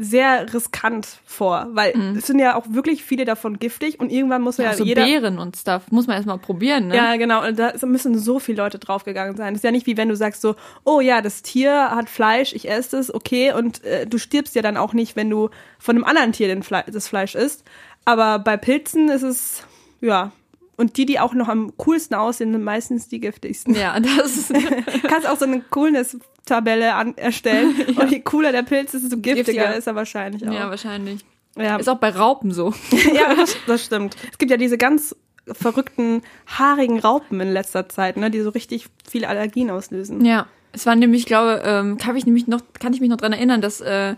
sehr 0.00 0.54
riskant 0.54 1.18
vor, 1.24 1.66
weil 1.72 1.92
es 2.16 2.28
sind 2.28 2.38
ja 2.38 2.54
auch 2.54 2.64
wirklich 2.68 3.02
viele 3.02 3.24
davon 3.24 3.58
giftig 3.58 3.98
und 3.98 4.12
irgendwann 4.12 4.42
muss 4.42 4.56
ja, 4.56 4.66
Mhm. 4.66 4.70
Ja, 4.70 4.76
so 4.76 4.84
jeder 4.84 5.04
Beeren 5.04 5.38
und 5.40 5.56
Stuff 5.56 5.90
muss 5.90 6.06
man 6.06 6.14
erstmal 6.16 6.38
probieren, 6.38 6.88
ne? 6.88 6.96
ja, 6.96 7.16
genau. 7.16 7.44
Und 7.44 7.58
da 7.58 7.72
müssen 7.84 8.16
so 8.16 8.38
viele 8.38 8.62
Leute 8.62 8.78
draufgegangen 8.78 9.36
sein. 9.36 9.54
Das 9.54 9.58
ist 9.58 9.64
ja 9.64 9.72
nicht 9.72 9.86
wie 9.86 9.96
wenn 9.96 10.08
du 10.08 10.14
sagst 10.14 10.40
so, 10.40 10.54
oh 10.84 11.00
ja, 11.00 11.20
das 11.20 11.42
Tier 11.42 11.90
hat 11.90 12.08
Fleisch, 12.08 12.52
ich 12.52 12.70
esse 12.70 12.96
es, 12.96 13.12
okay. 13.12 13.52
Und 13.52 13.82
äh, 13.84 14.06
du 14.06 14.18
stirbst 14.18 14.54
ja 14.54 14.62
dann 14.62 14.76
auch 14.76 14.92
nicht, 14.92 15.16
wenn 15.16 15.28
du 15.30 15.50
von 15.80 15.96
einem 15.96 16.04
anderen 16.04 16.32
Tier 16.32 16.46
den 16.46 16.62
Fle 16.62 16.84
das 16.86 17.08
Fleisch 17.08 17.34
isst. 17.34 17.64
Aber 18.04 18.38
bei 18.38 18.56
Pilzen 18.56 19.08
ist 19.08 19.22
es, 19.22 19.64
ja. 20.00 20.30
Und 20.78 20.96
die, 20.96 21.06
die 21.06 21.18
auch 21.18 21.34
noch 21.34 21.48
am 21.48 21.76
coolsten 21.76 22.14
aussehen, 22.14 22.52
sind 22.52 22.62
meistens 22.62 23.08
die 23.08 23.18
giftigsten. 23.18 23.74
Ja, 23.74 23.98
das 23.98 24.36
ist 24.36 24.52
Kannst 25.08 25.28
auch 25.28 25.36
so 25.36 25.44
eine 25.44 25.60
Coolness-Tabelle 25.60 27.14
erstellen. 27.16 27.74
Und 27.96 28.12
je 28.12 28.20
cooler 28.20 28.52
der 28.52 28.62
Pilz 28.62 28.94
ist, 28.94 29.02
desto 29.02 29.16
giftiger, 29.16 29.44
Giftiger. 29.44 29.74
ist 29.76 29.88
er 29.88 29.96
wahrscheinlich 29.96 30.48
auch. 30.48 30.52
ja 30.52 30.70
wahrscheinlich. 30.70 31.24
ja. 31.56 31.76
Ist 31.78 31.88
auch 31.88 31.98
bei 31.98 32.10
Raupen 32.10 32.52
so. 32.52 32.72
Ja, 33.12 33.34
das, 33.34 33.56
das 33.66 33.84
stimmt. 33.84 34.16
Es 34.30 34.38
gibt 34.38 34.52
ja 34.52 34.56
diese 34.56 34.78
ganz 34.78 35.16
verrückten, 35.50 36.22
haarigen 36.46 37.00
Raupen 37.00 37.40
in 37.40 37.52
letzter 37.52 37.88
Zeit, 37.88 38.16
ne, 38.16 38.30
die 38.30 38.40
so 38.40 38.50
richtig 38.50 38.86
viele 39.10 39.26
Allergien 39.28 39.70
auslösen. 39.70 40.24
Ja, 40.24 40.46
es 40.70 40.86
war 40.86 40.94
nämlich, 40.94 41.22
ich 41.22 41.26
glaube, 41.26 41.60
ähm, 41.64 41.98
kann 41.98 42.14
ich 42.14 42.24
nämlich 42.24 42.46
noch, 42.46 42.60
kann 42.78 42.92
ich 42.92 43.00
mich 43.00 43.10
noch 43.10 43.16
dran 43.16 43.32
erinnern, 43.32 43.60
dass 43.60 43.80
äh, 43.80 44.14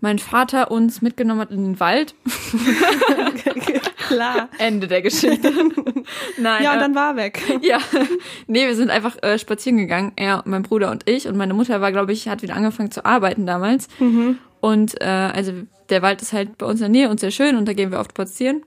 mein 0.00 0.18
Vater 0.18 0.70
uns 0.70 1.02
mitgenommen 1.02 1.40
hat 1.40 1.50
in 1.50 1.64
den 1.64 1.80
Wald. 1.80 2.14
Klar. 4.08 4.48
Ende 4.58 4.86
der 4.86 5.02
Geschichte. 5.02 5.52
Nein. 6.38 6.62
Ja, 6.62 6.72
und 6.72 6.78
äh, 6.78 6.80
dann 6.80 6.94
war 6.94 7.10
er 7.10 7.16
weg. 7.16 7.42
Ja, 7.62 7.78
nee, 8.46 8.66
wir 8.66 8.76
sind 8.76 8.90
einfach 8.90 9.16
äh, 9.22 9.38
spazieren 9.38 9.78
gegangen, 9.78 10.12
er, 10.16 10.42
mein 10.44 10.62
Bruder 10.62 10.90
und 10.90 11.08
ich. 11.08 11.26
Und 11.26 11.36
meine 11.36 11.54
Mutter 11.54 11.80
war, 11.80 11.92
glaube 11.92 12.12
ich, 12.12 12.28
hat 12.28 12.42
wieder 12.42 12.54
angefangen 12.54 12.90
zu 12.90 13.04
arbeiten 13.04 13.46
damals. 13.46 13.88
Und 14.60 15.00
äh, 15.00 15.04
also 15.04 15.52
der 15.90 16.02
Wald 16.02 16.22
ist 16.22 16.32
halt 16.32 16.58
bei 16.58 16.66
uns 16.66 16.80
in 16.80 16.92
der 16.92 17.00
Nähe 17.00 17.10
und 17.10 17.20
sehr 17.20 17.30
schön 17.30 17.56
und 17.56 17.66
da 17.66 17.72
gehen 17.72 17.90
wir 17.90 17.98
oft 17.98 18.10
spazieren. 18.10 18.62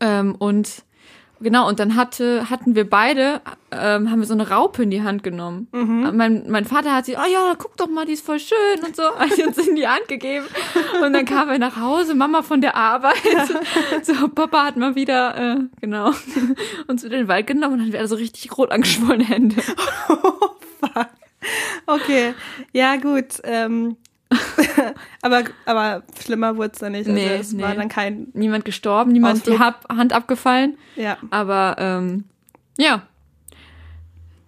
Ähm, 0.00 0.34
und 0.38 0.84
Genau, 1.42 1.68
und 1.68 1.80
dann 1.80 1.96
hatte, 1.96 2.48
hatten 2.50 2.76
wir 2.76 2.88
beide, 2.88 3.40
ähm, 3.72 4.10
haben 4.10 4.20
wir 4.20 4.26
so 4.26 4.34
eine 4.34 4.48
Raupe 4.48 4.84
in 4.84 4.90
die 4.90 5.02
Hand 5.02 5.24
genommen. 5.24 5.66
Mhm. 5.72 6.12
Mein, 6.14 6.44
mein 6.48 6.64
Vater 6.64 6.94
hat 6.94 7.06
sie, 7.06 7.16
oh 7.16 7.30
ja, 7.30 7.54
guck 7.58 7.76
doch 7.76 7.88
mal, 7.88 8.06
die 8.06 8.12
ist 8.12 8.24
voll 8.24 8.38
schön 8.38 8.84
und 8.86 8.94
so, 8.94 9.02
hat 9.18 9.32
sie 9.32 9.44
uns 9.44 9.58
in 9.58 9.74
die 9.74 9.86
Hand 9.86 10.06
gegeben. 10.06 10.46
Und 11.04 11.12
dann 11.12 11.24
kamen 11.24 11.50
wir 11.50 11.58
nach 11.58 11.76
Hause, 11.76 12.14
Mama 12.14 12.42
von 12.42 12.60
der 12.60 12.76
Arbeit. 12.76 13.16
So, 14.02 14.28
Papa 14.28 14.64
hat 14.64 14.76
mal 14.76 14.94
wieder, 14.94 15.36
äh, 15.36 15.56
genau, 15.80 16.12
uns 16.86 17.02
mit 17.02 17.12
in 17.12 17.20
den 17.20 17.28
Wald 17.28 17.46
genommen 17.46 17.74
und 17.74 17.78
dann 17.78 17.86
hatten 17.86 17.92
wir 17.92 18.00
also 18.00 18.16
richtig 18.16 18.56
rot 18.56 18.70
angeschwollene 18.70 19.24
Hände. 19.24 19.60
Fuck. 19.60 21.08
Okay, 21.86 22.34
ja 22.72 22.96
gut. 22.96 23.40
Ähm, 23.44 23.96
aber, 25.22 25.42
aber 25.66 26.02
schlimmer 26.22 26.56
wurde 26.56 26.70
es 26.72 26.78
dann 26.78 26.92
nicht. 26.92 27.08
Also 27.08 27.12
Nee, 27.12 27.34
es 27.36 27.58
war 27.58 27.70
nee. 27.70 27.76
dann 27.76 27.88
kein. 27.88 28.28
Niemand 28.34 28.64
gestorben, 28.64 29.12
niemand 29.12 29.46
die 29.46 29.52
Ausflug. 29.52 29.58
Hab, 29.60 29.88
Hand 29.96 30.12
abgefallen. 30.12 30.76
Ja. 30.96 31.16
Aber 31.30 31.76
ähm, 31.78 32.24
ja. 32.78 33.02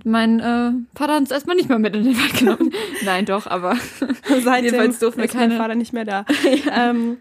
Mein 0.06 0.38
äh, 0.40 0.72
Vater 0.94 1.14
hat 1.14 1.20
uns 1.20 1.30
erstmal 1.30 1.56
nicht 1.56 1.68
mal 1.70 1.78
mit 1.78 1.96
in 1.96 2.04
den 2.04 2.16
Wald 2.18 2.34
genommen. 2.38 2.72
Nein, 3.04 3.24
doch, 3.24 3.46
aber 3.46 3.74
Seitdem 4.42 4.64
Jedenfalls 4.66 4.98
durften 4.98 5.20
wir 5.20 5.24
ist 5.26 5.34
mein 5.34 5.48
keine- 5.48 5.56
Vater 5.58 5.74
nicht 5.74 5.92
mehr 5.94 6.04
da. 6.04 6.26
ja. 6.66 6.90
Ähm, 6.90 7.18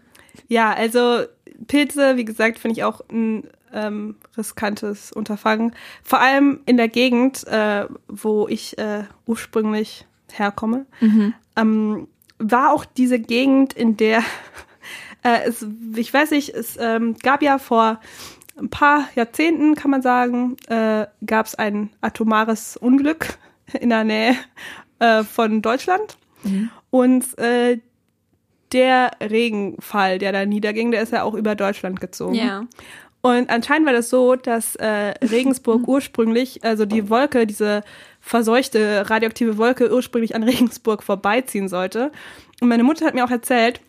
ja, 0.48 0.72
also 0.74 1.20
Pilze, 1.66 2.16
wie 2.16 2.26
gesagt, 2.26 2.58
finde 2.58 2.72
ich 2.76 2.84
auch 2.84 3.00
ein 3.10 3.48
ähm, 3.72 4.16
riskantes 4.36 5.12
Unterfangen. 5.12 5.74
Vor 6.02 6.20
allem 6.20 6.60
in 6.66 6.76
der 6.76 6.88
Gegend, 6.88 7.46
äh, 7.46 7.86
wo 8.08 8.46
ich 8.48 8.76
äh, 8.76 9.04
ursprünglich 9.26 10.06
herkomme, 10.32 10.84
ähm, 11.56 12.08
war 12.38 12.72
auch 12.72 12.84
diese 12.84 13.18
Gegend, 13.18 13.72
in 13.72 13.96
der 13.96 14.22
äh, 15.22 15.40
es, 15.46 15.66
ich 15.96 16.12
weiß 16.12 16.30
nicht, 16.30 16.50
es 16.50 16.76
ähm, 16.80 17.16
gab 17.22 17.42
ja 17.42 17.58
vor 17.58 18.00
ein 18.56 18.68
paar 18.70 19.08
Jahrzehnten, 19.16 19.74
kann 19.74 19.90
man 19.90 20.02
sagen, 20.02 20.56
äh, 20.68 21.06
gab 21.26 21.46
es 21.46 21.54
ein 21.54 21.90
atomares 22.00 22.76
Unglück 22.76 23.38
in 23.80 23.90
der 23.90 24.04
Nähe 24.04 24.36
äh, 24.98 25.24
von 25.24 25.62
Deutschland. 25.62 26.16
Und 26.90 27.38
äh, 27.38 27.80
der 28.72 29.12
Regenfall, 29.20 30.18
der 30.18 30.32
da 30.32 30.44
niederging, 30.44 30.90
der 30.90 31.02
ist 31.02 31.12
ja 31.12 31.22
auch 31.22 31.34
über 31.34 31.54
Deutschland 31.54 32.00
gezogen. 32.00 32.34
ja. 32.34 32.66
Und 33.24 33.48
anscheinend 33.48 33.86
war 33.86 33.94
das 33.94 34.10
so, 34.10 34.36
dass 34.36 34.76
äh, 34.76 35.14
Regensburg 35.24 35.88
ursprünglich, 35.88 36.62
also 36.62 36.84
die 36.84 37.08
Wolke, 37.08 37.46
diese 37.46 37.82
verseuchte 38.20 39.08
radioaktive 39.08 39.56
Wolke 39.56 39.90
ursprünglich 39.90 40.34
an 40.34 40.42
Regensburg 40.42 41.02
vorbeiziehen 41.02 41.70
sollte. 41.70 42.12
Und 42.60 42.68
meine 42.68 42.84
Mutter 42.84 43.06
hat 43.06 43.14
mir 43.14 43.24
auch 43.24 43.30
erzählt, 43.30 43.80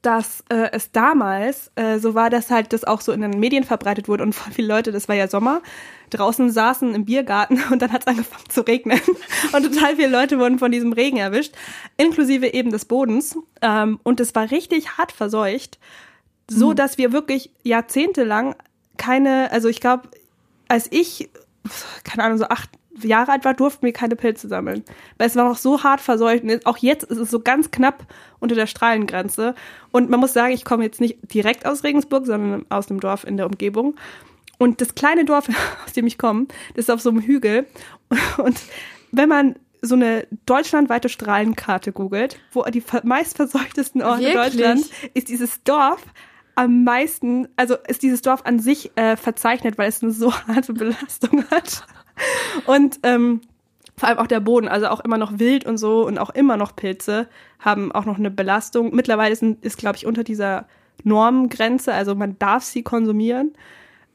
dass 0.00 0.44
äh, 0.48 0.70
es 0.72 0.92
damals 0.92 1.70
äh, 1.74 1.98
so 1.98 2.14
war, 2.14 2.30
dass 2.30 2.50
halt 2.50 2.72
das 2.72 2.84
auch 2.84 3.02
so 3.02 3.12
in 3.12 3.20
den 3.20 3.38
Medien 3.38 3.64
verbreitet 3.64 4.08
wurde 4.08 4.22
und 4.22 4.34
viele 4.34 4.68
Leute, 4.68 4.92
das 4.92 5.08
war 5.08 5.14
ja 5.14 5.28
Sommer, 5.28 5.60
draußen 6.08 6.50
saßen 6.50 6.94
im 6.94 7.04
Biergarten 7.04 7.62
und 7.70 7.82
dann 7.82 7.92
hat 7.92 8.00
es 8.00 8.06
angefangen 8.06 8.48
zu 8.48 8.62
regnen. 8.62 8.98
Und 9.52 9.62
total 9.62 9.96
viele 9.96 10.08
Leute 10.08 10.38
wurden 10.38 10.58
von 10.58 10.72
diesem 10.72 10.94
Regen 10.94 11.18
erwischt, 11.18 11.54
inklusive 11.98 12.54
eben 12.54 12.70
des 12.70 12.86
Bodens. 12.86 13.36
Ähm, 13.60 14.00
und 14.04 14.20
es 14.20 14.34
war 14.34 14.50
richtig 14.50 14.96
hart 14.96 15.12
verseucht, 15.12 15.78
so 16.50 16.72
dass 16.74 16.98
wir 16.98 17.12
wirklich 17.12 17.50
jahrzehntelang 17.62 18.54
keine, 18.96 19.50
also 19.52 19.68
ich 19.68 19.80
glaube, 19.80 20.08
als 20.66 20.88
ich, 20.90 21.28
keine 22.04 22.24
Ahnung, 22.24 22.38
so 22.38 22.46
acht 22.46 22.70
Jahre 23.00 23.30
alt 23.32 23.44
war, 23.44 23.54
durften 23.54 23.86
wir 23.86 23.92
keine 23.92 24.16
Pilze 24.16 24.48
sammeln. 24.48 24.82
Weil 25.18 25.28
es 25.28 25.36
war 25.36 25.48
noch 25.48 25.56
so 25.56 25.84
hart 25.84 26.00
verseucht. 26.00 26.42
Und 26.42 26.66
auch 26.66 26.78
jetzt 26.78 27.04
ist 27.04 27.18
es 27.18 27.30
so 27.30 27.38
ganz 27.40 27.70
knapp 27.70 28.04
unter 28.40 28.56
der 28.56 28.66
Strahlengrenze. 28.66 29.54
Und 29.92 30.10
man 30.10 30.18
muss 30.18 30.32
sagen, 30.32 30.52
ich 30.52 30.64
komme 30.64 30.84
jetzt 30.84 31.00
nicht 31.00 31.18
direkt 31.32 31.64
aus 31.64 31.84
Regensburg, 31.84 32.26
sondern 32.26 32.66
aus 32.70 32.90
einem 32.90 32.98
Dorf 32.98 33.24
in 33.24 33.36
der 33.36 33.46
Umgebung. 33.46 33.94
Und 34.58 34.80
das 34.80 34.96
kleine 34.96 35.24
Dorf, 35.24 35.48
aus 35.86 35.92
dem 35.92 36.06
ich 36.06 36.18
komme, 36.18 36.46
das 36.74 36.86
ist 36.86 36.90
auf 36.90 37.00
so 37.00 37.10
einem 37.10 37.20
Hügel. 37.20 37.66
Und 38.38 38.58
wenn 39.12 39.28
man 39.28 39.54
so 39.80 39.94
eine 39.94 40.26
deutschlandweite 40.46 41.08
Strahlenkarte 41.08 41.92
googelt, 41.92 42.40
wo 42.52 42.64
die 42.64 42.80
ver- 42.80 43.02
meistverseuchtesten 43.04 44.02
Orte? 44.02 44.22
Deutschlands, 44.34 44.90
ist 45.14 45.28
dieses 45.28 45.62
Dorf 45.62 46.02
am 46.58 46.82
meisten, 46.82 47.46
also 47.54 47.76
ist 47.86 48.02
dieses 48.02 48.20
Dorf 48.20 48.40
an 48.44 48.58
sich 48.58 48.90
äh, 48.96 49.16
verzeichnet, 49.16 49.78
weil 49.78 49.88
es 49.88 50.02
eine 50.02 50.10
so 50.10 50.32
harte 50.48 50.72
Belastung 50.72 51.44
hat. 51.52 51.84
Und 52.66 52.98
ähm, 53.04 53.42
vor 53.96 54.08
allem 54.08 54.18
auch 54.18 54.26
der 54.26 54.40
Boden, 54.40 54.66
also 54.66 54.88
auch 54.88 54.98
immer 55.00 55.18
noch 55.18 55.38
Wild 55.38 55.64
und 55.66 55.78
so 55.78 56.04
und 56.04 56.18
auch 56.18 56.30
immer 56.30 56.56
noch 56.56 56.74
Pilze 56.74 57.28
haben 57.60 57.92
auch 57.92 58.04
noch 58.06 58.18
eine 58.18 58.30
Belastung. 58.32 58.92
Mittlerweile 58.92 59.36
sind, 59.36 59.64
ist, 59.64 59.78
glaube 59.78 59.96
ich, 59.98 60.06
unter 60.06 60.24
dieser 60.24 60.66
Normgrenze, 61.04 61.92
also 61.94 62.16
man 62.16 62.36
darf 62.40 62.64
sie 62.64 62.82
konsumieren, 62.82 63.52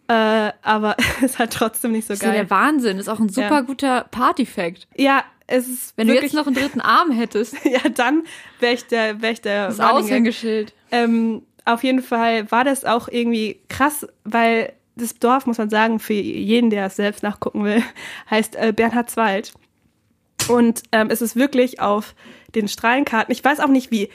äh, 0.10 0.51
aber 0.62 0.97
es 1.19 1.32
ist 1.32 1.39
halt 1.39 1.53
trotzdem 1.53 1.93
nicht 1.93 2.08
so 2.08 2.13
Das 2.13 2.19
ist 2.19 2.23
ja 2.25 2.32
geil. 2.34 2.41
der 2.41 2.49
Wahnsinn. 2.49 2.97
Ist 2.99 3.08
auch 3.08 3.19
ein 3.21 3.29
super 3.29 3.47
Ja. 3.56 3.62
guter 3.62 4.06
Party-Fact. 4.12 4.88
Ja, 4.97 5.23
es 5.47 5.67
ist 5.69 5.93
Wenn 5.97 6.08
du 6.08 6.13
wirklich, 6.13 6.34
jetzt 6.34 6.39
noch 6.39 6.47
einen 6.47 6.56
dritten 6.58 6.82
Arm 6.82 7.12
hättest, 7.12 7.56
ja, 7.65 7.79
dann 7.95 8.23
wäre 8.60 8.73
ich 8.73 8.86
der, 8.88 9.21
wäre 9.21 9.32
ich 9.32 9.41
der 9.41 9.67
das. 9.67 9.79
Aushängeschild. 9.79 10.73
Ähm, 10.91 11.43
auf 11.65 11.84
jeden 11.84 12.02
Fall 12.02 12.49
war 12.52 12.63
das 12.63 12.86
auch 12.86 13.08
irgendwie 13.08 13.62
krass, 13.69 14.08
weil 14.23 14.73
das 14.95 15.17
Dorf, 15.17 15.45
muss 15.45 15.58
man 15.58 15.69
sagen, 15.69 15.99
für 15.99 16.13
jeden, 16.13 16.69
der 16.69 16.88
es 16.88 16.95
selbst 16.95 17.23
nachgucken 17.23 17.63
will, 17.63 17.84
heißt 18.30 18.56
äh, 18.56 18.73
Bernhardswald. 18.76 19.54
Und 20.49 20.84
ähm, 20.91 21.10
es 21.10 21.21
ist 21.21 21.36
wirklich 21.36 21.80
auf 21.80 22.15
den 22.54 22.67
Strahlenkarten, 22.67 23.32
ich 23.32 23.43
weiß 23.43 23.60
auch 23.60 23.69
nicht, 23.69 23.91
wie, 23.91 24.10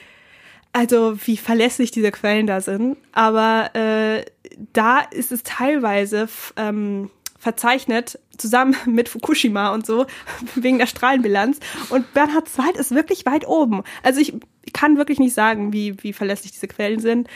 also 0.73 1.17
wie 1.25 1.37
verlässlich 1.37 1.91
diese 1.91 2.11
Quellen 2.11 2.45
da 2.45 2.61
sind, 2.61 2.97
aber 3.11 3.75
äh, 3.75 4.25
da 4.73 4.99
ist 4.99 5.31
es 5.31 5.43
teilweise 5.43 6.29
ähm, 6.55 7.09
verzeichnet, 7.39 8.19
zusammen 8.37 8.75
mit 8.85 9.09
Fukushima 9.09 9.73
und 9.73 9.85
so, 9.85 10.05
wegen 10.55 10.77
der 10.77 10.87
Strahlenbilanz. 10.87 11.59
Und 11.89 12.13
Bernhardswald 12.13 12.77
ist 12.77 12.91
wirklich 12.91 13.25
weit 13.25 13.47
oben. 13.47 13.83
Also 14.03 14.19
ich 14.19 14.33
kann 14.73 14.97
wirklich 14.97 15.19
nicht 15.19 15.33
sagen, 15.33 15.73
wie, 15.73 16.01
wie 16.03 16.13
verlässlich 16.13 16.51
diese 16.51 16.67
Quellen 16.67 16.99
sind, 16.99 17.27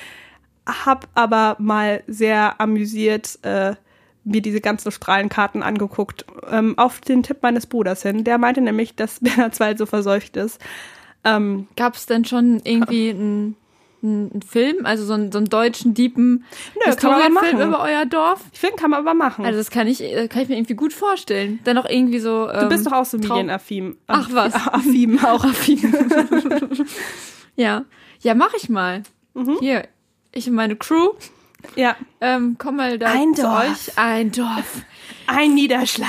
hab 0.66 1.08
aber 1.14 1.56
mal 1.60 2.04
sehr 2.08 2.62
amüsiert 2.62 3.40
äh, 3.44 3.76
mir 4.24 4.42
diese 4.42 4.62
ganzen 4.62 4.92
Strahlenkarten 4.92 5.64
angeguckt, 5.64 6.26
ähm, 6.50 6.78
auf 6.78 7.02
den 7.02 7.24
Tipp 7.24 7.38
meines 7.42 7.66
Bruders 7.66 8.04
hin. 8.04 8.24
Der 8.24 8.38
meinte 8.38 8.62
nämlich, 8.62 8.96
dass 8.96 9.20
Bernhardswald 9.22 9.78
so 9.78 9.86
verseucht 9.86 10.38
ist. 10.38 10.62
Ähm, 11.26 11.68
Gab 11.76 11.96
es 11.96 12.06
denn 12.06 12.26
schon 12.26 12.62
irgendwie 12.64 13.10
einen, 13.10 13.56
einen 14.04 14.42
Film, 14.42 14.86
also 14.86 15.06
so 15.06 15.14
einen, 15.14 15.32
so 15.32 15.38
einen 15.38 15.50
deutschen, 15.50 15.94
deepen 15.94 16.44
Nö, 16.86 16.96
kann 16.96 17.12
man 17.12 17.22
aber 17.22 17.26
Historienfilm 17.26 17.58
machen. 17.58 17.68
über 17.70 17.82
euer 17.84 18.06
Dorf? 18.06 18.42
ich 18.52 18.60
finde, 18.60 18.76
kann 18.76 18.92
man 18.92 19.00
aber 19.00 19.14
machen. 19.14 19.46
Also 19.46 19.58
das 19.58 19.72
kann 19.72 19.88
ich, 19.88 20.02
äh, 20.04 20.28
kann 20.28 20.42
ich 20.44 20.50
mir 20.50 20.58
irgendwie 20.58 20.76
gut 20.76 20.94
vorstellen. 20.94 21.60
Dann 21.64 21.78
auch 21.78 21.86
irgendwie 21.90 22.20
so. 22.20 22.50
Ähm, 22.50 22.60
du 22.62 22.70
bist 22.70 22.86
doch 22.86 22.92
auch 22.92 23.06
so 23.06 23.18
medienaffin. 23.18 23.96
Ach, 24.08 24.30
was? 24.32 24.54
Affin 24.56 25.20
auch. 25.24 25.46
Ja, 27.56 27.86
ja, 28.22 28.34
mach 28.36 28.54
ich 28.56 28.68
mal. 28.70 29.04
Mhm. 29.36 29.58
Hier, 29.60 29.88
ich 30.32 30.48
und 30.48 30.56
meine 30.56 30.76
Crew, 30.76 31.10
Ja, 31.76 31.96
ähm, 32.20 32.56
komm 32.58 32.78
mal 32.78 32.98
da 32.98 33.12
Ein 33.12 33.36
zu 33.36 33.44
Dorf. 33.44 33.70
euch. 33.90 33.98
Ein 33.98 34.32
Dorf. 34.32 34.82
ein 35.28 35.54
Niederschlag. 35.54 36.08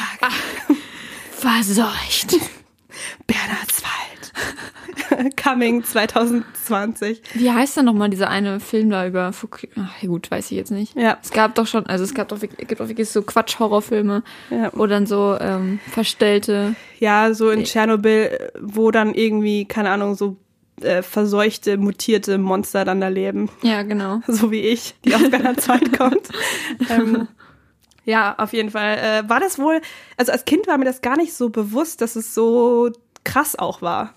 Verseucht. 1.32 2.36
Bernhardswald. 3.26 4.13
Coming 5.42 5.84
2020. 5.84 7.22
Wie 7.34 7.50
heißt 7.50 7.76
denn 7.76 7.84
nochmal 7.84 8.10
dieser 8.10 8.28
eine 8.28 8.60
Film 8.60 8.90
da 8.90 9.06
über 9.06 9.32
Fuku 9.32 9.66
Ach, 9.76 10.00
gut, 10.00 10.30
weiß 10.30 10.50
ich 10.50 10.56
jetzt 10.56 10.70
nicht. 10.70 10.96
Ja. 10.96 11.18
Es 11.22 11.30
gab 11.30 11.54
doch 11.54 11.66
schon, 11.66 11.86
also 11.86 12.04
es 12.04 12.14
gab 12.14 12.28
doch, 12.28 12.40
wirklich- 12.40 12.66
gibt 12.66 12.80
doch 12.80 12.88
wirklich 12.88 13.08
so 13.08 13.22
Quatsch-Horrorfilme, 13.22 14.22
Ja. 14.50 14.70
wo 14.74 14.86
dann 14.86 15.06
so 15.06 15.36
ähm, 15.40 15.78
verstellte. 15.90 16.74
Ja, 16.98 17.32
so 17.34 17.50
in 17.50 17.64
Tschernobyl, 17.64 18.50
wo 18.60 18.90
dann 18.90 19.14
irgendwie, 19.14 19.66
keine 19.66 19.90
Ahnung, 19.90 20.14
so 20.14 20.36
äh, 20.80 21.02
verseuchte, 21.02 21.76
mutierte 21.76 22.38
Monster 22.38 22.84
dann 22.84 23.00
da 23.00 23.08
leben. 23.08 23.48
Ja, 23.62 23.82
genau. 23.82 24.20
so 24.26 24.50
wie 24.50 24.60
ich, 24.60 24.94
die 25.04 25.14
aus 25.14 25.28
Bernhardswald 25.30 25.96
kommt. 25.98 26.28
ähm, 26.90 27.28
ja, 28.04 28.34
auf 28.38 28.52
jeden 28.52 28.70
Fall. 28.70 28.98
Äh, 28.98 29.28
war 29.28 29.40
das 29.40 29.58
wohl, 29.58 29.80
also 30.16 30.32
als 30.32 30.44
Kind 30.44 30.66
war 30.66 30.76
mir 30.78 30.84
das 30.84 31.00
gar 31.00 31.16
nicht 31.16 31.32
so 31.34 31.48
bewusst, 31.50 32.00
dass 32.00 32.16
es 32.16 32.34
so 32.34 32.90
krass 33.22 33.56
auch 33.58 33.80
war. 33.82 34.14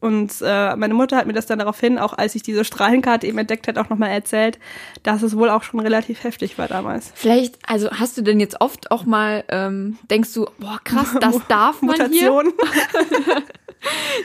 Und 0.00 0.32
äh, 0.40 0.76
meine 0.76 0.94
Mutter 0.94 1.18
hat 1.18 1.26
mir 1.26 1.34
das 1.34 1.46
dann 1.46 1.58
daraufhin, 1.58 1.98
auch 1.98 2.16
als 2.16 2.34
ich 2.34 2.42
diese 2.42 2.64
Strahlenkarte 2.64 3.26
eben 3.26 3.36
entdeckt 3.36 3.68
hat, 3.68 3.76
auch 3.76 3.90
nochmal 3.90 4.10
erzählt, 4.10 4.58
dass 5.02 5.22
es 5.22 5.36
wohl 5.36 5.50
auch 5.50 5.62
schon 5.62 5.78
relativ 5.80 6.24
heftig 6.24 6.56
war 6.56 6.68
damals. 6.68 7.12
Vielleicht, 7.14 7.56
also 7.66 7.90
hast 7.90 8.16
du 8.16 8.22
denn 8.22 8.40
jetzt 8.40 8.60
oft 8.60 8.90
auch 8.90 9.04
mal, 9.04 9.44
ähm, 9.48 9.98
denkst 10.10 10.32
du, 10.32 10.46
boah 10.58 10.80
krass, 10.82 11.14
das 11.20 11.36
darf 11.48 11.82
man 11.82 12.10
hier? 12.10 12.30
Mutation. 12.30 12.52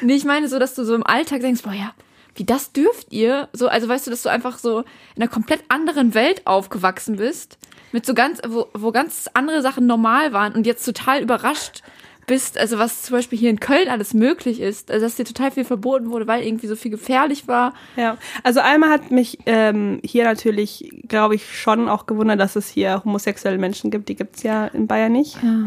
Nee, 0.02 0.16
ich 0.16 0.26
meine 0.26 0.50
so, 0.50 0.60
dass 0.60 0.76
du 0.76 0.84
so 0.84 0.96
im 0.96 1.06
Alltag 1.06 1.42
denkst, 1.42 1.62
boah 1.62 1.74
ja, 1.74 1.94
wie 2.36 2.44
das 2.44 2.74
dürft 2.74 3.14
ihr? 3.14 3.48
So, 3.54 3.68
also 3.68 3.88
weißt 3.88 4.06
du, 4.06 4.12
dass 4.12 4.24
du 4.24 4.30
einfach 4.30 4.58
so 4.58 4.80
in 5.16 5.22
einer 5.22 5.30
komplett 5.30 5.64
anderen 5.70 6.14
Welt 6.14 6.46
aufgewachsen 6.46 7.16
bist, 7.16 7.58
mit 7.92 8.06
so 8.06 8.14
ganz, 8.14 8.42
wo, 8.46 8.68
wo 8.74 8.92
ganz 8.92 9.30
andere 9.34 9.62
Sachen 9.62 9.88
normal 9.88 10.34
waren 10.34 10.54
und 10.54 10.68
jetzt 10.68 10.84
total 10.84 11.22
überrascht 11.22 11.82
bist, 12.28 12.58
also 12.58 12.78
was 12.78 13.04
zum 13.04 13.16
Beispiel 13.16 13.38
hier 13.38 13.50
in 13.50 13.60
Köln 13.60 13.88
alles 13.88 14.14
möglich 14.14 14.60
ist, 14.60 14.92
also 14.92 15.06
dass 15.06 15.16
dir 15.16 15.26
total 15.26 15.52
viel 15.52 15.66
verboten 15.66 16.10
wurde, 16.10 16.28
weil 16.28 16.44
irgendwie 16.44 16.68
so 16.68 16.76
viel 16.76 16.92
gefährlich 16.92 17.48
war. 17.48 17.74
Ja, 17.96 18.18
also 18.44 18.60
einmal 18.60 18.90
hat 18.90 19.12
mich 19.12 19.40
ähm, 19.46 20.00
hier 20.04 20.24
natürlich, 20.24 20.92
glaube 21.08 21.36
ich, 21.36 21.60
schon 21.60 21.88
auch 21.90 22.06
gewundert, 22.06 22.40
dass 22.40 22.56
es 22.56 22.68
hier 22.68 23.04
homosexuelle 23.04 23.58
Menschen 23.58 23.92
gibt. 23.92 24.10
Die 24.10 24.16
gibt's 24.16 24.44
ja 24.44 24.68
in 24.68 24.88
Bayern 24.88 25.12
nicht. 25.12 25.38
Ja. 25.42 25.66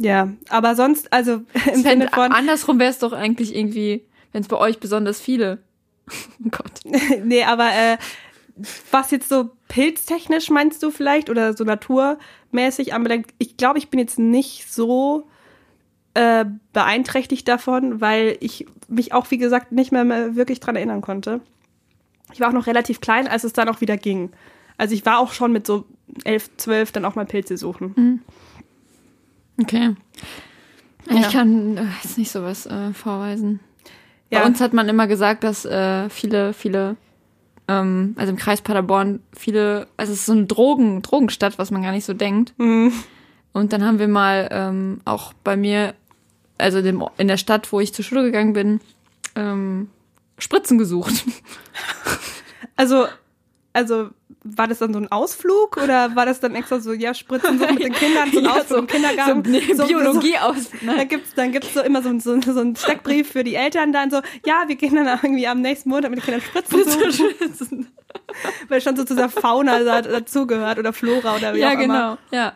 Ja, 0.00 0.32
aber 0.48 0.76
sonst, 0.76 1.12
also 1.12 1.42
im 1.72 1.82
Sinne 1.82 2.08
von, 2.08 2.32
andersrum 2.32 2.78
wäre 2.78 2.90
es 2.90 2.98
doch 2.98 3.12
eigentlich 3.12 3.54
irgendwie, 3.54 4.02
wenn 4.32 4.42
es 4.42 4.48
bei 4.48 4.56
euch 4.56 4.80
besonders 4.80 5.20
viele. 5.20 5.58
Oh 6.44 6.48
Gott. 6.50 6.80
nee, 7.24 7.44
aber 7.44 7.70
äh, 7.72 7.96
was 8.90 9.12
jetzt 9.12 9.28
so 9.28 9.50
pilztechnisch 9.68 10.50
meinst 10.50 10.82
du 10.82 10.90
vielleicht 10.90 11.30
oder 11.30 11.56
so 11.56 11.62
naturmäßig 11.62 12.94
anbelangt, 12.94 13.28
ich 13.38 13.56
glaube, 13.56 13.78
ich 13.78 13.90
bin 13.90 14.00
jetzt 14.00 14.18
nicht 14.18 14.72
so 14.72 15.28
äh, 16.14 16.44
beeinträchtigt 16.72 17.46
davon, 17.48 18.00
weil 18.00 18.36
ich 18.40 18.66
mich 18.88 19.12
auch, 19.12 19.30
wie 19.30 19.38
gesagt, 19.38 19.72
nicht 19.72 19.92
mehr, 19.92 20.04
mehr 20.04 20.34
wirklich 20.36 20.60
dran 20.60 20.76
erinnern 20.76 21.00
konnte. 21.00 21.40
Ich 22.32 22.40
war 22.40 22.48
auch 22.48 22.52
noch 22.52 22.66
relativ 22.66 23.00
klein, 23.00 23.28
als 23.28 23.44
es 23.44 23.52
dann 23.52 23.68
auch 23.68 23.80
wieder 23.80 23.96
ging. 23.96 24.30
Also 24.76 24.94
ich 24.94 25.04
war 25.04 25.18
auch 25.18 25.32
schon 25.32 25.52
mit 25.52 25.66
so 25.66 25.84
elf, 26.24 26.50
zwölf 26.56 26.92
dann 26.92 27.04
auch 27.04 27.14
mal 27.14 27.26
Pilze 27.26 27.56
suchen. 27.56 28.22
Okay. 29.60 29.94
Ja. 31.08 31.16
Ich 31.20 31.30
kann 31.30 31.76
äh, 31.76 31.84
jetzt 32.02 32.18
nicht 32.18 32.30
sowas 32.30 32.66
äh, 32.66 32.92
vorweisen. 32.92 33.60
Ja. 34.30 34.40
Bei 34.40 34.46
uns 34.46 34.60
hat 34.60 34.72
man 34.72 34.88
immer 34.88 35.06
gesagt, 35.06 35.44
dass 35.44 35.64
äh, 35.64 36.08
viele, 36.08 36.52
viele, 36.52 36.96
ähm, 37.68 38.14
also 38.16 38.30
im 38.30 38.38
Kreis 38.38 38.62
Paderborn, 38.62 39.20
viele, 39.36 39.88
also 39.96 40.12
es 40.12 40.20
ist 40.20 40.26
so 40.26 40.32
eine 40.32 40.46
Drogen, 40.46 41.02
Drogenstadt, 41.02 41.58
was 41.58 41.70
man 41.70 41.82
gar 41.82 41.92
nicht 41.92 42.04
so 42.04 42.14
denkt. 42.14 42.54
Mhm. 42.58 42.92
Und 43.52 43.72
dann 43.72 43.84
haben 43.84 43.98
wir 43.98 44.08
mal 44.08 44.48
ähm, 44.52 45.00
auch 45.04 45.32
bei 45.44 45.56
mir, 45.56 45.94
also 46.60 46.82
dem, 46.82 47.04
in 47.18 47.28
der 47.28 47.36
Stadt, 47.36 47.72
wo 47.72 47.80
ich 47.80 47.94
zur 47.94 48.04
Schule 48.04 48.22
gegangen 48.22 48.52
bin, 48.52 48.80
ähm, 49.34 49.88
Spritzen 50.38 50.78
gesucht. 50.78 51.24
Also, 52.76 53.08
also 53.74 54.08
war 54.42 54.66
das 54.68 54.78
dann 54.78 54.92
so 54.94 54.98
ein 54.98 55.12
Ausflug 55.12 55.76
oder 55.76 56.16
war 56.16 56.24
das 56.24 56.40
dann 56.40 56.54
extra 56.54 56.80
so, 56.80 56.92
ja, 56.92 57.12
Spritzen 57.12 57.58
so 57.58 57.66
mit 57.66 57.78
den 57.82 57.92
Kindern, 57.92 58.30
so 58.32 58.38
ein 58.38 58.44
Ja, 58.46 58.50
Ausflug 58.52 58.68
so- 58.68 58.76
im 58.78 58.86
Kindergarten? 58.86 59.44
so 59.76 59.82
eine 59.82 59.86
Biologie 59.88 60.38
aus- 60.38 60.70
So, 60.70 60.86
da 60.96 61.04
gibt's, 61.04 61.34
dann 61.34 61.52
gibt's 61.52 61.74
so 61.74 61.80
immer 61.80 62.02
so, 62.02 62.18
so, 62.18 62.40
so 62.40 62.60
einen 62.60 62.74
Steckbrief 62.74 63.30
für 63.32 63.44
die 63.44 63.54
Eltern 63.54 63.92
dann 63.92 64.10
so, 64.10 64.20
ja, 64.46 64.64
wir 64.66 64.76
gehen 64.76 64.94
dann 64.94 65.06
irgendwie 65.22 65.46
am 65.46 65.60
nächsten 65.60 65.90
Monat 65.90 66.10
mit 66.10 66.20
den 66.20 66.24
Kindern 66.24 66.40
Spritzen 66.40 66.84
suchen, 66.88 67.88
weil 68.68 68.80
schon 68.80 68.96
so 68.96 69.04
zu 69.04 69.14
dieser 69.14 69.28
Fauna 69.28 69.80
da, 69.84 70.02
dazugehört 70.02 70.78
oder 70.78 70.92
Flora 70.92 71.36
oder 71.36 71.54
wie 71.54 71.58
ja, 71.58 71.68
auch 71.68 71.72
immer. 71.80 72.18
genau. 72.30 72.42
Ja. 72.42 72.52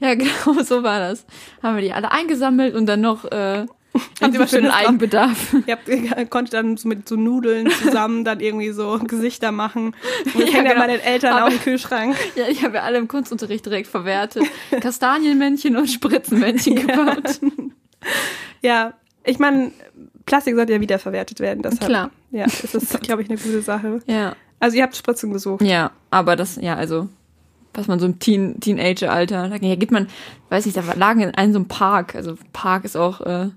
ja, 0.00 0.14
genau, 0.16 0.62
so 0.62 0.82
war 0.82 0.98
das. 1.00 1.24
Haben 1.62 1.76
wir 1.76 1.82
die 1.82 1.92
alle 1.92 2.10
eingesammelt 2.12 2.74
und 2.74 2.86
dann 2.86 3.00
noch 3.00 3.24
äh, 3.24 3.66
Habt 4.22 4.34
ihr 4.34 4.46
den 4.46 4.64
drauf? 4.64 4.74
Eigenbedarf. 4.74 5.56
Ihr 5.66 5.72
habt, 5.74 5.88
ihr 5.88 6.26
konntet 6.30 6.54
dann 6.54 6.76
so 6.76 6.88
mit 6.88 7.08
so 7.08 7.16
Nudeln 7.16 7.70
zusammen 7.70 8.24
dann 8.24 8.40
irgendwie 8.40 8.70
so 8.70 8.98
Gesichter 9.06 9.52
machen. 9.52 9.94
Und 10.34 10.34
das 10.34 10.34
Ja, 10.52 10.62
ja 10.62 10.62
genau. 10.62 10.80
bei 10.80 10.86
den 10.86 11.00
Eltern 11.00 11.32
Aber- 11.34 11.46
auch 11.46 11.50
im 11.50 11.60
Kühlschrank. 11.60 12.16
Ja, 12.34 12.44
ich 12.48 12.64
habe 12.64 12.76
ja 12.76 12.82
alle 12.82 12.98
im 12.98 13.08
Kunstunterricht 13.08 13.66
direkt 13.66 13.88
verwertet. 13.88 14.44
Kastanienmännchen 14.80 15.76
und 15.76 15.88
Spritzenmännchen 15.88 16.76
gebaut. 16.76 17.40
Ja, 18.62 18.94
ich 19.24 19.38
meine, 19.38 19.72
Plastik 20.26 20.54
sollte 20.56 20.72
ja 20.72 20.80
wiederverwertet 20.80 21.40
werden. 21.40 21.62
Deshalb, 21.62 21.84
Klar. 21.86 22.10
Ja, 22.30 22.44
das 22.44 22.74
ist, 22.74 23.00
glaube 23.02 23.22
ich, 23.22 23.28
eine 23.30 23.38
gute 23.38 23.62
Sache. 23.62 24.00
Ja. 24.06 24.34
Also 24.60 24.76
ihr 24.76 24.84
habt 24.84 24.96
Spritzen 24.96 25.32
gesucht. 25.32 25.62
Ja, 25.62 25.90
aber 26.10 26.36
das, 26.36 26.56
ja, 26.56 26.76
also, 26.76 27.08
was 27.74 27.88
man 27.88 27.98
so 27.98 28.06
im 28.06 28.18
Teen, 28.20 28.60
Teenager-Alter, 28.60 29.48
da 29.48 29.58
geht 29.58 29.90
man, 29.90 30.06
weiß 30.48 30.66
nicht, 30.66 30.76
da 30.76 30.82
lagen 30.94 31.20
in 31.20 31.34
einem 31.34 31.52
so 31.52 31.58
einem 31.58 31.68
Park. 31.68 32.14
Also 32.14 32.36
Park 32.52 32.84
ist 32.84 32.96
auch, 32.96 33.20
äh, 33.22 33.48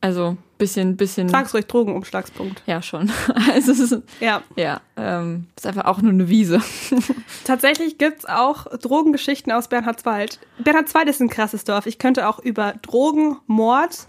also 0.00 0.36
bisschen, 0.58 0.96
bisschen. 0.96 1.28
Sag's 1.28 1.54
ruhig, 1.54 1.66
Drogenumschlagspunkt. 1.66 2.62
Ja, 2.66 2.82
schon. 2.82 3.10
Also 3.52 3.72
es 3.72 3.80
ist, 3.80 4.02
Ja, 4.20 4.42
ja, 4.56 4.80
ähm, 4.96 5.46
ist 5.56 5.66
einfach 5.66 5.86
auch 5.86 6.00
nur 6.02 6.12
eine 6.12 6.28
Wiese. 6.28 6.60
tatsächlich 7.44 7.98
gibt's 7.98 8.26
auch 8.26 8.66
Drogengeschichten 8.66 9.52
aus 9.52 9.68
Bernhardswald. 9.68 10.38
Bernhardswald 10.58 11.08
ist 11.08 11.20
ein 11.20 11.28
krasses 11.28 11.64
Dorf. 11.64 11.86
Ich 11.86 11.98
könnte 11.98 12.28
auch 12.28 12.38
über 12.38 12.74
Drogen, 12.82 13.38
Mord, 13.46 14.06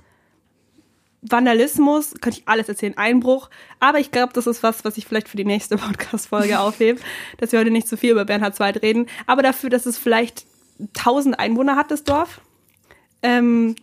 Vandalismus, 1.21 2.13
könnte 2.19 2.39
ich 2.39 2.47
alles 2.47 2.67
erzählen, 2.67 2.97
Einbruch. 2.97 3.49
Aber 3.79 3.99
ich 3.99 4.11
glaube, 4.11 4.33
das 4.33 4.47
ist 4.47 4.63
was, 4.63 4.83
was 4.83 4.97
ich 4.97 5.05
vielleicht 5.05 5.29
für 5.29 5.37
die 5.37 5.45
nächste 5.45 5.77
Podcast-Folge 5.77 6.59
aufhebe, 6.59 6.99
dass 7.37 7.51
wir 7.51 7.59
heute 7.59 7.71
nicht 7.71 7.87
zu 7.87 7.97
viel 7.97 8.11
über 8.11 8.25
Bernhardswald 8.25 8.81
reden. 8.81 9.07
Aber 9.27 9.41
dafür, 9.41 9.69
dass 9.69 9.85
es 9.85 9.97
vielleicht 9.97 10.45
1000 10.97 11.39
Einwohner 11.39 11.75
hat, 11.75 11.91
das 11.91 12.03
Dorf, 12.03 12.41
ähm, 13.23 13.75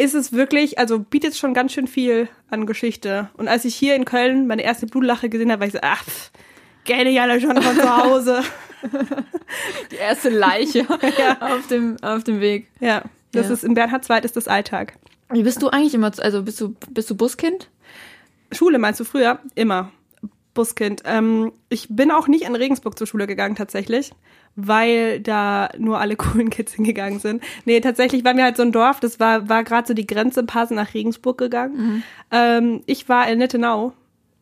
ist 0.00 0.14
es 0.14 0.32
wirklich, 0.32 0.78
also 0.78 0.98
bietet 0.98 1.36
schon 1.36 1.52
ganz 1.54 1.72
schön 1.72 1.86
viel 1.86 2.28
an 2.48 2.66
Geschichte. 2.66 3.28
Und 3.36 3.48
als 3.48 3.64
ich 3.64 3.74
hier 3.74 3.94
in 3.94 4.04
Köln 4.04 4.46
meine 4.46 4.62
erste 4.62 4.86
Blutlache 4.86 5.28
gesehen 5.28 5.50
habe, 5.52 5.60
war 5.60 5.66
ich 5.66 5.72
so, 5.74 5.78
ach, 5.82 6.04
kenne 6.84 7.10
ich 7.10 7.20
alle 7.20 7.40
schon 7.40 7.60
von 7.60 7.76
zu 7.76 7.96
Hause. 8.04 8.42
Die 9.90 9.96
erste 9.96 10.30
Leiche 10.30 10.86
auf, 11.40 11.66
dem, 11.68 11.96
auf 12.02 12.24
dem 12.24 12.40
Weg. 12.40 12.68
Ja, 12.80 13.02
das 13.32 13.48
Ja. 13.48 13.52
ist 13.54 13.64
in 13.64 13.74
Bernhardswald 13.74 14.24
ist 14.24 14.36
das 14.36 14.48
Alltag. 14.48 14.94
Wie 15.30 15.42
bist 15.42 15.60
du 15.62 15.68
eigentlich 15.68 15.94
immer, 15.94 16.10
also 16.18 16.42
bist 16.42 16.60
du, 16.60 16.74
bist 16.90 17.10
du 17.10 17.14
Buskind? 17.14 17.68
Schule 18.52 18.78
meinst 18.78 18.98
du 19.00 19.04
früher? 19.04 19.38
Immer. 19.54 19.92
Buskind. 20.54 21.02
Ähm, 21.04 21.52
ich 21.68 21.86
bin 21.90 22.10
auch 22.10 22.26
nicht 22.26 22.44
in 22.44 22.56
Regensburg 22.56 22.98
zur 22.98 23.06
Schule 23.06 23.26
gegangen 23.26 23.54
tatsächlich, 23.54 24.12
weil 24.56 25.20
da 25.20 25.68
nur 25.78 26.00
alle 26.00 26.16
coolen 26.16 26.50
Kids 26.50 26.74
hingegangen 26.74 27.18
sind. 27.18 27.42
Nee, 27.64 27.80
tatsächlich 27.80 28.24
war 28.24 28.34
mir 28.34 28.44
halt 28.44 28.56
so 28.56 28.62
ein 28.62 28.72
Dorf, 28.72 29.00
das 29.00 29.20
war, 29.20 29.48
war 29.48 29.64
gerade 29.64 29.88
so 29.88 29.94
die 29.94 30.06
Grenze, 30.06 30.40
ein 30.40 30.46
paar 30.46 30.66
sind 30.66 30.76
nach 30.76 30.94
Regensburg 30.94 31.38
gegangen. 31.38 31.76
Ähm, 32.30 32.82
ich 32.86 33.08
war 33.08 33.28
in 33.28 33.38
Nittenau, 33.38 33.92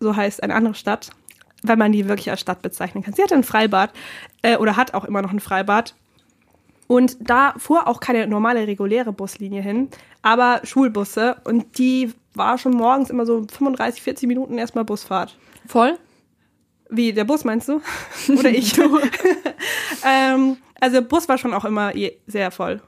so 0.00 0.16
heißt 0.16 0.42
eine 0.42 0.54
andere 0.54 0.74
Stadt, 0.74 1.10
weil 1.62 1.76
man 1.76 1.92
die 1.92 2.08
wirklich 2.08 2.30
als 2.30 2.40
Stadt 2.40 2.62
bezeichnen 2.62 3.02
kann. 3.02 3.14
Sie 3.14 3.22
hatte 3.22 3.34
ein 3.34 3.44
Freibad 3.44 3.92
äh, 4.42 4.56
oder 4.56 4.76
hat 4.76 4.94
auch 4.94 5.04
immer 5.04 5.22
noch 5.22 5.32
ein 5.32 5.40
Freibad. 5.40 5.94
Und 6.86 7.18
da 7.20 7.52
fuhr 7.58 7.86
auch 7.86 8.00
keine 8.00 8.26
normale, 8.26 8.66
reguläre 8.66 9.12
Buslinie 9.12 9.60
hin, 9.60 9.88
aber 10.22 10.62
Schulbusse. 10.64 11.36
Und 11.44 11.78
die 11.78 12.14
war 12.34 12.56
schon 12.56 12.72
morgens 12.72 13.10
immer 13.10 13.26
so 13.26 13.44
35, 13.46 14.00
40 14.00 14.26
Minuten 14.26 14.56
erstmal 14.56 14.84
Busfahrt. 14.84 15.36
Voll? 15.66 15.98
Wie, 16.90 17.12
der 17.12 17.24
Bus 17.24 17.44
meinst 17.44 17.68
du? 17.68 17.80
Oder 18.28 18.50
ich? 18.50 18.78
ähm, 20.04 20.56
also 20.80 21.02
Bus 21.02 21.28
war 21.28 21.38
schon 21.38 21.54
auch 21.54 21.64
immer 21.64 21.92
sehr 22.26 22.50
voll. 22.50 22.80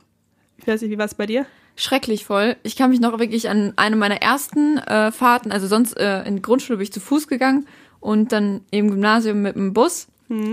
Ich 0.58 0.66
weiß 0.66 0.82
nicht, 0.82 0.90
wie 0.90 0.98
war 0.98 1.06
es 1.06 1.14
bei 1.14 1.26
dir? 1.26 1.46
Schrecklich 1.76 2.24
voll. 2.24 2.56
Ich 2.62 2.76
kann 2.76 2.90
mich 2.90 3.00
noch 3.00 3.18
wirklich 3.18 3.48
an 3.48 3.72
eine 3.76 3.96
meiner 3.96 4.20
ersten 4.20 4.78
äh, 4.78 5.12
Fahrten, 5.12 5.52
also 5.52 5.66
sonst 5.66 5.94
äh, 5.98 6.22
in 6.24 6.42
Grundschule 6.42 6.76
bin 6.76 6.84
ich 6.84 6.92
zu 6.92 7.00
Fuß 7.00 7.28
gegangen 7.28 7.66
und 8.00 8.32
dann 8.32 8.62
im 8.70 8.90
Gymnasium 8.90 9.42
mit 9.42 9.56
dem 9.56 9.72
Bus. 9.72 10.08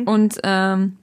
Und 0.06 0.40
ähm, 0.44 0.98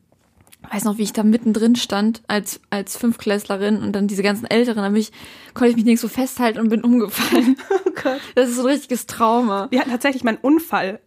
weiß 0.73 0.85
noch, 0.85 0.99
wie 0.99 1.03
ich 1.03 1.13
da 1.13 1.23
mittendrin 1.23 1.77
stand 1.77 2.23
als, 2.27 2.61
als 2.71 2.97
Fünfklässlerin 2.97 3.83
und 3.83 3.93
dann 3.93 4.09
diese 4.09 4.23
ganzen 4.23 4.47
Älteren, 4.47 4.83
da 4.83 4.89
bin 4.89 5.01
ich, 5.01 5.13
konnte 5.55 5.71
ich 5.71 5.77
mich 5.77 5.85
nirgends 5.85 6.03
so 6.03 6.09
festhalten 6.09 6.59
und 6.59 6.69
bin 6.69 6.83
umgefallen. 6.83 7.57
Oh 7.87 8.03
Gott. 8.03 8.21
Das 8.35 8.51
ist 8.51 8.57
so 8.57 8.63
ein 8.63 8.67
richtiges 8.67 9.07
Trauma. 9.07 9.69
Wir 9.71 9.81
hatten 9.81 9.91
tatsächlich 9.91 10.25
mal 10.25 10.31
einen 10.31 10.39
Unfall 10.39 11.01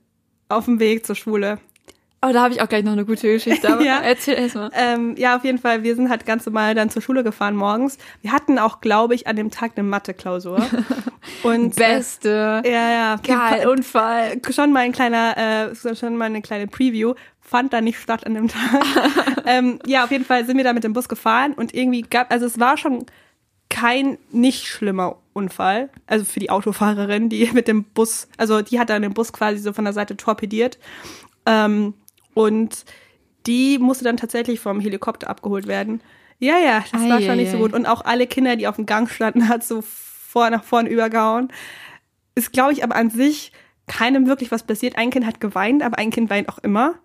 auf 0.49 0.65
dem 0.65 0.79
Weg 0.79 1.05
zur 1.05 1.15
Schule. 1.15 1.59
Aber 2.19 2.33
da 2.33 2.41
habe 2.41 2.53
ich 2.53 2.61
auch 2.61 2.67
gleich 2.67 2.83
noch 2.83 2.93
eine 2.93 3.05
gute 3.05 3.31
Geschichte. 3.31 3.69
Aber 3.71 3.81
Ja. 3.85 3.99
erzähl 4.03 4.33
erst 4.35 4.55
mal. 4.55 4.71
Ähm, 4.73 5.15
ja, 5.17 5.35
auf 5.35 5.43
jeden 5.43 5.59
Fall. 5.59 5.83
Wir 5.83 5.95
sind 5.95 6.09
halt 6.09 6.25
ganz 6.25 6.45
normal 6.45 6.73
dann 6.73 6.89
zur 6.89 7.01
Schule 7.01 7.23
gefahren 7.23 7.55
morgens. 7.55 7.97
Wir 8.21 8.31
hatten 8.31 8.57
auch, 8.57 8.81
glaube 8.81 9.13
ich, 9.13 9.27
an 9.27 9.35
dem 9.35 9.51
Tag 9.51 9.73
eine 9.75 9.87
Mathe-Klausur. 9.87 10.65
Und 11.43 11.77
äh, 11.77 11.79
Beste. 11.79 12.63
ja, 12.65 12.89
ja. 12.91 13.15
Geil, 13.17 13.67
Unfall. 13.67 14.41
schon 14.49 14.71
mal 14.73 14.79
ein 14.79 14.93
kleiner, 14.93 15.69
äh, 15.71 15.95
schon 15.95 16.17
mal 16.17 16.25
eine 16.25 16.41
kleine 16.41 16.65
Preview, 16.67 17.13
fand 17.39 17.71
da 17.71 17.81
nicht 17.81 17.99
statt 17.99 18.25
an 18.25 18.33
dem 18.33 18.47
Tag. 18.47 18.83
ähm, 19.45 19.79
ja, 19.85 20.03
auf 20.03 20.11
jeden 20.11 20.25
Fall 20.25 20.45
sind 20.45 20.57
wir 20.57 20.63
da 20.63 20.73
mit 20.73 20.83
dem 20.83 20.93
Bus 20.93 21.07
gefahren 21.07 21.53
und 21.53 21.73
irgendwie 21.75 22.01
gab, 22.01 22.31
also 22.31 22.45
es 22.47 22.59
war 22.59 22.77
schon 22.77 23.05
kein 23.69 24.17
nicht 24.31 24.65
schlimmer 24.65 25.17
Unfall, 25.37 25.89
also 26.07 26.25
für 26.25 26.39
die 26.39 26.49
Autofahrerin, 26.49 27.29
die 27.29 27.45
mit 27.53 27.67
dem 27.67 27.83
Bus, 27.83 28.27
also 28.37 28.61
die 28.61 28.79
hat 28.79 28.89
dann 28.89 29.01
den 29.03 29.13
Bus 29.13 29.31
quasi 29.31 29.59
so 29.59 29.71
von 29.73 29.85
der 29.85 29.93
Seite 29.93 30.17
torpediert 30.17 30.77
ähm, 31.45 31.93
und 32.33 32.83
die 33.45 33.77
musste 33.79 34.03
dann 34.03 34.17
tatsächlich 34.17 34.59
vom 34.59 34.79
Helikopter 34.81 35.29
abgeholt 35.29 35.67
werden. 35.67 36.01
Ja, 36.39 36.57
ja, 36.59 36.83
das 36.91 37.01
war 37.09 37.21
schon 37.21 37.37
nicht 37.37 37.51
so 37.51 37.57
gut. 37.57 37.73
Und 37.73 37.85
auch 37.85 38.03
alle 38.05 38.27
Kinder, 38.27 38.55
die 38.57 38.67
auf 38.67 38.75
dem 38.75 38.85
Gang 38.85 39.09
standen, 39.09 39.47
hat 39.49 39.63
so 39.63 39.81
vor 39.81 40.49
nach 40.49 40.63
vorn 40.63 40.85
übergehauen. 40.85 41.51
Ist, 42.35 42.51
glaube 42.53 42.73
ich, 42.73 42.83
aber 42.83 42.95
an 42.95 43.09
sich 43.09 43.51
keinem 43.87 44.27
wirklich 44.27 44.51
was 44.51 44.63
passiert. 44.63 44.97
Ein 44.97 45.09
Kind 45.11 45.25
hat 45.25 45.39
geweint, 45.39 45.81
aber 45.81 45.97
ein 45.97 46.11
Kind 46.11 46.29
weint 46.29 46.49
auch 46.49 46.57
immer. 46.59 46.95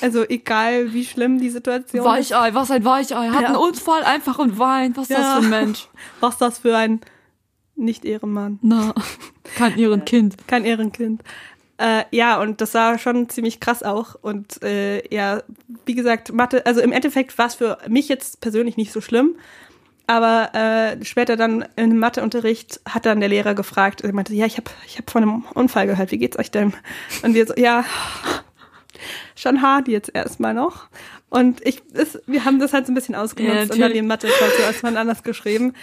Also 0.00 0.24
egal, 0.26 0.92
wie 0.94 1.04
schlimm 1.04 1.38
die 1.38 1.50
Situation 1.50 2.00
ist. 2.02 2.30
Weichei, 2.32 2.54
was 2.54 2.70
ein 2.70 2.84
Weichei. 2.84 3.28
Hat 3.28 3.42
Ja. 3.42 3.48
einen 3.48 3.56
Unfall 3.56 4.02
einfach 4.02 4.38
und 4.38 4.58
weint. 4.58 4.96
Was 4.96 5.10
ist 5.10 5.18
das 5.18 5.26
Ja. 5.26 5.34
für 5.36 5.44
ein 5.44 5.50
Mensch? 5.50 5.88
Was 6.20 6.38
das 6.38 6.58
für 6.60 6.76
ein 6.76 7.00
Nicht-Ehrenmann. 7.80 8.58
Na, 8.62 8.94
kein 9.56 9.76
ihren 9.76 10.04
Kind. 10.04 10.36
Kein 10.46 10.64
Ehrenkind. 10.64 11.22
Äh, 11.78 12.04
ja, 12.10 12.40
und 12.40 12.60
das 12.60 12.74
war 12.74 12.98
schon 12.98 13.28
ziemlich 13.30 13.58
krass 13.58 13.82
auch. 13.82 14.14
Und 14.20 14.62
äh, 14.62 15.02
ja, 15.12 15.42
wie 15.86 15.94
gesagt, 15.94 16.32
Mathe, 16.32 16.66
also 16.66 16.80
im 16.80 16.92
Endeffekt 16.92 17.38
war 17.38 17.46
es 17.46 17.54
für 17.54 17.78
mich 17.88 18.08
jetzt 18.08 18.40
persönlich 18.40 18.76
nicht 18.76 18.92
so 18.92 19.00
schlimm. 19.00 19.36
Aber 20.06 20.50
äh, 20.54 21.04
später 21.04 21.36
dann 21.36 21.64
im 21.76 21.98
Matheunterricht 21.98 22.80
hat 22.84 23.06
dann 23.06 23.20
der 23.20 23.28
Lehrer 23.28 23.54
gefragt, 23.54 24.00
er 24.00 24.12
meinte, 24.12 24.34
ja, 24.34 24.44
ich 24.44 24.56
habe 24.56 24.70
ich 24.84 24.98
hab 24.98 25.08
von 25.08 25.22
einem 25.22 25.44
Unfall 25.54 25.86
gehört, 25.86 26.10
wie 26.10 26.18
geht's 26.18 26.38
euch 26.38 26.50
denn? 26.50 26.74
Und 27.22 27.34
wir 27.34 27.46
so, 27.46 27.54
ja, 27.56 27.84
schon 29.36 29.62
hart 29.62 29.88
jetzt 29.88 30.10
erstmal 30.14 30.54
noch. 30.54 30.88
Und 31.28 31.64
ich, 31.66 31.82
ist, 31.92 32.20
wir 32.26 32.44
haben 32.44 32.58
das 32.58 32.72
halt 32.72 32.86
so 32.86 32.92
ein 32.92 32.94
bisschen 32.94 33.14
ausgenutzt 33.14 33.54
Ja, 33.54 33.74
und 33.74 33.80
dann 33.80 33.92
die 33.92 34.02
Mathe-Klausur 34.02 34.64
erstmal 34.64 34.96
anders 34.96 35.22
geschrieben. 35.22 35.74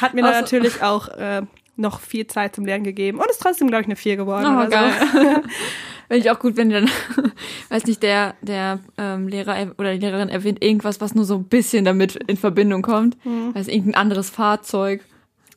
Hat 0.00 0.14
mir 0.14 0.22
dann 0.22 0.32
Ach 0.32 0.36
so. 0.36 0.56
natürlich 0.56 0.82
auch 0.82 1.08
äh, 1.08 1.42
noch 1.76 2.00
viel 2.00 2.26
Zeit 2.26 2.54
zum 2.54 2.66
Lernen 2.66 2.84
gegeben 2.84 3.18
und 3.18 3.30
ist 3.30 3.40
trotzdem, 3.40 3.68
glaube 3.68 3.82
ich, 3.82 3.86
eine 3.86 3.96
4 3.96 4.16
geworden. 4.16 4.46
Oh, 4.46 4.58
oder 4.58 4.68
geil. 4.68 4.92
So. 5.12 5.18
Finde 6.08 6.24
ich 6.24 6.30
auch 6.30 6.38
gut, 6.40 6.56
wenn 6.56 6.70
dann, 6.70 6.90
weiß 7.70 7.84
nicht, 7.86 8.02
der, 8.02 8.34
der 8.42 8.80
ähm, 8.98 9.28
Lehrer 9.28 9.72
oder 9.78 9.92
die 9.92 10.00
Lehrerin 10.00 10.28
erwähnt 10.28 10.62
irgendwas, 10.62 11.00
was 11.00 11.14
nur 11.14 11.24
so 11.24 11.36
ein 11.36 11.44
bisschen 11.44 11.84
damit 11.84 12.16
in 12.16 12.36
Verbindung 12.36 12.82
kommt. 12.82 13.16
Mhm. 13.24 13.54
Weiß 13.54 13.68
irgendein 13.68 13.94
anderes 13.94 14.28
Fahrzeug. 14.28 15.02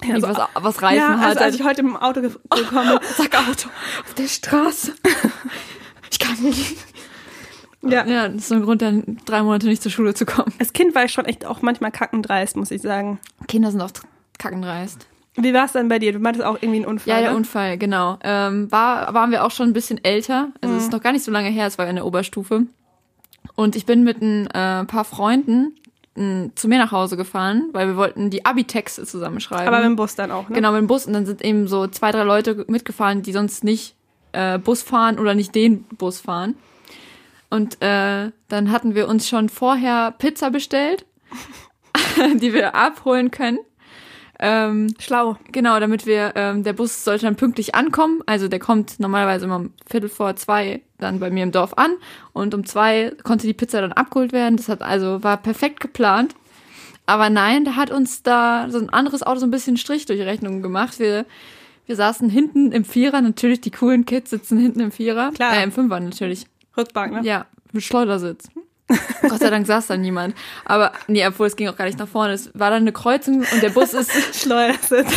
Irgendwas, 0.02 0.38
was 0.54 0.82
Reifen 0.82 0.98
Ja, 0.98 1.18
hat. 1.20 1.30
also 1.30 1.40
als 1.44 1.56
ich 1.56 1.64
heute 1.64 1.82
im 1.82 1.96
Auto 1.96 2.22
ge 2.22 2.30
gekommen 2.30 2.90
bin, 3.00 3.00
Sag 3.18 3.36
Auto 3.36 3.70
auf 4.06 4.14
der 4.18 4.28
Straße. 4.28 4.94
Ich 6.12 6.20
kann 6.20 6.40
nicht. 6.42 6.78
Ja. 7.84 8.06
Ja, 8.06 8.28
das 8.28 8.44
ist 8.44 8.48
so 8.50 8.56
ein 8.56 8.64
Grund, 8.64 8.82
dann 8.82 9.18
drei 9.26 9.44
Monate 9.44 9.68
nicht 9.68 9.82
zur 9.82 9.92
Schule 9.92 10.14
zu 10.14 10.26
kommen. 10.26 10.54
Als 10.60 10.74
Kind 10.74 10.96
war 10.96 11.06
ich 11.06 11.12
schon 11.12 11.26
echt 11.26 11.46
auch 11.46 11.62
manchmal 11.62 11.92
kackendreist, 11.92 12.56
muss 12.56 12.72
ich 12.72 12.82
sagen. 12.82 13.20
Kinder 13.48 13.72
sind 13.72 13.82
oft 13.82 14.02
kackendreist. 14.38 15.08
Wie 15.36 15.54
war 15.54 15.66
es 15.66 15.72
dann 15.72 15.88
bei 15.88 15.98
dir? 16.00 16.14
Du 16.14 16.20
meintest 16.20 16.46
auch 16.46 16.58
irgendwie 16.62 16.78
einen 16.78 16.86
Unfall. 16.86 17.14
Ja, 17.14 17.22
der 17.22 17.32
ne? 17.32 17.38
Unfall, 17.38 17.78
genau. 17.78 18.18
Ähm, 18.24 18.72
war, 18.72 19.14
waren 19.14 19.32
wir 19.32 19.44
auch 19.44 19.52
schon 19.52 19.70
ein 19.70 19.74
bisschen 19.74 20.04
älter. 20.04 20.50
Also 20.62 20.76
es 20.76 20.84
ist 20.84 20.92
noch 20.92 21.02
gar 21.02 21.12
nicht 21.12 21.24
so 21.24 21.32
lange 21.32 21.50
her, 21.50 21.66
es 21.66 21.78
war 21.78 21.88
in 21.88 21.96
der 21.96 22.06
Oberstufe. 22.06 22.68
Und 23.56 23.76
ich 23.76 23.86
bin 23.86 24.04
mit 24.04 24.22
ein 24.22 24.48
äh, 24.48 24.86
paar 24.86 25.06
Freunden 25.06 25.76
m, 26.16 26.52
zu 26.56 26.68
mir 26.68 26.78
nach 26.78 26.92
Hause 26.92 27.18
gefahren, 27.18 27.70
weil 27.74 27.88
wir 27.88 27.98
wollten 27.98 28.30
die 28.30 28.46
Abi-Texte 28.46 29.06
zusammenschreiben. 29.06 29.68
Aber 29.68 29.78
mit 29.78 29.86
dem 29.88 29.96
Bus 29.96 30.16
dann 30.16 30.32
auch, 30.32 30.50
ne? 30.50 30.56
Genau, 30.56 30.72
mit 30.72 30.82
dem 30.82 30.88
Bus. 30.88 31.08
Und 31.08 31.14
dann 31.14 31.26
sind 31.26 31.44
eben 31.44 31.68
so 31.68 31.88
zwei, 31.88 32.12
drei 32.12 32.24
Leute 32.24 32.66
mitgefahren, 32.68 33.24
die 33.24 33.32
sonst 33.32 33.64
nicht 33.64 33.96
äh, 34.34 34.60
Bus 34.60 34.84
fahren 34.84 35.18
oder 35.18 35.34
nicht 35.34 35.56
den 35.56 35.84
Bus 35.84 36.20
fahren. 36.20 36.56
Und 37.54 37.80
äh, 37.84 38.32
dann 38.48 38.72
hatten 38.72 38.96
wir 38.96 39.08
uns 39.08 39.30
schon 39.30 39.48
vorher 39.48 40.10
Pizza 40.10 40.50
bestellt, 40.50 41.06
die 42.42 42.52
wir 42.52 42.74
abholen 42.74 43.30
können. 43.30 43.60
Ähm, 44.40 44.96
Schlau. 44.98 45.38
Genau, 45.52 45.80
damit 45.80 46.08
wir, 46.08 46.34
ähm, 46.36 46.64
der 46.64 46.74
Bus 46.74 47.04
sollte 47.04 47.28
dann 47.28 47.36
pünktlich 47.36 47.76
ankommen. 47.76 48.22
Also 48.26 48.48
der 48.48 48.58
kommt 48.58 49.00
normalerweise 49.00 49.46
immer 49.46 49.58
um 49.58 49.74
Viertel 49.86 50.10
vor 50.10 50.36
zwei 50.36 50.82
dann 50.98 51.20
bei 51.20 51.30
mir 51.30 51.44
im 51.44 51.52
Dorf 51.52 51.76
an 51.76 51.92
und 52.34 52.56
um 52.56 52.66
zwei 52.66 53.14
konnte 53.24 53.46
die 53.46 53.54
Pizza 53.54 53.82
dann 53.82 53.92
abgeholt 53.92 54.34
werden. 54.34 54.58
Das 54.58 54.68
hat 54.68 54.82
also 54.82 55.24
war 55.24 55.38
perfekt 55.38 55.80
geplant. 55.80 56.34
Aber 57.06 57.30
nein, 57.30 57.66
da 57.66 57.76
hat 57.76 57.92
uns 57.92 58.24
da 58.24 58.66
so 58.72 58.80
ein 58.80 58.90
anderes 58.90 59.22
Auto 59.22 59.42
so 59.42 59.46
ein 59.46 59.52
bisschen 59.52 59.78
Strich 59.78 60.08
durch 60.08 60.18
die 60.18 60.26
Rechnung 60.26 60.64
gemacht. 60.64 60.98
Wir, 60.98 61.28
wir 61.86 61.96
saßen 61.96 62.32
hinten 62.32 62.72
im 62.72 62.84
Vierer, 62.84 63.22
natürlich 63.22 63.62
die 63.62 63.70
coolen 63.70 64.06
Kids 64.06 64.32
sitzen 64.32 64.58
hinten 64.58 64.80
im 64.80 64.92
Vierer. 64.92 65.30
Klar. 65.34 65.56
Äh, 65.56 65.64
im 65.64 65.72
Fünfer 65.72 66.00
natürlich. 66.00 66.48
Rückbank, 66.78 67.14
ne? 67.14 67.22
Ja, 67.24 67.46
mit 67.72 67.84
Schleudersitz. 67.84 68.46
Gott 69.22 69.40
sei 69.40 69.50
Dank 69.50 69.66
saß 69.66 69.88
da 69.88 69.98
niemand. 69.98 70.36
Aber 70.66 70.92
nee, 71.08 71.26
obwohl 71.26 71.48
es 71.48 71.56
ging 71.56 71.70
auch 71.70 71.76
gar 71.76 71.86
nicht 71.86 71.98
nach 72.00 72.08
vorne. 72.08 72.34
Es 72.34 72.52
war 72.54 72.70
dann 72.70 72.82
eine 72.84 72.92
Kreuzung 72.92 73.40
und 73.40 73.62
der 73.64 73.70
Bus 73.70 73.94
ist 73.94 74.12
Schleudersitz. 74.42 75.10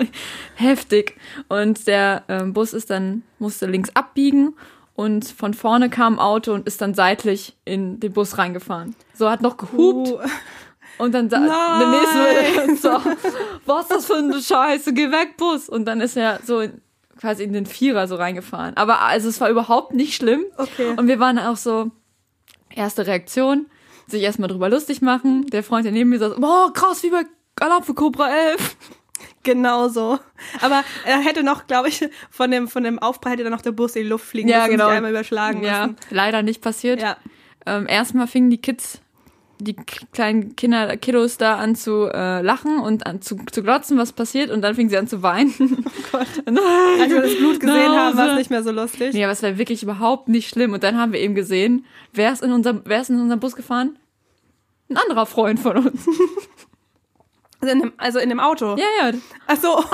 heftig. 0.56 1.16
Und 1.48 1.86
der 1.86 2.24
ähm, 2.28 2.52
Bus 2.52 2.72
ist 2.72 2.90
dann, 2.90 3.22
musste 3.38 3.66
links 3.66 3.90
abbiegen 3.94 4.54
und 4.94 5.24
von 5.26 5.54
vorne 5.54 5.88
kam 5.88 6.14
ein 6.14 6.18
Auto 6.18 6.52
und 6.52 6.66
ist 6.66 6.80
dann 6.82 6.94
seitlich 6.94 7.56
in 7.64 8.00
den 8.00 8.12
Bus 8.12 8.38
reingefahren. 8.38 8.94
So 9.14 9.30
hat 9.30 9.40
noch 9.40 9.56
gehupt 9.56 10.08
Uh, 10.10 10.18
und 10.98 11.14
dann 11.14 11.30
sa- 11.30 11.38
Nein. 11.40 11.80
der 11.80 12.68
nächste 12.68 12.76
so, 12.88 13.10
was 13.64 13.82
ist 13.84 13.90
das 13.90 14.06
für 14.06 14.16
eine 14.16 14.40
Scheiße, 14.42 14.92
geh 14.92 15.10
weg, 15.10 15.36
Bus. 15.38 15.68
Und 15.68 15.86
dann 15.86 16.00
ist 16.00 16.16
er 16.16 16.40
so 16.44 16.62
quasi 17.18 17.42
in 17.44 17.52
den 17.52 17.66
Vierer 17.66 18.06
so 18.08 18.16
reingefahren. 18.16 18.76
Aber 18.76 19.00
also 19.02 19.28
es 19.28 19.40
war 19.40 19.48
überhaupt 19.50 19.94
nicht 19.94 20.14
schlimm. 20.14 20.44
Okay. 20.56 20.94
Und 20.96 21.06
wir 21.08 21.18
waren 21.20 21.38
auch 21.38 21.56
so, 21.56 21.90
erste 22.70 23.06
Reaktion, 23.06 23.66
sich 24.06 24.22
erstmal 24.22 24.48
drüber 24.48 24.68
lustig 24.68 25.02
machen. 25.02 25.46
Der 25.46 25.62
Freund, 25.62 25.84
der 25.84 25.92
neben 25.92 26.10
mir 26.10 26.18
saß, 26.18 26.34
boah, 26.38 26.72
krass, 26.72 27.02
wie 27.02 27.10
bei 27.10 27.22
Alarm 27.60 27.82
für 27.84 27.94
Cobra 27.94 28.28
11. 28.30 28.76
genau 29.42 29.88
so. 29.88 30.18
Aber 30.60 30.82
er 31.06 31.18
hätte 31.20 31.42
noch, 31.42 31.66
glaube 31.66 31.88
ich, 31.88 32.08
von 32.30 32.50
dem, 32.50 32.68
von 32.68 32.82
dem 32.82 32.98
Aufprall 32.98 33.32
hätte 33.34 33.44
dann 33.44 33.52
noch 33.52 33.60
der 33.62 33.72
Bus 33.72 33.94
in 33.96 34.02
die 34.04 34.08
Luft 34.08 34.26
fliegen 34.26 34.48
Ja, 34.48 34.60
müssen 34.60 34.72
genau. 34.72 34.84
und 34.86 34.90
sich 34.90 34.96
einmal 34.96 35.10
überschlagen 35.12 35.62
Ja, 35.62 35.86
müssen. 35.88 35.96
leider 36.10 36.42
nicht 36.42 36.62
passiert. 36.62 37.00
Ja. 37.00 37.16
Ähm, 37.66 37.86
erstmal 37.88 38.26
fingen 38.26 38.50
die 38.50 38.60
Kids, 38.60 39.00
die 39.62 39.74
kleinen 40.12 40.56
Kinder, 40.56 40.96
Kiddos 40.96 41.38
da 41.38 41.56
an 41.56 41.74
zu 41.74 42.10
äh, 42.12 42.42
lachen 42.42 42.78
und 42.78 43.06
an 43.06 43.22
zu, 43.22 43.36
zu 43.50 43.62
glotzen, 43.62 43.98
was 43.98 44.12
passiert. 44.12 44.50
Und 44.50 44.62
dann 44.62 44.74
fingen 44.74 44.90
sie 44.90 44.96
an 44.96 45.06
zu 45.06 45.22
weinen. 45.22 45.52
Oh 45.84 46.18
Gott. 46.18 46.26
Nein. 46.46 47.00
Als 47.00 47.10
wir 47.10 47.22
das 47.22 47.36
Blut 47.36 47.60
gesehen 47.60 47.92
Nach 47.92 48.08
haben, 48.08 48.16
war 48.18 48.30
es 48.32 48.38
nicht 48.38 48.50
mehr 48.50 48.62
so 48.62 48.70
lustig. 48.70 49.14
Nee, 49.14 49.24
aber 49.24 49.32
es 49.32 49.42
war 49.42 49.58
wirklich 49.58 49.82
überhaupt 49.82 50.28
nicht 50.28 50.48
schlimm. 50.48 50.72
Und 50.72 50.82
dann 50.82 50.98
haben 50.98 51.12
wir 51.12 51.20
eben 51.20 51.34
gesehen, 51.34 51.86
wer 52.12 52.32
ist 52.32 52.42
in 52.42 52.52
unserem, 52.52 52.82
wer 52.84 53.00
ist 53.00 53.10
in 53.10 53.20
unserem 53.20 53.40
Bus 53.40 53.56
gefahren? 53.56 53.98
Ein 54.90 54.96
anderer 54.98 55.26
Freund 55.26 55.60
von 55.60 55.76
uns. 55.86 56.06
Also 57.62 57.74
in 57.74 57.80
dem, 57.80 57.92
also 57.96 58.18
in 58.18 58.28
dem 58.28 58.40
Auto. 58.40 58.76
Ja, 58.76 58.84
ja. 59.00 59.12
Ach 59.46 59.56
so. 59.56 59.84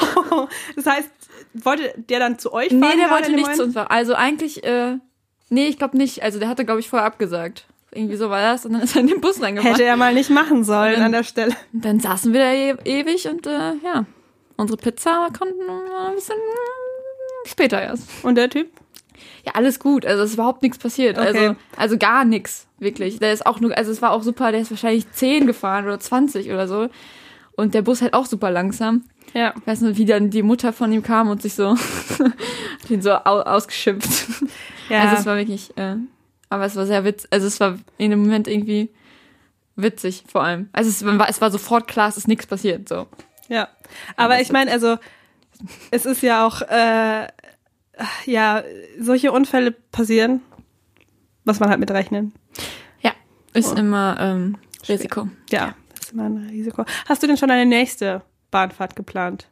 Das 0.75 0.87
heißt, 0.87 1.11
wollte 1.53 1.93
der 1.97 2.19
dann 2.19 2.39
zu 2.39 2.55
euch 2.55 2.69
fahren? 2.69 2.81
Nee, 2.81 2.97
der 2.97 3.11
wollte 3.11 3.31
nicht 3.31 3.45
zu 3.45 3.51
Moment? 3.51 3.61
uns 3.61 3.75
fahren. 3.75 3.89
Also 3.89 4.15
eigentlich, 4.15 4.65
äh, 4.65 4.97
nee, 5.51 5.67
ich 5.67 5.77
glaube 5.77 5.99
nicht. 5.99 6.23
Also 6.23 6.39
der 6.39 6.49
hatte, 6.49 6.65
glaube 6.65 6.81
ich, 6.81 6.89
vorher 6.89 7.07
abgesagt. 7.07 7.67
Irgendwie 7.93 8.17
so 8.17 8.29
war 8.31 8.41
das. 8.43 8.67
Und 8.67 8.75
dann 8.75 8.83
ist 8.83 8.95
er 8.95 9.01
in 9.01 9.07
den 9.07 9.21
Bus 9.21 9.41
reingefahren. 9.43 9.75
Hätte 9.77 9.85
er 9.85 9.97
mal 9.97 10.13
nicht 10.15 10.31
machen 10.31 10.65
sollen 10.65 10.95
dann- 10.95 11.05
an 11.05 11.13
der 11.13 11.25
Stelle. 11.25 11.55
Dann 11.73 12.01
saßen 12.01 12.33
wir 12.33 12.41
da 12.41 12.53
e 12.53 12.75
ewig 12.85 13.27
und 13.29 13.47
äh, 13.47 13.75
ja, 13.85 14.05
unsere 14.57 14.77
Pizza 14.77 15.29
konnten 15.37 15.61
ein 15.63 16.15
bisschen 16.15 16.37
später 17.47 17.81
erst. 17.81 18.09
Und 18.23 18.35
der 18.37 18.51
Typ? 18.51 18.69
Ja, 19.45 19.53
alles 19.55 19.79
gut. 19.81 20.05
Also 20.05 20.23
es 20.23 20.31
ist 20.31 20.35
überhaupt 20.35 20.63
nichts 20.63 20.79
passiert. 20.79 21.19
Okay. 21.19 21.27
Also, 21.29 21.57
also 21.77 21.97
gar 21.99 22.25
nichts, 22.25 22.67
wirklich. 22.79 23.19
Der 23.19 23.33
ist 23.33 23.47
auch 23.47 23.61
nur, 23.61 23.77
also 23.77 23.91
es 23.91 24.03
war 24.03 24.11
auch 24.13 24.23
super, 24.23 24.53
der 24.53 24.61
ist 24.61 24.71
wahrscheinlich 24.71 25.11
10 25.11 25.47
gefahren 25.47 25.85
oder 25.87 25.99
20 25.99 26.51
oder 26.51 26.69
so. 26.69 26.89
Und 27.57 27.75
der 27.75 27.83
Bus 27.83 28.03
halt 28.03 28.15
auch 28.15 28.27
super 28.27 28.51
langsam. 28.51 29.05
Ja. 29.35 29.53
Ich 29.59 29.67
weiß 29.67 29.81
nur, 29.81 29.97
wie 29.97 30.05
dann 30.05 30.31
die 30.31 30.43
Mutter 30.43 30.73
von 30.73 30.93
ihm 30.93 31.03
kam 31.03 31.29
und 31.29 31.43
sich 31.43 31.55
so, 31.55 31.75
ihn 32.89 33.03
so 33.03 33.13
au 33.13 33.41
ausgeschimpft. 33.41 34.43
Ja. 34.89 35.03
Also 35.03 35.17
es 35.17 35.27
war 35.27 35.37
wirklich, 35.37 35.77
äh, 35.77 35.97
aber 36.51 36.65
es 36.65 36.77
war 36.77 36.87
sehr 36.87 37.05
witzig. 37.05 37.29
Also 37.33 37.47
es 37.47 37.61
war 37.61 37.79
in 37.99 38.11
dem 38.11 38.21
Moment 38.21 38.49
irgendwie 38.49 38.91
witzig 39.77 40.25
vor 40.27 40.43
allem. 40.43 40.69
Also 40.73 40.91
es 40.91 41.05
war, 41.05 41.29
es 41.29 41.41
war 41.41 41.51
sofort 41.51 41.87
klar, 41.89 42.09
es 42.09 42.17
ist 42.17 42.29
nichts 42.29 42.47
passiert. 42.47 42.89
So. 42.89 43.07
Ja, 43.49 43.69
aber 44.17 44.41
ich 44.41 44.51
meine, 44.53 44.71
also 44.71 44.97
es 45.91 46.05
ist 46.07 46.23
ja 46.23 46.47
auch, 46.47 46.63
äh, 46.63 47.27
ja, 48.27 48.63
solche 49.01 49.33
Unfälle 49.33 49.73
passieren, 49.73 50.41
muss 51.45 51.59
man 51.61 51.69
halt 51.71 51.81
mit 51.81 51.91
rechnen. 51.91 52.33
Ja, 53.01 53.13
ist 53.55 53.73
Oh. 53.75 53.77
immer 53.81 54.17
ähm, 54.21 54.57
Risiko. 54.89 55.29
Ja, 55.51 55.75
ist 56.01 56.13
immer 56.13 56.25
ein 56.25 56.49
Risiko. 56.51 56.85
Hast 57.09 57.23
du 57.23 57.27
denn 57.27 57.37
schon 57.37 57.51
eine 57.51 57.67
nächste 57.67 58.23
Bahnfahrt 58.51 58.95
geplant? 58.97 59.49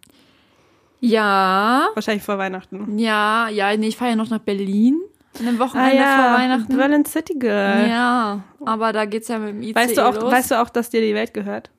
Ja, 1.01 1.89
Wahrscheinlich 1.95 2.23
vor 2.25 2.39
Weihnachten. 2.39 2.99
ja, 2.99 3.49
ja, 3.49 3.77
nee, 3.77 3.89
ich 3.89 3.97
fahre 3.97 4.11
ja 4.13 4.17
noch 4.17 4.31
nach 4.31 4.39
Berlin 4.41 5.01
an 5.41 5.47
dem 5.47 5.57
Ah 5.57 5.59
Wochenende 5.61 5.97
vor 6.03 6.39
Weihnachten. 6.39 6.77
Berlin 6.77 7.05
City 7.05 7.35
Girl. 7.39 7.89
Ja, 7.89 8.43
aber 8.65 8.93
da 8.93 9.05
geht's 9.05 9.29
ja 9.29 9.39
mit 9.39 9.51
dem 9.51 9.63
ICE 9.63 9.75
Weißt 9.75 9.97
du 9.97 10.07
auch, 10.07 10.15
los. 10.15 10.33
weißt 10.33 10.51
du 10.53 10.61
auch, 10.63 10.69
dass 10.71 10.91
dir 10.91 11.01
die 11.01 11.15
Welt 11.15 11.35
gehört? 11.35 11.71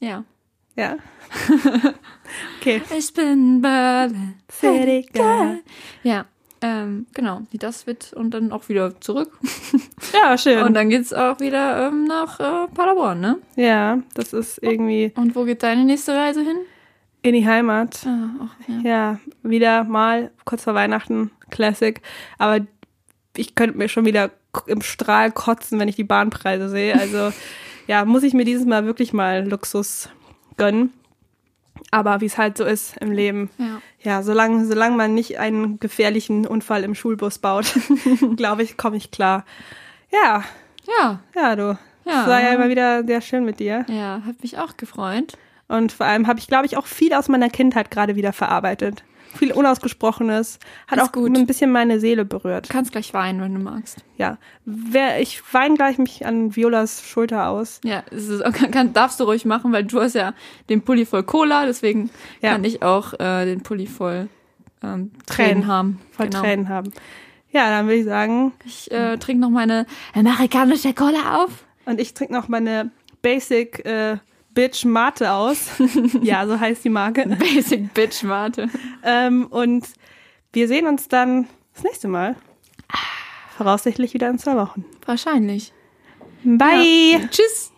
ja. 0.00 0.24
Ja. 0.76 0.96
okay. 2.58 2.80
Ich 2.96 3.12
bin 3.12 3.60
Berlin. 3.60 4.34
City 4.50 5.06
Girl. 5.12 5.58
Ja, 6.04 6.24
ähm, 6.62 7.06
genau. 7.12 7.42
Das 7.52 7.86
wird 7.86 8.12
und 8.12 8.32
dann 8.32 8.52
auch 8.52 8.68
wieder 8.68 8.98
zurück. 9.00 9.32
Ja, 10.12 10.36
schön. 10.36 10.64
Und 10.64 10.74
dann 10.74 10.88
geht's 10.90 11.12
auch 11.12 11.38
wieder 11.38 11.86
ähm, 11.86 12.04
nach 12.04 12.40
äh, 12.40 12.66
Paderborn, 12.74 13.20
ne? 13.20 13.38
ja, 13.54 13.98
das 14.14 14.32
ist 14.32 14.58
irgendwie 14.60 15.12
Und 15.14 15.36
wo 15.36 15.44
geht 15.44 15.62
deine 15.62 15.84
nächste 15.84 16.14
Reise 16.16 16.42
hin? 16.42 16.56
in 17.22 17.34
die 17.34 17.46
Heimat. 17.46 18.00
Ah, 18.06 18.30
ach, 18.44 18.56
ja. 18.66 18.90
Ja, 18.90 19.20
wieder 19.42 19.84
mal 19.84 20.30
kurz 20.44 20.64
vor 20.64 20.74
Weihnachten, 20.74 21.30
Classic. 21.50 22.00
Aber 22.38 22.60
ich 23.36 23.54
könnte 23.54 23.78
mir 23.78 23.88
schon 23.88 24.04
wieder 24.04 24.30
im 24.66 24.82
Strahl 24.82 25.30
kotzen, 25.30 25.78
wenn 25.78 25.88
ich 25.88 25.96
die 25.96 26.04
Bahnpreise 26.04 26.68
sehe. 26.68 26.98
Also 26.98 27.32
ja, 27.86 28.04
muss 28.04 28.22
ich 28.22 28.34
mir 28.34 28.44
dieses 28.44 28.66
Mal 28.66 28.84
wirklich 28.84 29.12
mal 29.12 29.46
Luxus 29.48 30.08
gönnen. 30.56 30.92
Aber 31.90 32.20
wie 32.20 32.26
es 32.26 32.38
halt 32.38 32.58
so 32.58 32.64
ist 32.64 32.96
im 32.98 33.10
Leben. 33.10 33.50
Ja. 33.58 33.80
Ja, 34.02 34.22
solange, 34.22 34.66
solange 34.66 34.96
man 34.96 35.14
nicht 35.14 35.38
einen 35.38 35.80
gefährlichen 35.80 36.46
Unfall 36.46 36.84
im 36.84 36.94
Schulbus 36.94 37.38
baut, 37.38 37.72
glaube 38.36 38.62
ich, 38.62 38.76
komme 38.76 38.96
ich 38.96 39.10
klar. 39.10 39.44
Ja, 40.12 40.44
Ja, 40.98 41.20
ja, 41.34 41.56
du. 41.56 41.78
Ja. 42.04 42.22
Es 42.22 42.26
war 42.28 42.42
ja 42.42 42.52
immer 42.52 42.68
wieder 42.68 43.04
sehr 43.04 43.20
schön 43.20 43.44
mit 43.44 43.60
dir. 43.60 43.84
ja, 43.88 44.22
hat 44.26 44.42
mich 44.42 44.58
auch 44.58 44.76
gefreut. 44.76 45.36
Und 45.68 45.92
vor 45.92 46.06
allem 46.06 46.26
habe 46.26 46.38
ich, 46.38 46.48
glaube 46.48 46.66
ich, 46.66 46.76
auch 46.76 46.86
viel 46.86 47.12
aus 47.14 47.28
meiner 47.28 47.48
Kindheit 47.48 47.90
gerade 47.90 48.16
wieder 48.16 48.32
verarbeitet. 48.32 49.04
Viel 49.34 49.52
Unausgesprochenes. 49.52 50.58
Hat 50.86 50.98
Ist 50.98 51.04
auch 51.04 51.12
gut. 51.12 51.36
ein 51.36 51.46
bisschen 51.46 51.70
meine 51.72 52.00
Seele 52.00 52.24
berührt. 52.24 52.68
Du 52.68 52.72
kannst 52.72 52.92
gleich 52.92 53.14
weinen, 53.14 53.40
wenn 53.40 53.54
du 53.54 53.60
magst. 53.60 54.04
Ja. 54.16 54.38
Wer, 54.64 55.20
ich 55.20 55.42
weine 55.52 55.74
gleich 55.76 55.98
mich 55.98 56.26
an 56.26 56.54
Violas 56.56 57.02
Schulter 57.02 57.48
aus. 57.48 57.80
Ja, 57.84 58.02
es 58.10 58.28
ist, 58.28 58.42
kann, 58.54 58.70
kann, 58.72 58.92
darfst 58.92 59.20
du 59.20 59.24
ruhig 59.24 59.44
machen, 59.44 59.72
weil 59.72 59.84
du 59.84 60.00
hast 60.00 60.14
ja 60.14 60.34
den 60.68 60.82
Pulli 60.82 61.06
voll 61.06 61.22
Cola, 61.22 61.64
deswegen 61.66 62.10
Ja. 62.42 62.52
kann 62.52 62.64
ich 62.64 62.82
auch 62.82 63.14
äh, 63.20 63.44
den 63.46 63.62
Pulli 63.62 63.86
voll 63.86 64.28
ähm, 64.82 65.10
Tränen, 65.26 65.52
Tränen. 65.62 65.66
haben. 65.66 66.00
Voll 66.12 66.26
Genau. 66.28 66.40
Tränen 66.42 66.68
haben. 66.68 66.92
Ja, 67.52 67.68
dann 67.68 67.86
würde 67.86 67.96
ich 67.96 68.04
sagen, 68.04 68.52
Ich 68.64 68.90
äh, 68.92 69.16
trinke 69.18 69.40
noch 69.40 69.50
meine 69.50 69.86
amerikanische 70.14 70.94
Cola 70.94 71.42
auf. 71.42 71.64
und 71.84 72.00
ich 72.00 72.14
trinke 72.14 72.32
noch 72.32 72.48
meine 72.48 72.90
Basic 73.22 73.84
äh, 73.84 74.18
Bitch 74.54 74.84
Mate 74.84 75.32
aus. 75.32 75.68
ja, 76.22 76.46
so 76.46 76.58
heißt 76.58 76.84
die 76.84 76.90
Marke. 76.90 77.26
Basic 77.38 77.92
Bitch 77.94 78.22
Mate. 78.22 78.68
Ähm, 79.02 79.46
und 79.46 79.86
wir 80.52 80.68
sehen 80.68 80.86
uns 80.86 81.08
dann 81.08 81.46
das 81.74 81.84
nächste 81.84 82.08
Mal. 82.08 82.36
Voraussichtlich 83.56 84.14
wieder 84.14 84.28
in 84.28 84.38
zwei 84.38 84.56
Wochen. 84.56 84.84
Wahrscheinlich. 85.06 85.72
Bye! 86.42 87.18
Ja. 87.20 87.26
Tschüss. 87.28 87.69